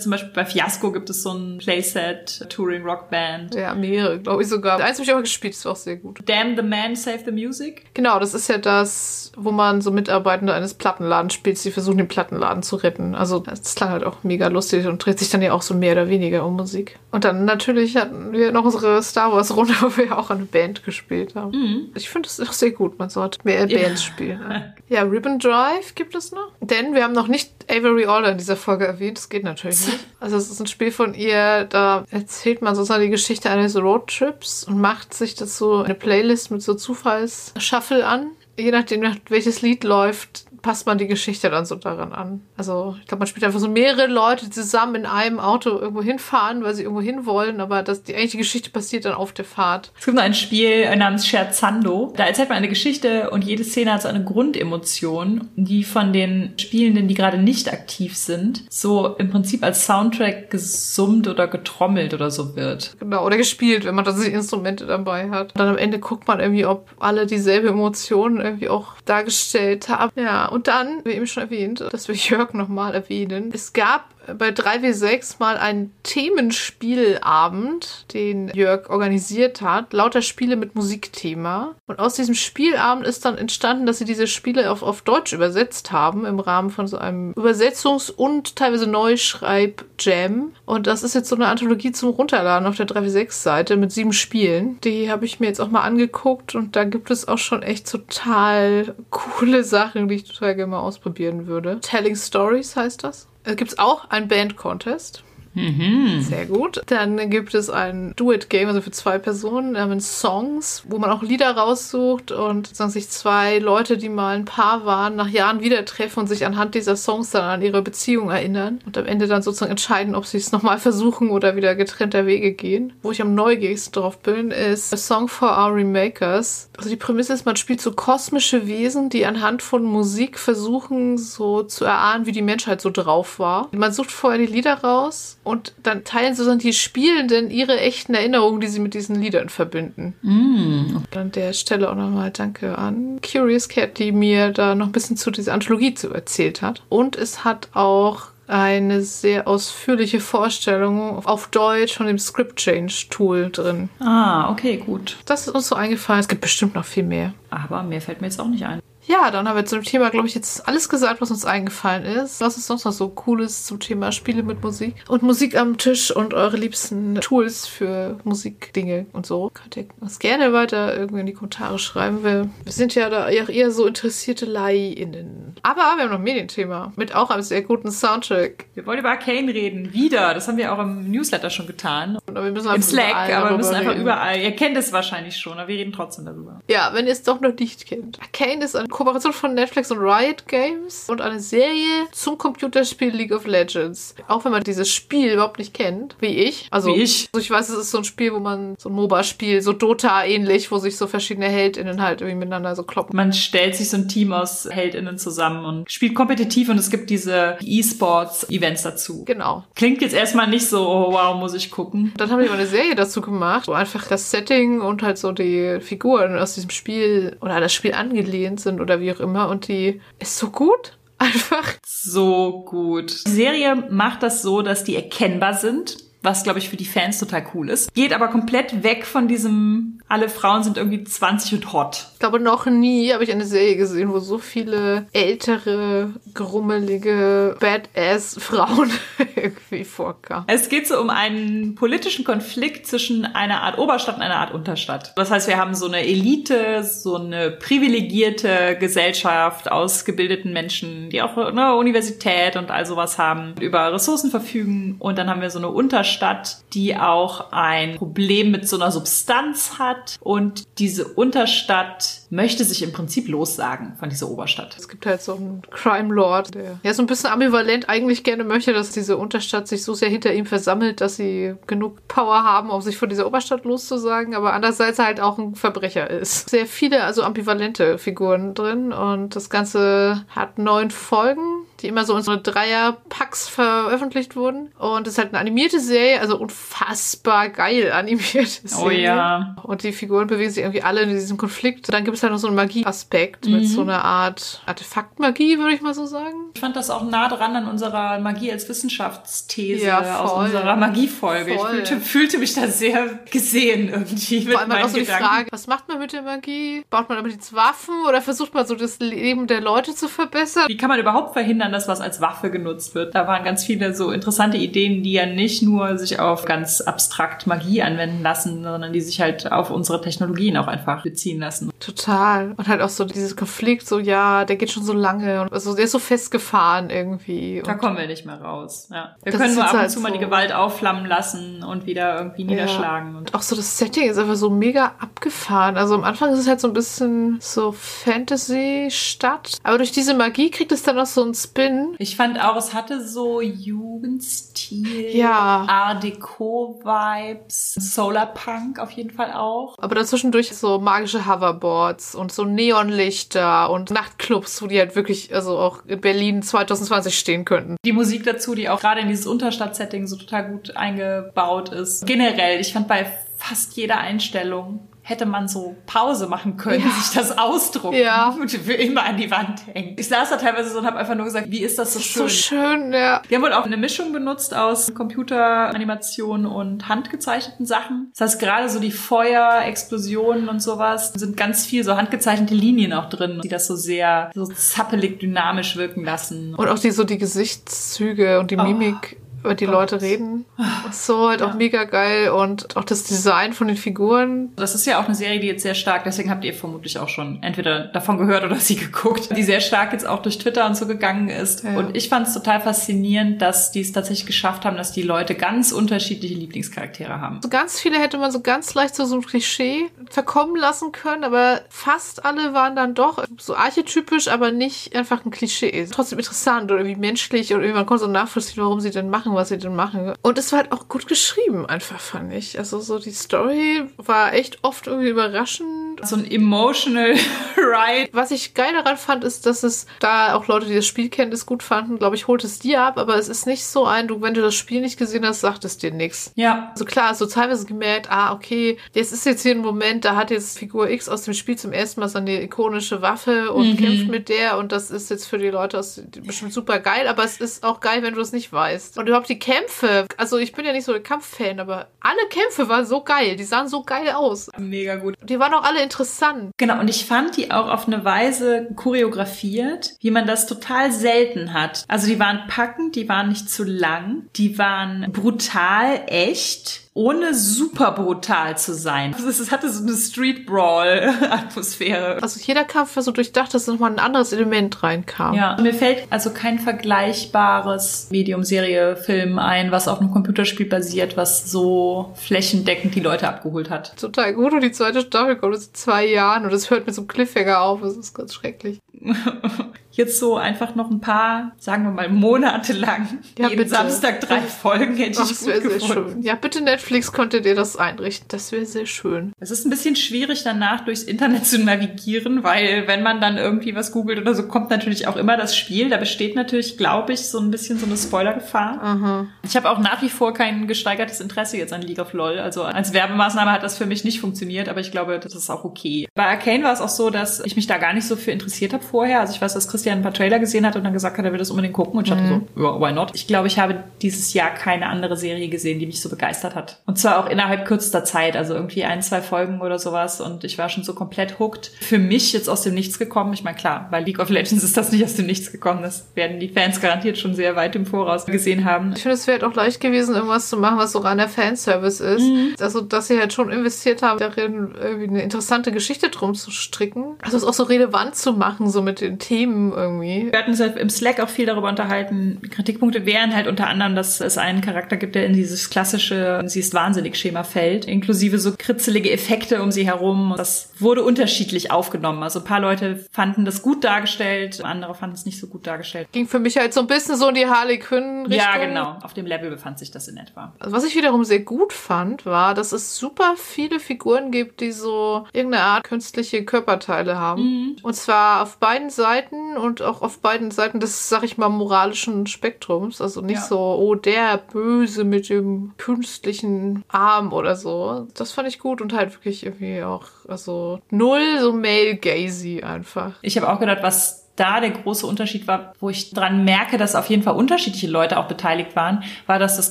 Zum 0.00 0.10
Beispiel 0.10 0.32
bei 0.34 0.44
Fiasco 0.44 0.90
gibt 0.90 1.08
es 1.10 1.22
so 1.22 1.32
ein 1.32 1.58
Playset, 1.58 2.48
Touring 2.48 2.82
Rock 2.82 3.10
Band. 3.10 3.54
Ja, 3.54 3.74
mehrere, 3.74 4.18
glaube 4.18 4.39
glaube 4.40 4.42
ich 4.42 4.48
sogar. 4.48 4.80
Eins 4.80 4.98
habe 4.98 5.04
ich 5.04 5.12
aber 5.12 5.22
gespielt, 5.22 5.54
das 5.54 5.64
war 5.64 5.72
auch 5.72 5.76
sehr 5.76 5.96
gut. 5.96 6.20
Damn 6.26 6.56
the 6.56 6.62
Man, 6.62 6.96
Save 6.96 7.20
the 7.24 7.32
Music? 7.32 7.84
Genau, 7.94 8.18
das 8.18 8.34
ist 8.34 8.48
ja 8.48 8.58
das, 8.58 9.32
wo 9.36 9.50
man 9.50 9.80
so 9.80 9.90
Mitarbeitende 9.90 10.54
eines 10.54 10.74
Plattenladens 10.74 11.34
spielt, 11.34 11.62
die 11.62 11.70
versuchen, 11.70 11.98
den 11.98 12.08
Plattenladen 12.08 12.62
zu 12.62 12.76
retten. 12.76 13.14
Also 13.14 13.38
das 13.38 13.74
klang 13.74 13.90
halt 13.90 14.04
auch 14.04 14.22
mega 14.22 14.48
lustig 14.48 14.86
und 14.86 15.04
dreht 15.04 15.18
sich 15.18 15.30
dann 15.30 15.42
ja 15.42 15.52
auch 15.52 15.62
so 15.62 15.74
mehr 15.74 15.92
oder 15.92 16.08
weniger 16.08 16.46
um 16.46 16.56
Musik. 16.56 16.98
Und 17.10 17.24
dann 17.24 17.44
natürlich 17.44 17.96
hatten 17.96 18.32
wir 18.32 18.52
noch 18.52 18.64
unsere 18.64 19.02
Star 19.02 19.32
Wars 19.32 19.54
Runde, 19.56 19.74
wo 19.80 19.96
wir 19.96 20.16
auch 20.18 20.30
eine 20.30 20.44
Band 20.44 20.84
gespielt 20.84 21.34
haben. 21.34 21.52
Mhm. 21.52 21.90
Ich 21.94 22.08
finde 22.08 22.28
es 22.28 22.40
auch 22.40 22.52
sehr 22.52 22.70
gut, 22.70 22.98
man 22.98 23.10
sollte 23.10 23.38
mehr 23.44 23.66
ja. 23.66 23.82
Bands 23.82 24.02
spielen. 24.02 24.40
ja, 24.88 25.02
Ribbon 25.02 25.38
Drive 25.38 25.94
gibt 25.94 26.14
es 26.14 26.32
noch. 26.32 26.52
Denn 26.60 26.94
wir 26.94 27.04
haben 27.04 27.14
noch 27.14 27.28
nicht 27.28 27.50
Avery 27.70 28.06
Order 28.06 28.32
in 28.32 28.38
dieser 28.38 28.56
Folge 28.56 28.86
erwähnt. 28.86 29.18
Das 29.18 29.28
geht 29.28 29.44
natürlich 29.44 29.86
nicht. 29.86 30.06
Also 30.18 30.36
es 30.36 30.50
ist 30.50 30.60
ein 30.60 30.66
Spiel 30.66 30.90
von 30.90 31.14
ihr, 31.14 31.64
da 31.64 32.04
erzählt 32.10 32.62
man 32.62 32.74
sozusagen 32.74 33.02
die 33.02 33.10
Geschichte 33.10 33.50
eines 33.50 33.76
Roadtrips 33.76 34.64
und 34.64 34.80
macht 34.80 35.14
sich 35.14 35.36
so 35.36 35.82
eine 35.82 35.94
Playlist 35.94 36.50
mit 36.50 36.62
so 36.62 36.74
Zufalls-Shuffle 36.74 38.06
an. 38.06 38.32
Je 38.58 38.70
nachdem, 38.70 39.02
welches 39.28 39.62
Lied 39.62 39.84
läuft, 39.84 40.44
passt 40.62 40.86
man 40.86 40.98
die 40.98 41.06
Geschichte 41.06 41.50
dann 41.50 41.64
so 41.64 41.74
daran 41.74 42.12
an. 42.12 42.42
Also 42.56 42.96
ich 43.00 43.06
glaube, 43.06 43.20
man 43.20 43.26
spielt 43.26 43.44
einfach 43.44 43.60
so 43.60 43.68
mehrere 43.68 44.06
Leute 44.06 44.50
zusammen 44.50 44.94
in 44.94 45.06
einem 45.06 45.40
Auto 45.40 45.70
irgendwo 45.70 46.02
hinfahren, 46.02 46.62
weil 46.62 46.74
sie 46.74 46.82
irgendwo 46.82 47.02
hinwollen, 47.02 47.60
aber 47.60 47.82
das, 47.82 48.02
die 48.02 48.14
eigentliche 48.14 48.38
Geschichte 48.38 48.70
passiert 48.70 49.04
dann 49.04 49.14
auf 49.14 49.32
der 49.32 49.44
Fahrt. 49.44 49.92
Es 49.98 50.04
gibt 50.04 50.16
noch 50.16 50.24
ein 50.24 50.34
Spiel 50.34 50.94
namens 50.96 51.26
Scherzando. 51.26 52.12
Da 52.16 52.24
erzählt 52.24 52.48
man 52.48 52.58
eine 52.58 52.68
Geschichte 52.68 53.30
und 53.30 53.44
jede 53.44 53.64
Szene 53.64 53.92
hat 53.92 54.02
so 54.02 54.08
eine 54.08 54.24
Grundemotion, 54.24 55.48
die 55.56 55.84
von 55.84 56.12
den 56.12 56.54
Spielenden, 56.58 57.08
die 57.08 57.14
gerade 57.14 57.38
nicht 57.38 57.72
aktiv 57.72 58.16
sind, 58.16 58.64
so 58.70 59.16
im 59.16 59.30
Prinzip 59.30 59.62
als 59.62 59.86
Soundtrack 59.86 60.50
gesummt 60.50 61.28
oder 61.28 61.48
getrommelt 61.48 62.14
oder 62.14 62.30
so 62.30 62.56
wird. 62.56 62.96
Genau, 62.98 63.24
oder 63.24 63.36
gespielt, 63.36 63.84
wenn 63.84 63.94
man 63.94 64.04
da 64.04 64.12
die 64.12 64.26
Instrumente 64.26 64.86
dabei 64.86 65.30
hat. 65.30 65.52
Und 65.54 65.58
dann 65.58 65.68
am 65.68 65.78
Ende 65.78 65.98
guckt 65.98 66.28
man 66.28 66.40
irgendwie, 66.40 66.66
ob 66.66 66.88
alle 66.98 67.26
dieselbe 67.26 67.68
Emotion 67.68 68.40
irgendwie 68.40 68.68
auch 68.68 68.94
dargestellt 69.04 69.88
haben. 69.88 70.12
Ja, 70.16 70.49
und 70.50 70.68
dann, 70.68 71.04
wie 71.04 71.12
eben 71.12 71.26
schon 71.26 71.42
erwähnt, 71.42 71.80
dass 71.90 72.08
wir 72.08 72.14
Jörg 72.14 72.52
nochmal 72.54 72.94
erwähnen, 72.94 73.50
es 73.52 73.72
gab 73.72 74.04
bei 74.34 74.50
3W6 74.50 75.36
mal 75.38 75.56
einen 75.56 75.92
Themenspielabend, 76.02 78.06
den 78.12 78.48
Jörg 78.54 78.90
organisiert 78.90 79.62
hat, 79.62 79.92
lauter 79.92 80.22
Spiele 80.22 80.56
mit 80.56 80.74
Musikthema. 80.74 81.74
Und 81.86 81.98
aus 81.98 82.14
diesem 82.14 82.34
Spielabend 82.34 83.06
ist 83.06 83.24
dann 83.24 83.38
entstanden, 83.38 83.86
dass 83.86 83.98
sie 83.98 84.04
diese 84.04 84.26
Spiele 84.26 84.70
auf, 84.70 84.82
auf 84.82 85.02
Deutsch 85.02 85.32
übersetzt 85.32 85.92
haben, 85.92 86.26
im 86.26 86.40
Rahmen 86.40 86.70
von 86.70 86.86
so 86.86 86.98
einem 86.98 87.32
Übersetzungs- 87.32 88.10
und 88.10 88.56
teilweise 88.56 88.86
Neuschreib-Jam. 88.86 90.52
Und 90.66 90.86
das 90.86 91.02
ist 91.02 91.14
jetzt 91.14 91.28
so 91.28 91.36
eine 91.36 91.46
Anthologie 91.46 91.92
zum 91.92 92.10
Runterladen 92.10 92.66
auf 92.66 92.76
der 92.76 92.86
3W6-Seite 92.86 93.76
mit 93.76 93.92
sieben 93.92 94.12
Spielen. 94.12 94.80
Die 94.82 95.10
habe 95.10 95.24
ich 95.24 95.40
mir 95.40 95.46
jetzt 95.46 95.60
auch 95.60 95.70
mal 95.70 95.82
angeguckt 95.82 96.54
und 96.54 96.76
da 96.76 96.84
gibt 96.84 97.10
es 97.10 97.28
auch 97.28 97.38
schon 97.38 97.62
echt 97.62 97.90
total 97.90 98.94
coole 99.10 99.64
Sachen, 99.64 100.08
die 100.08 100.16
ich 100.16 100.24
total 100.24 100.54
gerne 100.54 100.72
mal 100.72 100.80
ausprobieren 100.80 101.46
würde. 101.46 101.80
Telling 101.80 102.16
Stories 102.16 102.76
heißt 102.76 103.04
das. 103.04 103.29
Es 103.42 103.56
gibt 103.56 103.78
auch 103.78 104.10
einen 104.10 104.28
Band-Contest. 104.28 105.24
Mhm. 105.54 106.20
Sehr 106.22 106.46
gut. 106.46 106.80
Dann 106.86 107.30
gibt 107.30 107.54
es 107.54 107.70
ein 107.70 108.12
Do-It-Game, 108.16 108.68
also 108.68 108.80
für 108.80 108.90
zwei 108.90 109.18
Personen, 109.18 109.72
namens 109.72 110.20
Songs, 110.20 110.84
wo 110.88 110.98
man 110.98 111.10
auch 111.10 111.22
Lieder 111.22 111.50
raussucht 111.56 112.30
und 112.32 112.68
sozusagen 112.68 112.90
sich 112.90 113.08
zwei 113.08 113.58
Leute, 113.58 113.96
die 113.96 114.08
mal 114.08 114.36
ein 114.36 114.44
Paar 114.44 114.84
waren, 114.84 115.16
nach 115.16 115.28
Jahren 115.28 115.60
wieder 115.60 115.84
treffen 115.84 116.20
und 116.20 116.26
sich 116.28 116.46
anhand 116.46 116.74
dieser 116.74 116.96
Songs 116.96 117.30
dann 117.30 117.42
an 117.42 117.62
ihre 117.62 117.82
Beziehung 117.82 118.30
erinnern 118.30 118.80
und 118.86 118.96
am 118.96 119.06
Ende 119.06 119.26
dann 119.26 119.42
sozusagen 119.42 119.70
entscheiden, 119.70 120.14
ob 120.14 120.26
sie 120.26 120.38
es 120.38 120.52
nochmal 120.52 120.78
versuchen 120.90 121.30
oder 121.30 121.56
wieder 121.56 121.74
getrennter 121.74 122.26
Wege 122.26 122.52
gehen. 122.52 122.92
Wo 123.02 123.10
ich 123.10 123.20
am 123.20 123.34
neugierigsten 123.34 123.92
drauf 123.92 124.18
bin, 124.18 124.50
ist 124.50 124.92
A 124.92 124.96
Song 124.96 125.28
for 125.28 125.48
Our 125.50 125.74
Remakers. 125.74 126.70
Also 126.76 126.90
die 126.90 126.96
Prämisse 126.96 127.32
ist, 127.32 127.46
man 127.46 127.56
spielt 127.56 127.80
so 127.80 127.92
kosmische 127.92 128.66
Wesen, 128.66 129.10
die 129.10 129.26
anhand 129.26 129.62
von 129.62 129.82
Musik 129.82 130.38
versuchen, 130.38 131.18
so 131.18 131.62
zu 131.62 131.84
erahnen, 131.84 132.26
wie 132.26 132.32
die 132.32 132.42
Menschheit 132.42 132.80
so 132.80 132.90
drauf 132.90 133.38
war. 133.38 133.68
Man 133.72 133.92
sucht 133.92 134.12
vorher 134.12 134.38
die 134.38 134.46
Lieder 134.46 134.74
raus 134.74 135.38
und 135.42 135.74
dann 135.82 136.04
teilen 136.04 136.34
sozusagen 136.34 136.58
die 136.58 136.72
Spielenden 136.72 137.50
ihre 137.50 137.80
echten 137.80 138.14
Erinnerungen, 138.14 138.60
die 138.60 138.68
sie 138.68 138.80
mit 138.80 138.94
diesen 138.94 139.20
Liedern 139.20 139.48
verbinden. 139.48 140.14
Mm. 140.22 140.96
Und 140.96 141.16
an 141.16 141.32
der 141.32 141.52
Stelle 141.54 141.90
auch 141.90 141.94
nochmal 141.94 142.30
Danke 142.30 142.76
an 142.76 143.20
Curious 143.20 143.68
Cat, 143.68 143.98
die 143.98 144.12
mir 144.12 144.50
da 144.50 144.74
noch 144.74 144.86
ein 144.86 144.92
bisschen 144.92 145.16
zu 145.16 145.30
dieser 145.30 145.54
Anthologie 145.54 145.94
zu 145.94 146.12
erzählt 146.12 146.62
hat. 146.62 146.82
Und 146.88 147.16
es 147.16 147.44
hat 147.44 147.68
auch 147.72 148.28
eine 148.50 149.02
sehr 149.02 149.46
ausführliche 149.46 150.20
Vorstellung 150.20 151.24
auf 151.24 151.48
Deutsch 151.48 151.96
von 151.96 152.06
dem 152.06 152.18
Script 152.18 152.56
Change 152.56 153.06
Tool 153.08 153.48
drin. 153.50 153.88
Ah, 154.00 154.50
okay, 154.50 154.76
gut. 154.76 155.18
Das 155.24 155.46
ist 155.46 155.54
uns 155.54 155.68
so 155.68 155.76
eingefallen. 155.76 156.20
Es 156.20 156.28
gibt 156.28 156.40
bestimmt 156.40 156.74
noch 156.74 156.84
viel 156.84 157.04
mehr. 157.04 157.32
Aber 157.48 157.82
mehr 157.82 158.00
fällt 158.00 158.20
mir 158.20 158.26
jetzt 158.26 158.40
auch 158.40 158.48
nicht 158.48 158.66
ein. 158.66 158.80
Ja, 159.10 159.32
dann 159.32 159.48
haben 159.48 159.56
wir 159.56 159.64
zu 159.64 159.74
dem 159.74 159.82
Thema, 159.84 160.08
glaube 160.10 160.28
ich, 160.28 160.36
jetzt 160.36 160.68
alles 160.68 160.88
gesagt, 160.88 161.20
was 161.20 161.32
uns 161.32 161.44
eingefallen 161.44 162.04
ist. 162.04 162.40
Was 162.40 162.56
ist 162.56 162.66
sonst 162.68 162.84
noch 162.84 162.92
so 162.92 163.08
Cooles 163.08 163.64
zum 163.64 163.80
Thema 163.80 164.12
Spiele 164.12 164.44
mit 164.44 164.62
Musik? 164.62 164.94
Und 165.08 165.24
Musik 165.24 165.56
am 165.56 165.78
Tisch 165.78 166.14
und 166.14 166.32
eure 166.32 166.56
liebsten 166.56 167.16
Tools 167.16 167.66
für 167.66 168.18
Musikdinge 168.22 169.06
und 169.12 169.26
so. 169.26 169.50
Könnt 169.52 169.76
ihr 169.76 169.86
uns 170.00 170.20
gerne 170.20 170.52
weiter 170.52 170.96
irgendwie 170.96 171.20
in 171.20 171.26
die 171.26 171.32
Kommentare 171.32 171.80
schreiben. 171.80 172.22
Wir, 172.22 172.48
wir 172.62 172.72
sind 172.72 172.94
ja 172.94 173.10
da 173.10 173.28
eher 173.28 173.72
so 173.72 173.84
interessierte 173.84 174.46
LaiInnen. 174.46 175.56
Aber 175.62 175.80
wir 175.80 176.02
haben 176.02 176.10
noch 176.10 176.18
ein 176.18 176.22
Medienthema 176.22 176.92
mit 176.94 177.12
auch 177.12 177.30
einem 177.30 177.42
sehr 177.42 177.62
guten 177.62 177.90
Soundtrack. 177.90 178.66
Wir 178.74 178.86
wollen 178.86 179.00
über 179.00 179.10
Arcane 179.10 179.52
reden. 179.52 179.92
Wieder. 179.92 180.34
Das 180.34 180.46
haben 180.46 180.56
wir 180.56 180.72
auch 180.72 180.78
im 180.78 181.10
Newsletter 181.10 181.50
schon 181.50 181.66
getan. 181.66 182.18
Aber 182.28 182.44
wir 182.44 182.52
müssen 182.52 182.72
Im 182.72 182.80
Slack, 182.80 183.32
aber 183.34 183.50
wir 183.50 183.56
müssen 183.56 183.74
einfach 183.74 183.90
reden. 183.90 184.02
überall. 184.02 184.38
Ihr 184.40 184.54
kennt 184.54 184.76
es 184.76 184.92
wahrscheinlich 184.92 185.36
schon, 185.36 185.54
aber 185.54 185.66
wir 185.66 185.78
reden 185.78 185.92
trotzdem 185.92 186.26
darüber. 186.26 186.60
Ja, 186.68 186.90
wenn 186.94 187.06
ihr 187.06 187.12
es 187.12 187.24
doch 187.24 187.40
noch 187.40 187.56
nicht 187.58 187.86
kennt. 187.86 188.20
Arcane 188.20 188.64
ist 188.64 188.76
eine 188.76 188.86
Kooperation 189.00 189.32
von 189.32 189.54
Netflix 189.54 189.90
und 189.90 189.96
Riot 189.96 190.46
Games 190.46 191.08
und 191.08 191.22
eine 191.22 191.40
Serie 191.40 192.06
zum 192.12 192.36
Computerspiel 192.36 193.08
League 193.08 193.32
of 193.32 193.46
Legends. 193.46 194.14
Auch 194.28 194.44
wenn 194.44 194.52
man 194.52 194.62
dieses 194.62 194.90
Spiel 194.90 195.32
überhaupt 195.32 195.58
nicht 195.58 195.72
kennt, 195.72 196.16
wie 196.20 196.26
ich. 196.26 196.68
Also, 196.70 196.94
wie 196.94 197.00
ich. 197.00 197.30
Also 197.32 197.42
ich 197.42 197.50
weiß, 197.50 197.70
es 197.70 197.78
ist 197.78 197.92
so 197.92 197.98
ein 197.98 198.04
Spiel, 198.04 198.34
wo 198.34 198.40
man 198.40 198.74
so 198.76 198.90
ein 198.90 198.94
MOBA-Spiel, 198.94 199.62
so 199.62 199.72
Dota 199.72 200.22
ähnlich, 200.26 200.70
wo 200.70 200.76
sich 200.76 200.98
so 200.98 201.06
verschiedene 201.06 201.48
HeldInnen 201.48 202.02
halt 202.02 202.20
irgendwie 202.20 202.40
miteinander 202.40 202.76
so 202.76 202.82
kloppen. 202.82 203.16
Man 203.16 203.32
stellt 203.32 203.74
sich 203.74 203.88
so 203.88 203.96
ein 203.96 204.06
Team 204.06 204.34
aus 204.34 204.68
HeldInnen 204.70 205.16
zusammen 205.16 205.64
und 205.64 205.90
spielt 205.90 206.14
kompetitiv 206.14 206.68
und 206.68 206.76
es 206.76 206.90
gibt 206.90 207.08
diese 207.08 207.56
E-Sports-Events 207.62 208.82
dazu. 208.82 209.24
Genau. 209.24 209.64
Klingt 209.76 210.02
jetzt 210.02 210.14
erstmal 210.14 210.46
nicht 210.46 210.68
so, 210.68 210.86
oh, 210.86 211.12
wow, 211.12 211.40
muss 211.40 211.54
ich 211.54 211.70
gucken. 211.70 212.12
Dann 212.18 212.30
haben 212.30 212.42
die 212.42 212.50
mal 212.50 212.58
eine 212.58 212.66
Serie 212.66 212.96
dazu 212.96 213.22
gemacht, 213.22 213.66
wo 213.66 213.72
einfach 213.72 214.06
das 214.08 214.30
Setting 214.30 214.82
und 214.82 215.02
halt 215.02 215.16
so 215.16 215.32
die 215.32 215.80
Figuren 215.80 216.36
aus 216.36 216.56
diesem 216.56 216.68
Spiel 216.68 217.38
oder 217.40 217.60
das 217.60 217.72
Spiel 217.72 217.94
angelehnt 217.94 218.60
sind 218.60 218.78
oder 218.80 219.00
wie 219.00 219.12
auch 219.12 219.20
immer 219.20 219.48
und 219.48 219.68
die 219.68 220.00
ist 220.18 220.36
so 220.36 220.50
gut. 220.50 220.98
Einfach. 221.18 221.74
So 221.86 222.64
gut. 222.66 223.26
Die 223.26 223.30
Serie 223.30 223.76
macht 223.90 224.22
das 224.22 224.40
so, 224.40 224.62
dass 224.62 224.84
die 224.84 224.96
erkennbar 224.96 225.52
sind 225.52 226.09
was 226.22 226.42
glaube 226.42 226.58
ich 226.58 226.68
für 226.68 226.76
die 226.76 226.84
Fans 226.84 227.18
total 227.18 227.44
cool 227.54 227.70
ist. 227.70 227.92
Geht 227.94 228.12
aber 228.12 228.28
komplett 228.28 228.82
weg 228.82 229.06
von 229.06 229.28
diesem, 229.28 230.00
alle 230.08 230.28
Frauen 230.28 230.62
sind 230.62 230.76
irgendwie 230.76 231.02
20 231.02 231.54
und 231.54 231.72
hot. 231.72 232.08
Ich 232.14 232.18
glaube, 232.18 232.40
noch 232.40 232.66
nie 232.66 233.12
habe 233.12 233.24
ich 233.24 233.32
eine 233.32 233.46
Serie 233.46 233.76
gesehen, 233.76 234.12
wo 234.12 234.18
so 234.18 234.38
viele 234.38 235.06
ältere, 235.12 236.10
grummelige, 236.34 237.56
badass 237.60 238.36
Frauen 238.38 238.90
irgendwie 239.36 239.84
vorkamen. 239.84 240.44
Es 240.48 240.68
geht 240.68 240.86
so 240.86 241.00
um 241.00 241.10
einen 241.10 241.74
politischen 241.74 242.24
Konflikt 242.24 242.86
zwischen 242.86 243.24
einer 243.24 243.62
Art 243.62 243.78
Oberstadt 243.78 244.16
und 244.16 244.22
einer 244.22 244.36
Art 244.36 244.52
Unterstadt. 244.52 245.12
Das 245.16 245.30
heißt, 245.30 245.48
wir 245.48 245.56
haben 245.56 245.74
so 245.74 245.86
eine 245.86 246.06
Elite, 246.06 246.84
so 246.84 247.16
eine 247.16 247.50
privilegierte 247.50 248.76
Gesellschaft 248.78 249.70
ausgebildeten 249.70 250.52
Menschen, 250.52 251.08
die 251.10 251.22
auch 251.22 251.36
eine 251.36 251.76
Universität 251.76 252.56
und 252.56 252.70
all 252.70 252.84
sowas 252.84 253.18
haben, 253.18 253.54
über 253.60 253.92
Ressourcen 253.92 254.30
verfügen. 254.30 254.96
Und 254.98 255.18
dann 255.18 255.30
haben 255.30 255.40
wir 255.40 255.50
so 255.50 255.58
eine 255.58 255.68
Unterstadt, 255.68 256.09
Unterstadt, 256.10 256.58
die 256.72 256.96
auch 256.96 257.52
ein 257.52 257.96
Problem 257.96 258.50
mit 258.50 258.68
so 258.68 258.76
einer 258.76 258.90
Substanz 258.90 259.78
hat 259.78 260.16
und 260.20 260.64
diese 260.78 261.06
Unterstadt 261.06 262.22
möchte 262.30 262.64
sich 262.64 262.82
im 262.82 262.92
Prinzip 262.92 263.28
lossagen 263.28 263.94
von 263.98 264.08
dieser 264.08 264.28
Oberstadt. 264.28 264.76
Es 264.76 264.88
gibt 264.88 265.06
halt 265.06 265.22
so 265.22 265.34
einen 265.34 265.62
Crime 265.70 266.12
Lord, 266.12 266.54
der 266.54 266.80
ja 266.82 266.94
so 266.94 267.02
ein 267.02 267.06
bisschen 267.06 267.30
ambivalent 267.30 267.88
eigentlich 267.88 268.24
gerne 268.24 268.42
möchte, 268.42 268.72
dass 268.72 268.90
diese 268.90 269.16
Unterstadt 269.16 269.68
sich 269.68 269.84
so 269.84 269.94
sehr 269.94 270.08
hinter 270.08 270.32
ihm 270.32 270.46
versammelt, 270.46 271.00
dass 271.00 271.16
sie 271.16 271.54
genug 271.68 272.06
Power 272.08 272.42
haben, 272.42 272.70
um 272.70 272.80
sich 272.80 272.96
von 272.96 273.08
dieser 273.08 273.26
Oberstadt 273.26 273.64
loszusagen, 273.64 274.34
aber 274.34 274.52
andererseits 274.52 274.98
halt 274.98 275.20
auch 275.20 275.38
ein 275.38 275.54
Verbrecher 275.54 276.10
ist. 276.10 276.50
Sehr 276.50 276.66
viele, 276.66 277.04
also 277.04 277.22
ambivalente 277.22 277.98
Figuren 277.98 278.54
drin 278.54 278.92
und 278.92 279.36
das 279.36 279.48
Ganze 279.48 280.24
hat 280.28 280.58
neun 280.58 280.90
Folgen 280.90 281.66
die 281.82 281.88
immer 281.88 282.04
so 282.04 282.16
in 282.16 282.22
so 282.22 282.36
Dreier-Packs 282.36 283.48
veröffentlicht 283.48 284.36
wurden. 284.36 284.72
Und 284.78 285.06
es 285.06 285.14
ist 285.14 285.18
halt 285.18 285.28
eine 285.28 285.38
animierte 285.38 285.80
Serie, 285.80 286.20
also 286.20 286.38
unfassbar 286.38 287.48
geil 287.48 287.92
animierte 287.92 288.68
Serie. 288.68 288.84
Oh 288.84 288.90
ja. 288.90 289.56
Und 289.62 289.82
die 289.82 289.92
Figuren 289.92 290.26
bewegen 290.26 290.50
sich 290.50 290.62
irgendwie 290.62 290.82
alle 290.82 291.02
in 291.02 291.10
diesem 291.10 291.36
Konflikt. 291.36 291.92
Dann 291.92 292.04
gibt 292.04 292.16
es 292.16 292.22
halt 292.22 292.32
noch 292.32 292.38
so 292.38 292.46
einen 292.46 292.56
Magie-Aspekt 292.56 293.46
mhm. 293.46 293.52
mit 293.52 293.68
so 293.68 293.82
einer 293.82 294.04
Art 294.04 294.62
Artefaktmagie, 294.66 295.58
würde 295.58 295.74
ich 295.74 295.80
mal 295.80 295.94
so 295.94 296.06
sagen. 296.06 296.50
Ich 296.54 296.60
fand 296.60 296.76
das 296.76 296.90
auch 296.90 297.02
nah 297.02 297.28
dran 297.28 297.56
an 297.56 297.68
unserer 297.68 298.18
Magie 298.18 298.52
als 298.52 298.68
Wissenschaftsthese 298.68 299.86
ja, 299.86 300.20
aus 300.20 300.32
unserer 300.32 300.76
Magiefolge. 300.76 301.54
Ich 301.54 301.60
fühlte, 301.60 302.00
fühlte, 302.00 302.38
mich 302.38 302.54
da 302.54 302.68
sehr 302.68 303.20
gesehen 303.30 303.88
irgendwie. 303.88 304.46
Vor 304.46 304.60
allem 304.60 304.72
auch 304.72 304.88
so 304.88 304.98
die 304.98 305.04
Frage, 305.04 305.48
was 305.50 305.66
macht 305.66 305.88
man 305.88 305.98
mit 305.98 306.12
der 306.12 306.22
Magie? 306.22 306.84
Baut 306.90 307.08
man 307.08 307.18
damit 307.18 307.32
jetzt 307.32 307.52
Waffen 307.54 307.94
oder 308.08 308.20
versucht 308.22 308.54
man 308.54 308.66
so 308.66 308.74
das 308.74 308.98
Leben 308.98 309.46
der 309.46 309.60
Leute 309.60 309.94
zu 309.94 310.08
verbessern? 310.08 310.64
Wie 310.68 310.76
kann 310.76 310.88
man 310.88 310.98
überhaupt 310.98 311.32
verhindern, 311.32 311.69
an 311.70 311.72
das, 311.72 311.88
was 311.88 312.00
als 312.00 312.20
Waffe 312.20 312.50
genutzt 312.50 312.94
wird. 312.94 313.14
Da 313.14 313.26
waren 313.26 313.44
ganz 313.44 313.64
viele 313.64 313.94
so 313.94 314.10
interessante 314.10 314.56
Ideen, 314.56 315.02
die 315.02 315.12
ja 315.12 315.26
nicht 315.26 315.62
nur 315.62 315.96
sich 315.98 316.18
auf 316.18 316.44
ganz 316.44 316.80
abstrakt 316.80 317.46
Magie 317.46 317.82
anwenden 317.82 318.22
lassen, 318.22 318.64
sondern 318.64 318.92
die 318.92 319.00
sich 319.00 319.20
halt 319.20 319.50
auf 319.50 319.70
unsere 319.70 320.00
Technologien 320.00 320.56
auch 320.56 320.66
einfach 320.66 321.04
beziehen 321.04 321.38
lassen. 321.38 321.70
Total. 321.78 322.54
Und 322.56 322.68
halt 322.68 322.82
auch 322.82 322.88
so 322.88 323.04
dieses 323.04 323.36
Konflikt, 323.36 323.86
so 323.86 323.98
ja, 323.98 324.44
der 324.44 324.56
geht 324.56 324.70
schon 324.70 324.82
so 324.82 324.92
lange 324.92 325.42
und 325.42 325.52
also 325.52 325.74
der 325.74 325.84
ist 325.84 325.92
so 325.92 325.98
festgefahren 325.98 326.90
irgendwie. 326.90 327.62
Da 327.64 327.74
kommen 327.74 327.96
wir 327.96 328.06
nicht 328.06 328.26
mehr 328.26 328.40
raus. 328.40 328.88
Ja. 328.90 329.16
Wir 329.22 329.32
können 329.32 329.54
nur 329.54 329.64
ab 329.64 329.72
und 329.72 329.78
halt 329.78 329.90
zu 329.90 330.00
mal 330.00 330.12
die 330.12 330.18
Gewalt 330.18 330.52
aufflammen 330.52 331.06
lassen 331.06 331.62
und 331.62 331.86
wieder 331.86 332.18
irgendwie 332.18 332.44
niederschlagen. 332.44 333.12
Ja. 333.12 333.18
Und 333.18 333.34
auch 333.34 333.42
so 333.42 333.54
das 333.54 333.78
Setting 333.78 334.10
ist 334.10 334.18
einfach 334.18 334.36
so 334.36 334.50
mega 334.50 334.94
abgefahren. 334.98 335.76
Also 335.76 335.94
am 335.94 336.04
Anfang 336.04 336.32
ist 336.32 336.40
es 336.40 336.48
halt 336.48 336.60
so 336.60 336.68
ein 336.68 336.74
bisschen 336.74 337.38
so 337.40 337.72
Fantasy-Stadt. 337.72 339.58
Aber 339.62 339.78
durch 339.78 339.92
diese 339.92 340.14
Magie 340.14 340.50
kriegt 340.50 340.72
es 340.72 340.82
dann 340.82 340.98
auch 340.98 341.06
so 341.06 341.24
ein 341.24 341.34
Spin 341.34 341.59
bin. 341.68 341.94
Ich 341.98 342.16
fand 342.16 342.40
auch, 342.42 342.56
es 342.56 342.74
hatte 342.74 343.06
so 343.06 343.40
Jugendstil, 343.40 345.16
ja. 345.16 345.66
Art 345.68 346.02
Deco-Vibes, 346.02 347.74
Solarpunk 347.74 348.78
auf 348.78 348.90
jeden 348.92 349.10
Fall 349.10 349.32
auch. 349.32 349.76
Aber 349.78 349.94
dazwischendurch 349.94 350.54
so 350.54 350.78
magische 350.78 351.26
Hoverboards 351.26 352.14
und 352.14 352.32
so 352.32 352.44
Neonlichter 352.44 353.70
und 353.70 353.90
Nachtclubs, 353.90 354.62
wo 354.62 354.66
die 354.66 354.78
halt 354.78 354.96
wirklich, 354.96 355.34
also 355.34 355.58
auch 355.58 355.84
in 355.86 356.00
Berlin 356.00 356.42
2020 356.42 357.18
stehen 357.18 357.44
könnten. 357.44 357.76
Die 357.84 357.92
Musik 357.92 358.24
dazu, 358.24 358.54
die 358.54 358.68
auch 358.68 358.80
gerade 358.80 359.00
in 359.00 359.08
dieses 359.08 359.26
Unterstadt-Setting 359.26 360.06
so 360.06 360.16
total 360.16 360.50
gut 360.50 360.76
eingebaut 360.76 361.70
ist. 361.70 362.06
Generell, 362.06 362.60
ich 362.60 362.72
fand 362.72 362.88
bei 362.88 363.10
fast 363.36 363.76
jeder 363.76 363.98
Einstellung 363.98 364.89
hätte 365.02 365.26
man 365.26 365.48
so 365.48 365.76
Pause 365.86 366.26
machen 366.26 366.56
können, 366.56 366.84
ja. 366.84 366.90
sich 366.90 367.14
das 367.14 367.36
ausdrucken 367.36 367.96
ja. 367.96 368.28
und 368.40 368.50
für 368.50 368.74
immer 368.74 369.04
an 369.04 369.16
die 369.16 369.30
Wand 369.30 369.62
hängen. 369.72 369.96
Ich 369.98 370.08
saß 370.08 370.30
da 370.30 370.36
teilweise 370.36 370.70
so 370.70 370.78
und 370.78 370.86
habe 370.86 370.98
einfach 370.98 371.14
nur 371.14 371.24
gesagt, 371.24 371.50
wie 371.50 371.60
ist 371.60 371.78
das 371.78 371.94
so 371.94 372.00
schön? 372.00 372.22
So 372.22 372.28
schön, 372.28 372.92
ja. 372.92 373.22
Die 373.28 373.34
haben 373.34 373.42
wohl 373.42 373.52
auch 373.52 373.64
eine 373.64 373.76
Mischung 373.76 374.12
benutzt 374.12 374.54
aus 374.54 374.92
Computeranimation 374.94 376.46
und 376.46 376.88
handgezeichneten 376.88 377.66
Sachen. 377.66 378.12
Das 378.16 378.32
heißt, 378.32 378.40
gerade 378.40 378.68
so 378.68 378.80
die 378.80 378.90
Feuer, 378.90 379.62
Explosionen 379.64 380.48
und 380.48 380.60
sowas 380.60 381.12
sind 381.14 381.36
ganz 381.36 381.66
viel 381.66 381.84
so 381.84 381.96
handgezeichnete 381.96 382.54
Linien 382.54 382.92
auch 382.92 383.08
drin, 383.08 383.40
die 383.42 383.48
das 383.48 383.66
so 383.66 383.76
sehr 383.76 384.30
so 384.34 384.46
zappelig 384.46 385.20
dynamisch 385.20 385.76
wirken 385.76 386.04
lassen. 386.04 386.54
Und 386.54 386.68
auch 386.68 386.78
die 386.78 386.90
so 386.90 387.04
die 387.04 387.18
Gesichtszüge 387.18 388.38
und 388.38 388.50
die 388.50 388.56
oh. 388.56 388.62
Mimik 388.62 389.16
über 389.42 389.54
die 389.54 389.66
Leute 389.66 390.00
reden. 390.00 390.44
So, 390.92 391.28
halt 391.28 391.40
ja. 391.40 391.46
auch 391.46 391.54
mega 391.54 391.84
geil 391.84 392.30
und 392.30 392.76
auch 392.76 392.84
das 392.84 393.04
Design 393.04 393.52
von 393.52 393.68
den 393.68 393.76
Figuren. 393.76 394.50
Das 394.56 394.74
ist 394.74 394.86
ja 394.86 395.00
auch 395.00 395.06
eine 395.06 395.14
Serie, 395.14 395.40
die 395.40 395.46
jetzt 395.46 395.62
sehr 395.62 395.74
stark, 395.74 396.04
deswegen 396.04 396.30
habt 396.30 396.44
ihr 396.44 396.54
vermutlich 396.54 396.98
auch 396.98 397.08
schon 397.08 397.42
entweder 397.42 397.84
davon 397.86 398.18
gehört 398.18 398.44
oder 398.44 398.56
sie 398.60 398.76
geguckt, 398.76 399.36
die 399.36 399.42
sehr 399.42 399.60
stark 399.60 399.92
jetzt 399.92 400.06
auch 400.06 400.22
durch 400.22 400.38
Twitter 400.38 400.66
und 400.66 400.76
so 400.76 400.86
gegangen 400.86 401.28
ist. 401.28 401.64
Ja. 401.64 401.76
Und 401.76 401.96
ich 401.96 402.08
fand 402.08 402.26
es 402.26 402.34
total 402.34 402.60
faszinierend, 402.60 403.40
dass 403.40 403.72
die 403.72 403.80
es 403.80 403.92
tatsächlich 403.92 404.26
geschafft 404.26 404.64
haben, 404.64 404.76
dass 404.76 404.92
die 404.92 405.02
Leute 405.02 405.34
ganz 405.34 405.72
unterschiedliche 405.72 406.34
Lieblingscharaktere 406.34 407.20
haben. 407.20 407.40
So 407.42 407.48
ganz 407.48 407.80
viele 407.80 407.98
hätte 407.98 408.18
man 408.18 408.30
so 408.30 408.40
ganz 408.40 408.74
leicht 408.74 408.94
so, 408.94 409.04
so 409.04 409.16
ein 409.16 409.22
Klischee 409.22 409.86
verkommen 410.10 410.56
lassen 410.56 410.92
können, 410.92 411.24
aber 411.24 411.60
fast 411.68 412.24
alle 412.24 412.52
waren 412.52 412.76
dann 412.76 412.94
doch 412.94 413.24
so 413.38 413.54
archetypisch, 413.54 414.28
aber 414.28 414.50
nicht 414.52 414.94
einfach 414.94 415.24
ein 415.24 415.30
Klischee. 415.30 415.86
Trotzdem 415.90 416.18
interessant 416.18 416.70
oder 416.70 416.80
irgendwie 416.80 417.00
menschlich 417.00 417.52
oder 417.52 417.62
irgendwie 417.62 417.78
man 417.78 417.86
konnte 417.86 418.04
so 418.04 418.10
nachvollziehen, 418.10 418.62
warum 418.62 418.80
sie 418.80 418.90
denn 418.90 419.10
machen 419.10 419.29
machen, 419.30 419.36
was 419.36 419.48
sie 419.48 419.58
denn 419.58 419.74
machen. 419.74 420.14
Und 420.22 420.38
es 420.38 420.52
war 420.52 420.60
halt 420.60 420.72
auch 420.72 420.88
gut 420.88 421.06
geschrieben, 421.06 421.66
einfach 421.66 422.00
fand 422.00 422.32
ich. 422.32 422.58
Also 422.58 422.80
so 422.80 422.98
die 422.98 423.12
Story 423.12 423.84
war 423.96 424.34
echt 424.34 424.58
oft 424.62 424.86
irgendwie 424.86 425.08
überraschend. 425.08 426.00
So 426.02 426.16
ein 426.16 426.30
emotional 426.30 427.14
ride. 427.56 428.08
Was 428.12 428.30
ich 428.30 428.54
geil 428.54 428.72
daran 428.72 428.96
fand, 428.96 429.24
ist, 429.24 429.46
dass 429.46 429.62
es 429.62 429.86
da 430.00 430.34
auch 430.34 430.46
Leute, 430.46 430.66
die 430.66 430.74
das 430.74 430.86
Spiel 430.86 431.08
kennen, 431.08 431.32
es 431.32 431.46
gut 431.46 431.62
fanden, 431.62 431.98
glaube 431.98 432.16
ich, 432.16 432.26
holt 432.26 432.44
es 432.44 432.58
dir 432.58 432.82
ab, 432.82 432.98
aber 432.98 433.16
es 433.16 433.28
ist 433.28 433.46
nicht 433.46 433.64
so 433.64 433.86
ein, 433.86 434.08
du, 434.08 434.20
wenn 434.22 434.34
du 434.34 434.40
das 434.40 434.54
Spiel 434.54 434.80
nicht 434.80 434.98
gesehen 434.98 435.26
hast, 435.26 435.40
sagt 435.40 435.64
es 435.64 435.78
dir 435.78 435.90
nichts. 435.90 436.32
Ja. 436.34 436.70
Also 436.72 436.84
klar, 436.84 437.14
so 437.14 437.26
teilweise 437.26 437.66
gemerkt, 437.66 438.10
ah, 438.10 438.32
okay, 438.32 438.78
jetzt 438.94 439.12
ist 439.12 439.26
jetzt 439.26 439.42
hier 439.42 439.54
ein 439.54 439.60
Moment, 439.60 440.04
da 440.04 440.16
hat 440.16 440.30
jetzt 440.30 440.58
Figur 440.58 440.88
X 440.88 441.08
aus 441.08 441.22
dem 441.22 441.34
Spiel 441.34 441.56
zum 441.56 441.72
ersten 441.72 442.00
Mal 442.00 442.08
so 442.08 442.18
eine 442.18 442.42
ikonische 442.42 443.02
Waffe 443.02 443.52
und 443.52 443.72
mhm. 443.72 443.76
kämpft 443.76 444.08
mit 444.08 444.28
der 444.28 444.58
und 444.58 444.72
das 444.72 444.90
ist 444.90 445.10
jetzt 445.10 445.26
für 445.26 445.38
die 445.38 445.50
Leute 445.50 445.78
aus, 445.78 446.00
bestimmt 446.24 446.52
super 446.52 446.78
geil, 446.78 447.06
aber 447.08 447.24
es 447.24 447.38
ist 447.38 447.64
auch 447.64 447.80
geil, 447.80 448.02
wenn 448.02 448.14
du 448.14 448.20
es 448.20 448.32
nicht 448.32 448.52
weißt. 448.52 448.98
Und 448.98 449.06
überhaupt 449.06 449.19
überhaupt 449.20 449.28
die 449.28 449.38
Kämpfe. 449.38 450.06
Also 450.16 450.38
ich 450.38 450.52
bin 450.52 450.64
ja 450.64 450.72
nicht 450.72 450.84
so 450.84 450.92
ein 450.92 451.02
Kampffan, 451.02 451.60
aber 451.60 451.88
alle 452.00 452.28
Kämpfe 452.30 452.68
waren 452.68 452.86
so 452.86 453.02
geil. 453.02 453.36
Die 453.36 453.44
sahen 453.44 453.68
so 453.68 453.82
geil 453.82 454.10
aus. 454.10 454.50
Mega 454.58 454.96
gut. 454.96 455.14
Die 455.22 455.38
waren 455.38 455.54
auch 455.54 455.64
alle 455.64 455.82
interessant. 455.82 456.52
Genau, 456.56 456.80
und 456.80 456.88
ich 456.88 457.04
fand 457.04 457.36
die 457.36 457.50
auch 457.50 457.68
auf 457.68 457.86
eine 457.86 458.04
Weise 458.04 458.68
choreografiert, 458.76 459.94
wie 460.00 460.10
man 460.10 460.26
das 460.26 460.46
total 460.46 460.92
selten 460.92 461.52
hat. 461.52 461.84
Also 461.88 462.06
die 462.06 462.18
waren 462.18 462.46
packend, 462.48 462.96
die 462.96 463.08
waren 463.08 463.28
nicht 463.28 463.50
zu 463.50 463.64
lang, 463.64 464.28
die 464.36 464.58
waren 464.58 465.12
brutal 465.12 466.02
echt 466.06 466.89
ohne 466.92 467.34
super 467.34 467.92
brutal 467.92 468.58
zu 468.58 468.74
sein. 468.74 469.14
Also 469.14 469.28
es 469.28 469.50
hatte 469.52 469.70
so 469.70 469.82
eine 469.82 469.96
Street 469.96 470.44
Brawl 470.44 471.14
Atmosphäre. 471.30 472.18
Also 472.20 472.40
jeder 472.40 472.64
Kampf 472.64 472.96
war 472.96 473.02
so 473.02 473.12
durchdacht, 473.12 473.54
dass 473.54 473.68
nochmal 473.68 473.92
ein 473.92 474.00
anderes 474.00 474.32
Element 474.32 474.82
reinkam. 474.82 475.34
Ja, 475.34 475.56
mir 475.60 475.72
fällt 475.72 476.06
also 476.10 476.30
kein 476.30 476.58
vergleichbares 476.58 478.08
Medium, 478.10 478.42
Serie, 478.42 478.96
Film 478.96 479.38
ein, 479.38 479.70
was 479.70 479.86
auf 479.86 480.00
einem 480.00 480.10
Computerspiel 480.10 480.66
basiert, 480.66 481.16
was 481.16 481.50
so 481.50 482.12
flächendeckend 482.16 482.94
die 482.94 483.00
Leute 483.00 483.28
abgeholt 483.28 483.70
hat. 483.70 483.96
Total 483.96 484.34
gut 484.34 484.52
und 484.52 484.62
die 484.62 484.72
zweite 484.72 485.00
Staffel 485.02 485.36
kommt 485.36 485.54
in 485.54 485.60
zwei 485.72 486.06
Jahren 486.06 486.44
und 486.44 486.52
es 486.52 486.70
hört 486.70 486.86
mit 486.86 486.94
so 486.94 487.02
einem 487.02 487.08
Cliffhanger 487.08 487.60
auf. 487.60 487.82
Das 487.82 487.96
ist 487.96 488.14
ganz 488.14 488.34
schrecklich. 488.34 488.80
jetzt 489.92 490.18
so 490.18 490.36
einfach 490.36 490.74
noch 490.74 490.90
ein 490.90 491.00
paar, 491.00 491.52
sagen 491.58 491.84
wir 491.84 491.90
mal, 491.90 492.08
Monate 492.08 492.72
lang 492.72 493.18
ja, 493.38 493.48
jeden 493.48 493.58
bitte. 493.58 493.70
Samstag 493.70 494.20
drei 494.20 494.40
Folgen 494.40 494.96
hätte 494.96 495.20
Ach, 495.20 495.30
ich 495.30 495.38
gut 495.38 495.38
sehr 495.38 495.60
gefunden. 495.60 496.12
schön. 496.12 496.22
Ja, 496.22 496.34
bitte 496.34 496.62
Netflix 496.62 497.12
konntet 497.12 497.46
ihr 497.46 497.54
das 497.54 497.76
einrichten. 497.76 498.26
Das 498.28 498.52
wäre 498.52 498.64
sehr 498.66 498.86
schön. 498.86 499.32
Es 499.40 499.50
ist 499.50 499.66
ein 499.66 499.70
bisschen 499.70 499.96
schwierig 499.96 500.42
danach 500.44 500.84
durchs 500.84 501.02
Internet 501.02 501.46
zu 501.46 501.58
navigieren, 501.58 502.42
weil 502.44 502.86
wenn 502.86 503.02
man 503.02 503.20
dann 503.20 503.36
irgendwie 503.36 503.74
was 503.74 503.92
googelt 503.92 504.18
oder 504.18 504.34
so, 504.34 504.44
kommt 504.44 504.70
natürlich 504.70 505.06
auch 505.06 505.16
immer 505.16 505.36
das 505.36 505.56
Spiel. 505.56 505.88
Da 505.88 505.96
besteht 505.96 506.36
natürlich, 506.36 506.76
glaube 506.76 507.12
ich, 507.12 507.28
so 507.28 507.38
ein 507.38 507.50
bisschen 507.50 507.78
so 507.78 507.86
eine 507.86 507.96
Spoilergefahr. 507.96 508.96
Mhm. 508.96 509.28
Ich 509.42 509.56
habe 509.56 509.70
auch 509.70 509.78
nach 509.78 510.02
wie 510.02 510.10
vor 510.10 510.34
kein 510.34 510.66
gesteigertes 510.66 511.20
Interesse 511.20 511.56
jetzt 511.56 511.72
an 511.72 511.82
League 511.82 511.98
of 511.98 512.12
LOL. 512.12 512.38
Also 512.38 512.62
als 512.62 512.92
Werbemaßnahme 512.92 513.50
hat 513.52 513.62
das 513.62 513.76
für 513.76 513.86
mich 513.86 514.04
nicht 514.04 514.20
funktioniert, 514.20 514.68
aber 514.68 514.80
ich 514.80 514.90
glaube, 514.92 515.18
das 515.18 515.34
ist 515.34 515.50
auch 515.50 515.64
okay. 515.64 516.08
Bei 516.14 516.26
Arcane 516.26 516.62
war 516.62 516.72
es 516.72 516.80
auch 516.80 516.88
so, 516.88 517.10
dass 517.10 517.40
ich 517.40 517.56
mich 517.56 517.66
da 517.66 517.78
gar 517.78 517.92
nicht 517.92 518.06
so 518.06 518.16
für 518.16 518.30
interessiert 518.30 518.72
habe 518.72 518.84
vorher. 518.90 519.20
Also 519.20 519.34
ich 519.34 519.40
weiß, 519.40 519.54
dass 519.54 519.68
Christian 519.68 519.98
ein 519.98 520.02
paar 520.02 520.12
Trailer 520.12 520.38
gesehen 520.38 520.66
hat 520.66 520.76
und 520.76 520.84
dann 520.84 520.92
gesagt 520.92 521.18
hat, 521.18 521.24
er 521.24 521.32
will 521.32 521.38
das 521.38 521.50
unbedingt 521.50 521.74
gucken. 521.74 521.98
Und 521.98 522.04
ich 522.04 522.10
dachte 522.10 522.24
mhm. 522.24 522.46
so, 522.54 522.62
ja, 522.62 522.80
why 522.80 522.92
not? 522.92 523.10
Ich 523.14 523.26
glaube, 523.26 523.46
ich 523.46 523.58
habe 523.58 523.84
dieses 524.02 524.34
Jahr 524.34 524.50
keine 524.50 524.86
andere 524.88 525.16
Serie 525.16 525.48
gesehen, 525.48 525.78
die 525.78 525.86
mich 525.86 526.00
so 526.00 526.08
begeistert 526.08 526.54
hat. 526.54 526.80
Und 526.86 526.98
zwar 526.98 527.18
auch 527.18 527.28
innerhalb 527.28 527.66
kürzester 527.66 528.04
Zeit, 528.04 528.36
also 528.36 528.54
irgendwie 528.54 528.84
ein, 528.84 529.02
zwei 529.02 529.22
Folgen 529.22 529.60
oder 529.60 529.78
sowas. 529.78 530.20
Und 530.20 530.44
ich 530.44 530.58
war 530.58 530.68
schon 530.68 530.84
so 530.84 530.94
komplett 530.94 531.38
hooked. 531.38 531.72
Für 531.80 531.98
mich 531.98 532.32
jetzt 532.32 532.48
aus 532.48 532.62
dem 532.62 532.74
Nichts 532.74 532.98
gekommen. 532.98 533.32
Ich 533.32 533.44
meine, 533.44 533.56
klar, 533.56 533.88
bei 533.90 534.00
League 534.00 534.18
of 534.18 534.30
Legends 534.30 534.64
ist 534.64 534.76
das 534.76 534.92
nicht 534.92 535.04
aus 535.04 535.14
dem 535.14 535.26
Nichts 535.26 535.52
gekommen. 535.52 535.82
Das 535.82 536.08
werden 536.14 536.40
die 536.40 536.48
Fans 536.48 536.80
garantiert 536.80 537.18
schon 537.18 537.34
sehr 537.34 537.56
weit 537.56 537.76
im 537.76 537.86
Voraus 537.86 538.26
gesehen 538.26 538.64
haben. 538.64 538.92
Ich 538.94 539.02
finde, 539.02 539.14
es 539.14 539.26
wäre 539.26 539.46
auch 539.46 539.54
leicht 539.54 539.80
gewesen, 539.80 540.14
irgendwas 540.14 540.48
zu 540.48 540.56
machen, 540.56 540.78
was 540.78 540.92
so 540.92 540.98
reiner 541.00 541.28
Fanservice 541.28 542.00
ist. 542.00 542.22
Mhm. 542.22 542.54
Also, 542.60 542.80
dass 542.80 543.08
sie 543.08 543.18
halt 543.18 543.32
schon 543.32 543.50
investiert 543.50 544.02
haben, 544.02 544.18
darin 544.18 544.74
irgendwie 544.80 545.08
eine 545.08 545.22
interessante 545.22 545.72
Geschichte 545.72 546.08
drum 546.08 546.34
zu 546.34 546.50
stricken. 546.50 547.16
Also, 547.22 547.36
es 547.36 547.44
auch 547.44 547.54
so 547.54 547.64
relevant 547.64 548.14
zu 548.14 548.32
machen, 548.32 548.68
so 548.68 548.79
mit 548.82 549.00
den 549.00 549.18
Themen 549.18 549.72
irgendwie. 549.72 550.28
Wir 550.30 550.38
hatten 550.38 550.50
uns 550.50 550.60
im 550.60 550.90
Slack 550.90 551.20
auch 551.20 551.28
viel 551.28 551.46
darüber 551.46 551.68
unterhalten. 551.68 552.40
Kritikpunkte 552.50 553.06
wären 553.06 553.34
halt 553.34 553.46
unter 553.46 553.68
anderem, 553.68 553.94
dass 553.94 554.20
es 554.20 554.38
einen 554.38 554.60
Charakter 554.60 554.96
gibt, 554.96 555.14
der 555.14 555.26
in 555.26 555.32
dieses 555.32 555.70
klassische, 555.70 556.42
sie 556.46 556.60
ist 556.60 556.74
wahnsinnig 556.74 557.16
Schema 557.16 557.44
fällt, 557.44 557.86
inklusive 557.86 558.38
so 558.38 558.52
kritzelige 558.56 559.10
Effekte 559.10 559.62
um 559.62 559.70
sie 559.70 559.86
herum. 559.86 560.34
Das 560.36 560.72
wurde 560.78 561.02
unterschiedlich 561.02 561.70
aufgenommen. 561.70 562.22
Also 562.22 562.40
ein 562.40 562.44
paar 562.44 562.60
Leute 562.60 563.04
fanden 563.12 563.44
das 563.44 563.62
gut 563.62 563.84
dargestellt, 563.84 564.64
andere 564.64 564.94
fanden 564.94 565.14
es 565.14 565.26
nicht 565.26 565.38
so 565.38 565.46
gut 565.46 565.66
dargestellt. 565.66 566.08
Ging 566.12 566.26
für 566.26 566.38
mich 566.38 566.56
halt 566.56 566.72
so 566.72 566.80
ein 566.80 566.86
bisschen 566.86 567.16
so 567.16 567.28
in 567.28 567.34
die 567.34 567.46
Harley 567.46 567.78
Quinn 567.78 568.26
Richtung. 568.26 568.32
Ja, 568.32 568.56
genau. 568.58 568.96
Auf 569.02 569.14
dem 569.14 569.26
Level 569.26 569.50
befand 569.50 569.78
sich 569.78 569.90
das 569.90 570.08
in 570.08 570.16
etwa. 570.16 570.54
Also 570.58 570.74
was 570.74 570.84
ich 570.84 570.96
wiederum 570.96 571.24
sehr 571.24 571.40
gut 571.40 571.72
fand, 571.72 572.26
war, 572.26 572.54
dass 572.54 572.72
es 572.72 572.96
super 572.96 573.34
viele 573.36 573.80
Figuren 573.80 574.30
gibt, 574.30 574.60
die 574.60 574.72
so 574.72 575.26
irgendeine 575.32 575.64
Art 575.64 575.84
künstliche 575.84 576.44
Körperteile 576.44 577.18
haben. 577.18 577.42
Mhm. 577.42 577.76
Und 577.82 577.94
zwar 577.94 578.42
auf 578.42 578.58
beiden 578.58 578.69
Seiten 578.90 579.56
und 579.56 579.82
auch 579.82 580.02
auf 580.02 580.20
beiden 580.20 580.50
Seiten 580.50 580.80
des, 580.80 581.08
sag 581.08 581.22
ich 581.24 581.38
mal, 581.38 581.48
moralischen 581.48 582.26
Spektrums. 582.26 583.00
Also 583.00 583.20
nicht 583.20 583.40
ja. 583.40 583.46
so, 583.46 583.58
oh, 583.58 583.94
der 583.94 584.38
Böse 584.38 585.04
mit 585.04 585.28
dem 585.28 585.72
künstlichen 585.76 586.84
Arm 586.88 587.32
oder 587.32 587.56
so. 587.56 588.06
Das 588.14 588.32
fand 588.32 588.48
ich 588.48 588.58
gut 588.58 588.80
und 588.80 588.92
halt 588.92 589.12
wirklich 589.14 589.44
irgendwie 589.44 589.82
auch, 589.82 590.06
also 590.28 590.80
null 590.90 591.38
so 591.40 591.52
male-gazy 591.52 592.62
einfach. 592.62 593.14
Ich 593.22 593.36
habe 593.36 593.52
auch 593.52 593.58
gedacht, 593.58 593.82
was 593.82 594.29
da 594.40 594.60
der 594.60 594.70
große 594.70 595.06
Unterschied 595.06 595.46
war, 595.46 595.74
wo 595.78 595.90
ich 595.90 596.10
dran 596.10 596.44
merke, 596.44 596.78
dass 596.78 596.94
auf 596.94 597.10
jeden 597.10 597.22
Fall 597.22 597.34
unterschiedliche 597.34 597.88
Leute 597.88 598.18
auch 598.18 598.26
beteiligt 598.26 598.74
waren, 598.74 599.04
war, 599.26 599.38
dass 599.38 599.56
das 599.56 599.70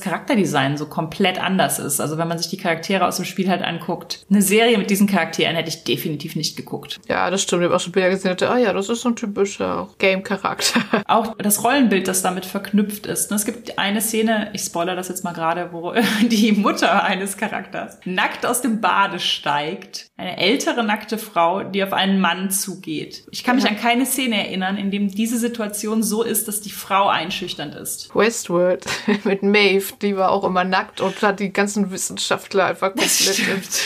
Charakterdesign 0.00 0.76
so 0.76 0.86
komplett 0.86 1.42
anders 1.42 1.78
ist. 1.78 2.00
Also 2.00 2.18
wenn 2.18 2.28
man 2.28 2.38
sich 2.38 2.48
die 2.48 2.56
Charaktere 2.56 3.06
aus 3.06 3.16
dem 3.16 3.24
Spiel 3.24 3.48
halt 3.48 3.62
anguckt, 3.62 4.24
eine 4.30 4.42
Serie 4.42 4.78
mit 4.78 4.90
diesen 4.90 5.06
Charakteren 5.06 5.56
hätte 5.56 5.68
ich 5.68 5.84
definitiv 5.84 6.36
nicht 6.36 6.56
geguckt. 6.56 7.00
Ja, 7.08 7.30
das 7.30 7.42
stimmt. 7.42 7.62
Ich 7.62 7.66
habe 7.66 7.76
auch 7.76 7.80
schon 7.80 7.92
Bilder 7.92 8.10
gesehen, 8.10 8.36
ah 8.42 8.58
ja, 8.58 8.72
das 8.72 8.88
ist 8.88 9.00
so 9.02 9.08
ein 9.08 9.16
typischer 9.16 9.88
Game-Charakter. 9.98 10.80
Auch 11.06 11.34
das 11.38 11.64
Rollenbild, 11.64 12.06
das 12.06 12.22
damit 12.22 12.46
verknüpft 12.46 13.06
ist. 13.06 13.32
Es 13.32 13.44
gibt 13.44 13.78
eine 13.78 14.00
Szene, 14.00 14.50
ich 14.52 14.62
spoilere 14.62 14.96
das 14.96 15.08
jetzt 15.08 15.24
mal 15.24 15.32
gerade, 15.32 15.72
wo 15.72 15.94
die 16.22 16.52
Mutter 16.52 17.02
eines 17.02 17.36
Charakters 17.36 17.98
nackt 18.04 18.46
aus 18.46 18.60
dem 18.60 18.80
Bade 18.80 19.18
steigt. 19.18 20.10
Eine 20.16 20.36
ältere 20.36 20.84
nackte 20.84 21.18
Frau, 21.18 21.62
die 21.62 21.82
auf 21.82 21.92
einen 21.92 22.20
Mann 22.20 22.50
zugeht. 22.50 23.24
Ich 23.30 23.44
kann 23.44 23.56
mich 23.56 23.66
an 23.66 23.76
keine 23.76 24.06
Szene 24.06 24.46
erinnern, 24.46 24.59
erinnern, 24.62 24.76
in 24.76 24.90
dem 24.90 25.08
diese 25.08 25.38
Situation 25.38 26.02
so 26.02 26.22
ist, 26.22 26.48
dass 26.48 26.60
die 26.60 26.70
Frau 26.70 27.08
einschüchternd 27.08 27.74
ist. 27.74 28.14
Westworld 28.14 28.86
mit 29.24 29.42
Maeve, 29.42 29.94
die 30.00 30.16
war 30.16 30.30
auch 30.30 30.44
immer 30.44 30.64
nackt 30.64 31.00
und 31.00 31.20
hat 31.22 31.40
die 31.40 31.52
ganzen 31.52 31.90
Wissenschaftler 31.90 32.66
einfach 32.66 32.94
komplett 32.94 33.40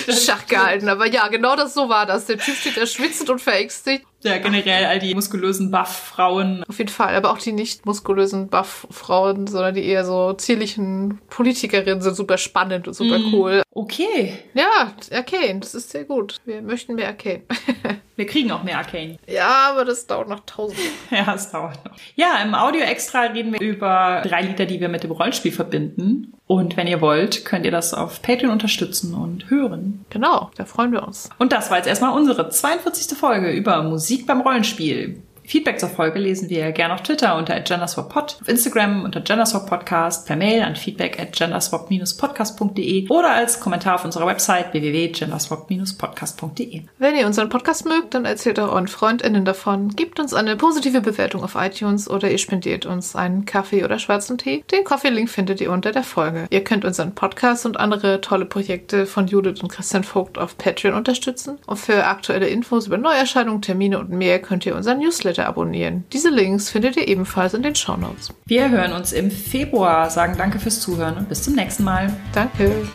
im 0.07 0.15
Schach 0.15 0.47
gehalten. 0.47 0.89
Aber 0.89 1.07
ja, 1.07 1.29
genau 1.29 1.57
das 1.57 1.75
so 1.75 1.89
war 1.89 2.07
das. 2.07 2.27
Der 2.27 2.39
Typ 2.39 2.55
steht 2.55 2.77
da 2.77 2.87
schwitzend 2.87 3.31
und 3.31 3.41
verängstigt 3.41 4.05
ja, 4.25 4.39
generell 4.39 4.87
all 4.87 4.99
die 4.99 5.15
muskulösen 5.15 5.71
Buff-Frauen. 5.71 6.65
Auf 6.69 6.79
jeden 6.79 6.91
Fall, 6.91 7.15
aber 7.15 7.31
auch 7.31 7.39
die 7.39 7.53
nicht 7.53 7.87
muskulösen 7.87 8.49
Buff-Frauen, 8.49 9.47
sondern 9.47 9.75
die 9.75 9.85
eher 9.85 10.05
so 10.05 10.33
zierlichen 10.33 11.21
Politikerinnen 11.29 12.01
sind 12.01 12.17
super 12.17 12.39
spannend 12.39 12.89
und 12.89 12.95
super 12.95 13.19
mm. 13.19 13.35
cool. 13.35 13.63
Okay. 13.71 14.39
Ja, 14.55 14.93
Arcane, 15.13 15.61
das 15.61 15.75
ist 15.75 15.91
sehr 15.91 16.05
gut. 16.05 16.41
Wir 16.45 16.63
möchten 16.63 16.95
mehr 16.95 17.09
Arcane. 17.09 17.43
Wir 18.17 18.27
kriegen 18.27 18.53
auch 18.53 18.63
mehr 18.63 18.79
Arcane. 18.79 19.19
Ja, 19.27 19.71
aber 19.71 19.85
das 19.85 20.07
dauert 20.07 20.29
noch 20.29 20.41
tausend. 20.47 20.79
ja, 21.11 21.35
es 21.35 21.51
dauert 21.51 21.85
noch. 21.85 21.97
Ja, 22.15 22.41
im 22.45 22.55
Audio 22.55 22.83
Extra 22.83 23.23
reden 23.23 23.53
wir 23.53 23.61
über 23.61 24.23
drei 24.25 24.43
Lieder, 24.43 24.67
die 24.67 24.81
wir 24.81 24.89
mit 24.89 25.03
dem 25.03 25.11
Rollenspiel 25.11 25.51
verbinden. 25.51 26.33
Und 26.47 26.77
wenn 26.77 26.87
ihr 26.87 27.01
wollt, 27.01 27.45
könnt 27.45 27.65
ihr 27.65 27.73
das 27.73 27.93
auf 27.93 28.23
Patreon 28.23 28.53
unterstützen 28.53 29.15
und 29.15 29.51
hören. 29.51 30.05
Genau, 30.11 30.51
da 30.57 30.65
freuen 30.65 30.93
wir 30.93 31.03
uns. 31.03 31.31
Und 31.39 31.53
das 31.53 31.71
war 31.71 31.79
jetzt 31.79 31.87
erstmal 31.87 32.17
unsere 32.17 32.49
42. 32.51 33.19
Folge 33.19 33.51
über 33.51 33.83
Musik 33.83 34.14
beim 34.23 34.41
Rollenspiel. 34.41 35.23
Feedback 35.47 35.79
zur 35.79 35.91
Folge 35.91 36.19
lesen 36.19 36.49
wir 36.49 36.73
gerne 36.73 36.95
auf 36.95 37.03
Twitter 37.03 37.37
unter 37.37 37.61
genderswappod, 37.61 38.39
auf 38.41 38.49
Instagram 38.49 39.05
unter 39.05 39.21
genderswappodcast, 39.21 40.27
per 40.27 40.37
Mail 40.37 40.63
an 40.63 40.75
feedback 40.75 41.21
at 41.21 41.33
genderswap-podcast.de 41.33 43.09
oder 43.09 43.31
als 43.31 43.61
Kommentar 43.61 43.97
auf 43.97 44.07
unserer 44.07 44.27
Website 44.27 44.73
www.genderswap-podcast.de. 44.73 46.85
Wenn 46.99 47.17
ihr 47.17 47.27
unseren 47.27 47.51
Podcast 47.51 47.85
mögt, 47.85 48.15
dann 48.15 48.25
erzählt 48.25 48.59
auch 48.59 48.73
euren 48.73 48.89
FreundInnen 48.89 49.45
davon, 49.45 49.91
gebt 49.91 50.19
uns 50.19 50.33
eine 50.33 50.57
positive 50.57 51.03
Bewertung 51.03 51.45
auf 51.45 51.57
iTunes 51.57 52.09
oder 52.09 52.31
ihr 52.31 52.39
spendiert 52.39 52.87
uns 52.87 53.15
einen 53.15 53.45
Kaffee 53.45 53.85
oder 53.85 53.99
schwarzen 53.99 54.39
Tee. 54.39 54.65
Den 54.73 54.85
Coffee-Link 54.85 55.29
findet 55.29 55.61
ihr 55.61 55.71
unter 55.71 55.93
der 55.93 56.05
Folge. 56.05 56.47
Ihr 56.49 56.65
könnt 56.65 56.87
unseren 56.87 57.15
Podcast 57.15 57.67
und 57.67 57.79
andere 57.79 58.23
tolle 58.23 58.47
Projekte 58.47 59.05
von 59.05 59.27
Judith 59.27 59.61
und 59.63 59.69
Christian 59.69 60.05
Vogt 60.05 60.39
auf 60.39 60.57
Patreon 60.57 60.95
unterstützen. 60.95 61.59
Und 61.67 61.77
für 61.77 62.07
aktuelle 62.07 62.49
Infos 62.49 62.87
über 62.87 62.97
Neuerscheinungen, 62.97 63.61
Termine 63.61 63.99
und 63.99 64.09
mehr 64.09 64.41
könnt 64.41 64.65
ihr 64.65 64.75
unseren 64.75 65.01
Newsletter 65.01 65.34
Newsletter 65.35 65.49
abonnieren. 65.49 66.05
Diese 66.13 66.31
Links 66.31 66.71
findet 66.71 66.97
ihr 66.97 67.09
ebenfalls 67.09 67.55
in 67.55 67.63
den 67.63 67.75
Shownotes. 67.75 68.33
Wir 68.47 68.71
hören 68.71 68.93
uns 68.93 69.13
im 69.13 69.31
Februar, 69.31 70.11
sagen 70.11 70.35
danke 70.39 70.59
fürs 70.59 70.81
Zuhören 70.81 71.17
und 71.17 71.29
bis 71.29 71.43
zum 71.43 71.55
nächsten 71.55 71.85
Mal. 71.85 72.13
Danke. 72.33 72.89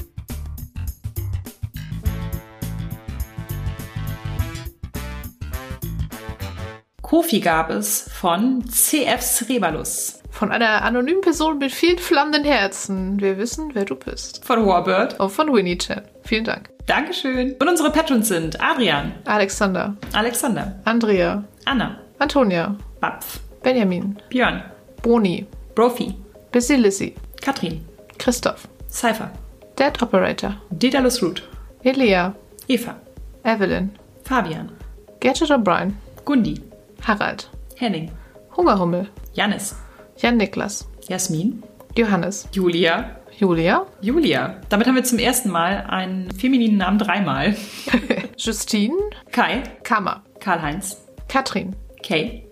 Kofi 7.02 7.40
gab 7.40 7.72
es 7.72 8.08
von 8.14 8.64
CF 8.68 9.22
Srebalus. 9.22 10.22
Von 10.30 10.52
einer 10.52 10.84
anonymen 10.84 11.22
Person 11.22 11.58
mit 11.58 11.72
vielen 11.72 11.98
flammenden 11.98 12.44
Herzen. 12.44 13.20
Wir 13.20 13.40
wissen, 13.40 13.72
wer 13.74 13.84
du 13.84 13.96
bist. 13.96 14.46
Von 14.46 14.66
Warbird. 14.66 15.20
Und 15.20 15.32
von 15.32 15.52
Winnie 15.52 15.78
Chan. 15.78 16.04
Vielen 16.24 16.46
Dank. 16.46 16.70
Dankeschön. 16.86 17.56
Und 17.60 17.68
unsere 17.68 17.92
Patrons 17.92 18.28
sind 18.28 18.62
Adrian. 18.62 19.12
Alexander. 19.26 19.98
Alexander. 20.14 20.80
Andrea. 20.86 21.44
Anna. 21.66 22.00
Antonia. 22.20 22.76
Bapf. 23.00 23.40
Benjamin. 23.64 24.20
Björn. 24.30 24.62
Boni. 25.02 25.46
Brophy. 25.76 26.16
Busy 26.52 26.76
Lizzie. 26.76 27.16
Katrin. 27.42 27.86
Christoph. 28.18 28.68
Cypher. 28.90 29.30
Dead 29.78 30.02
Operator. 30.02 30.56
Dedalus 30.78 31.22
Root. 31.22 31.44
Elia. 31.84 32.34
Eva. 32.68 32.96
Evelyn. 33.46 33.98
Fabian. 34.26 34.70
Gadget 35.22 35.52
O'Brien. 35.52 35.98
Gundi. 36.26 36.62
Harald. 37.02 37.46
Henning. 37.78 38.12
Hungerhummel. 38.58 39.08
Janis. 39.34 39.76
Jan 40.18 40.38
Niklas. 40.38 40.88
Jasmin. 41.08 41.64
Johannes. 41.96 42.48
Julia. 42.52 43.16
Julia. 43.40 43.86
Julia. 44.02 44.60
Damit 44.70 44.88
haben 44.88 44.96
wir 44.96 45.04
zum 45.06 45.20
ersten 45.20 45.50
Mal 45.50 45.86
einen 45.88 46.30
femininen 46.32 46.78
Namen 46.78 47.00
dreimal. 47.00 47.56
Justine. 48.38 48.98
Kai. 49.32 49.64
Kammer. 49.84 50.24
Karl-Heinz. 50.42 50.98
Katrin. 51.30 51.76
Kay. 52.04 52.44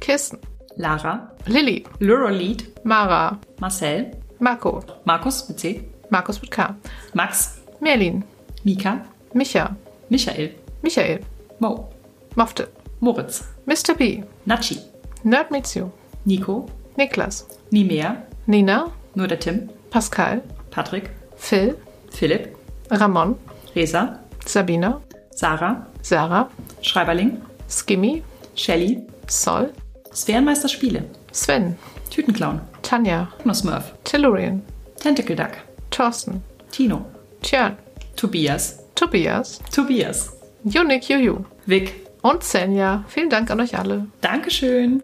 Kirsten. 0.00 0.38
Lara. 0.76 1.30
Lilly. 1.46 1.84
Lurolied. 2.00 2.64
Mara. 2.84 3.38
Marcel. 3.60 4.10
Marco. 4.38 4.82
Markus 5.04 5.48
mit 5.48 5.58
C. 5.60 5.84
Markus 6.10 6.40
mit 6.42 6.50
K. 6.50 6.74
Max. 7.14 7.60
Merlin. 7.80 8.24
Mika. 8.64 9.00
Micha. 9.34 9.76
Michael. 10.08 10.50
Michael. 10.82 11.20
Mo. 11.58 11.88
Mofte. 12.34 12.68
Moritz. 13.00 13.44
Mr. 13.66 13.94
B. 13.96 14.22
Nachi. 14.44 14.78
Nerd 15.24 15.50
Meets 15.50 15.74
You. 15.74 15.90
Nico. 16.24 16.66
Niklas. 16.96 17.46
Nimea. 17.70 18.22
Nina. 18.46 18.90
Nur 19.14 19.26
der 19.28 19.38
Tim. 19.38 19.70
Pascal. 19.90 20.42
Patrick. 20.70 21.10
Phil. 21.36 21.76
Philipp. 22.10 22.56
Ramon. 22.90 23.36
Resa. 23.74 24.20
Sabina. 24.44 25.00
Sarah. 25.30 25.86
Sarah. 26.02 26.48
Schreiberling. 26.82 27.40
Skimmy. 27.68 28.22
Shelly. 28.56 29.06
Sol. 29.28 29.72
Sphärenmeister 30.12 30.68
Spiele. 30.68 31.04
Sven. 31.30 31.76
Tütenclown. 32.10 32.60
Tanja. 32.82 33.28
Technosmurf. 33.36 33.92
Tellurian. 34.04 34.62
Tentacle 35.00 35.36
Duck. 35.36 35.52
Thorsten. 35.90 36.42
Tino. 36.70 37.04
Tjörn. 37.42 37.76
Tobias. 38.16 38.78
Tobias. 38.94 39.60
Tobias. 39.70 40.32
Unique 40.64 41.08
Juju. 41.08 41.44
Vic. 41.66 41.92
Und 42.22 42.42
Senja. 42.42 43.04
Vielen 43.08 43.30
Dank 43.30 43.50
an 43.50 43.60
euch 43.60 43.78
alle. 43.78 44.06
Dankeschön. 44.20 44.94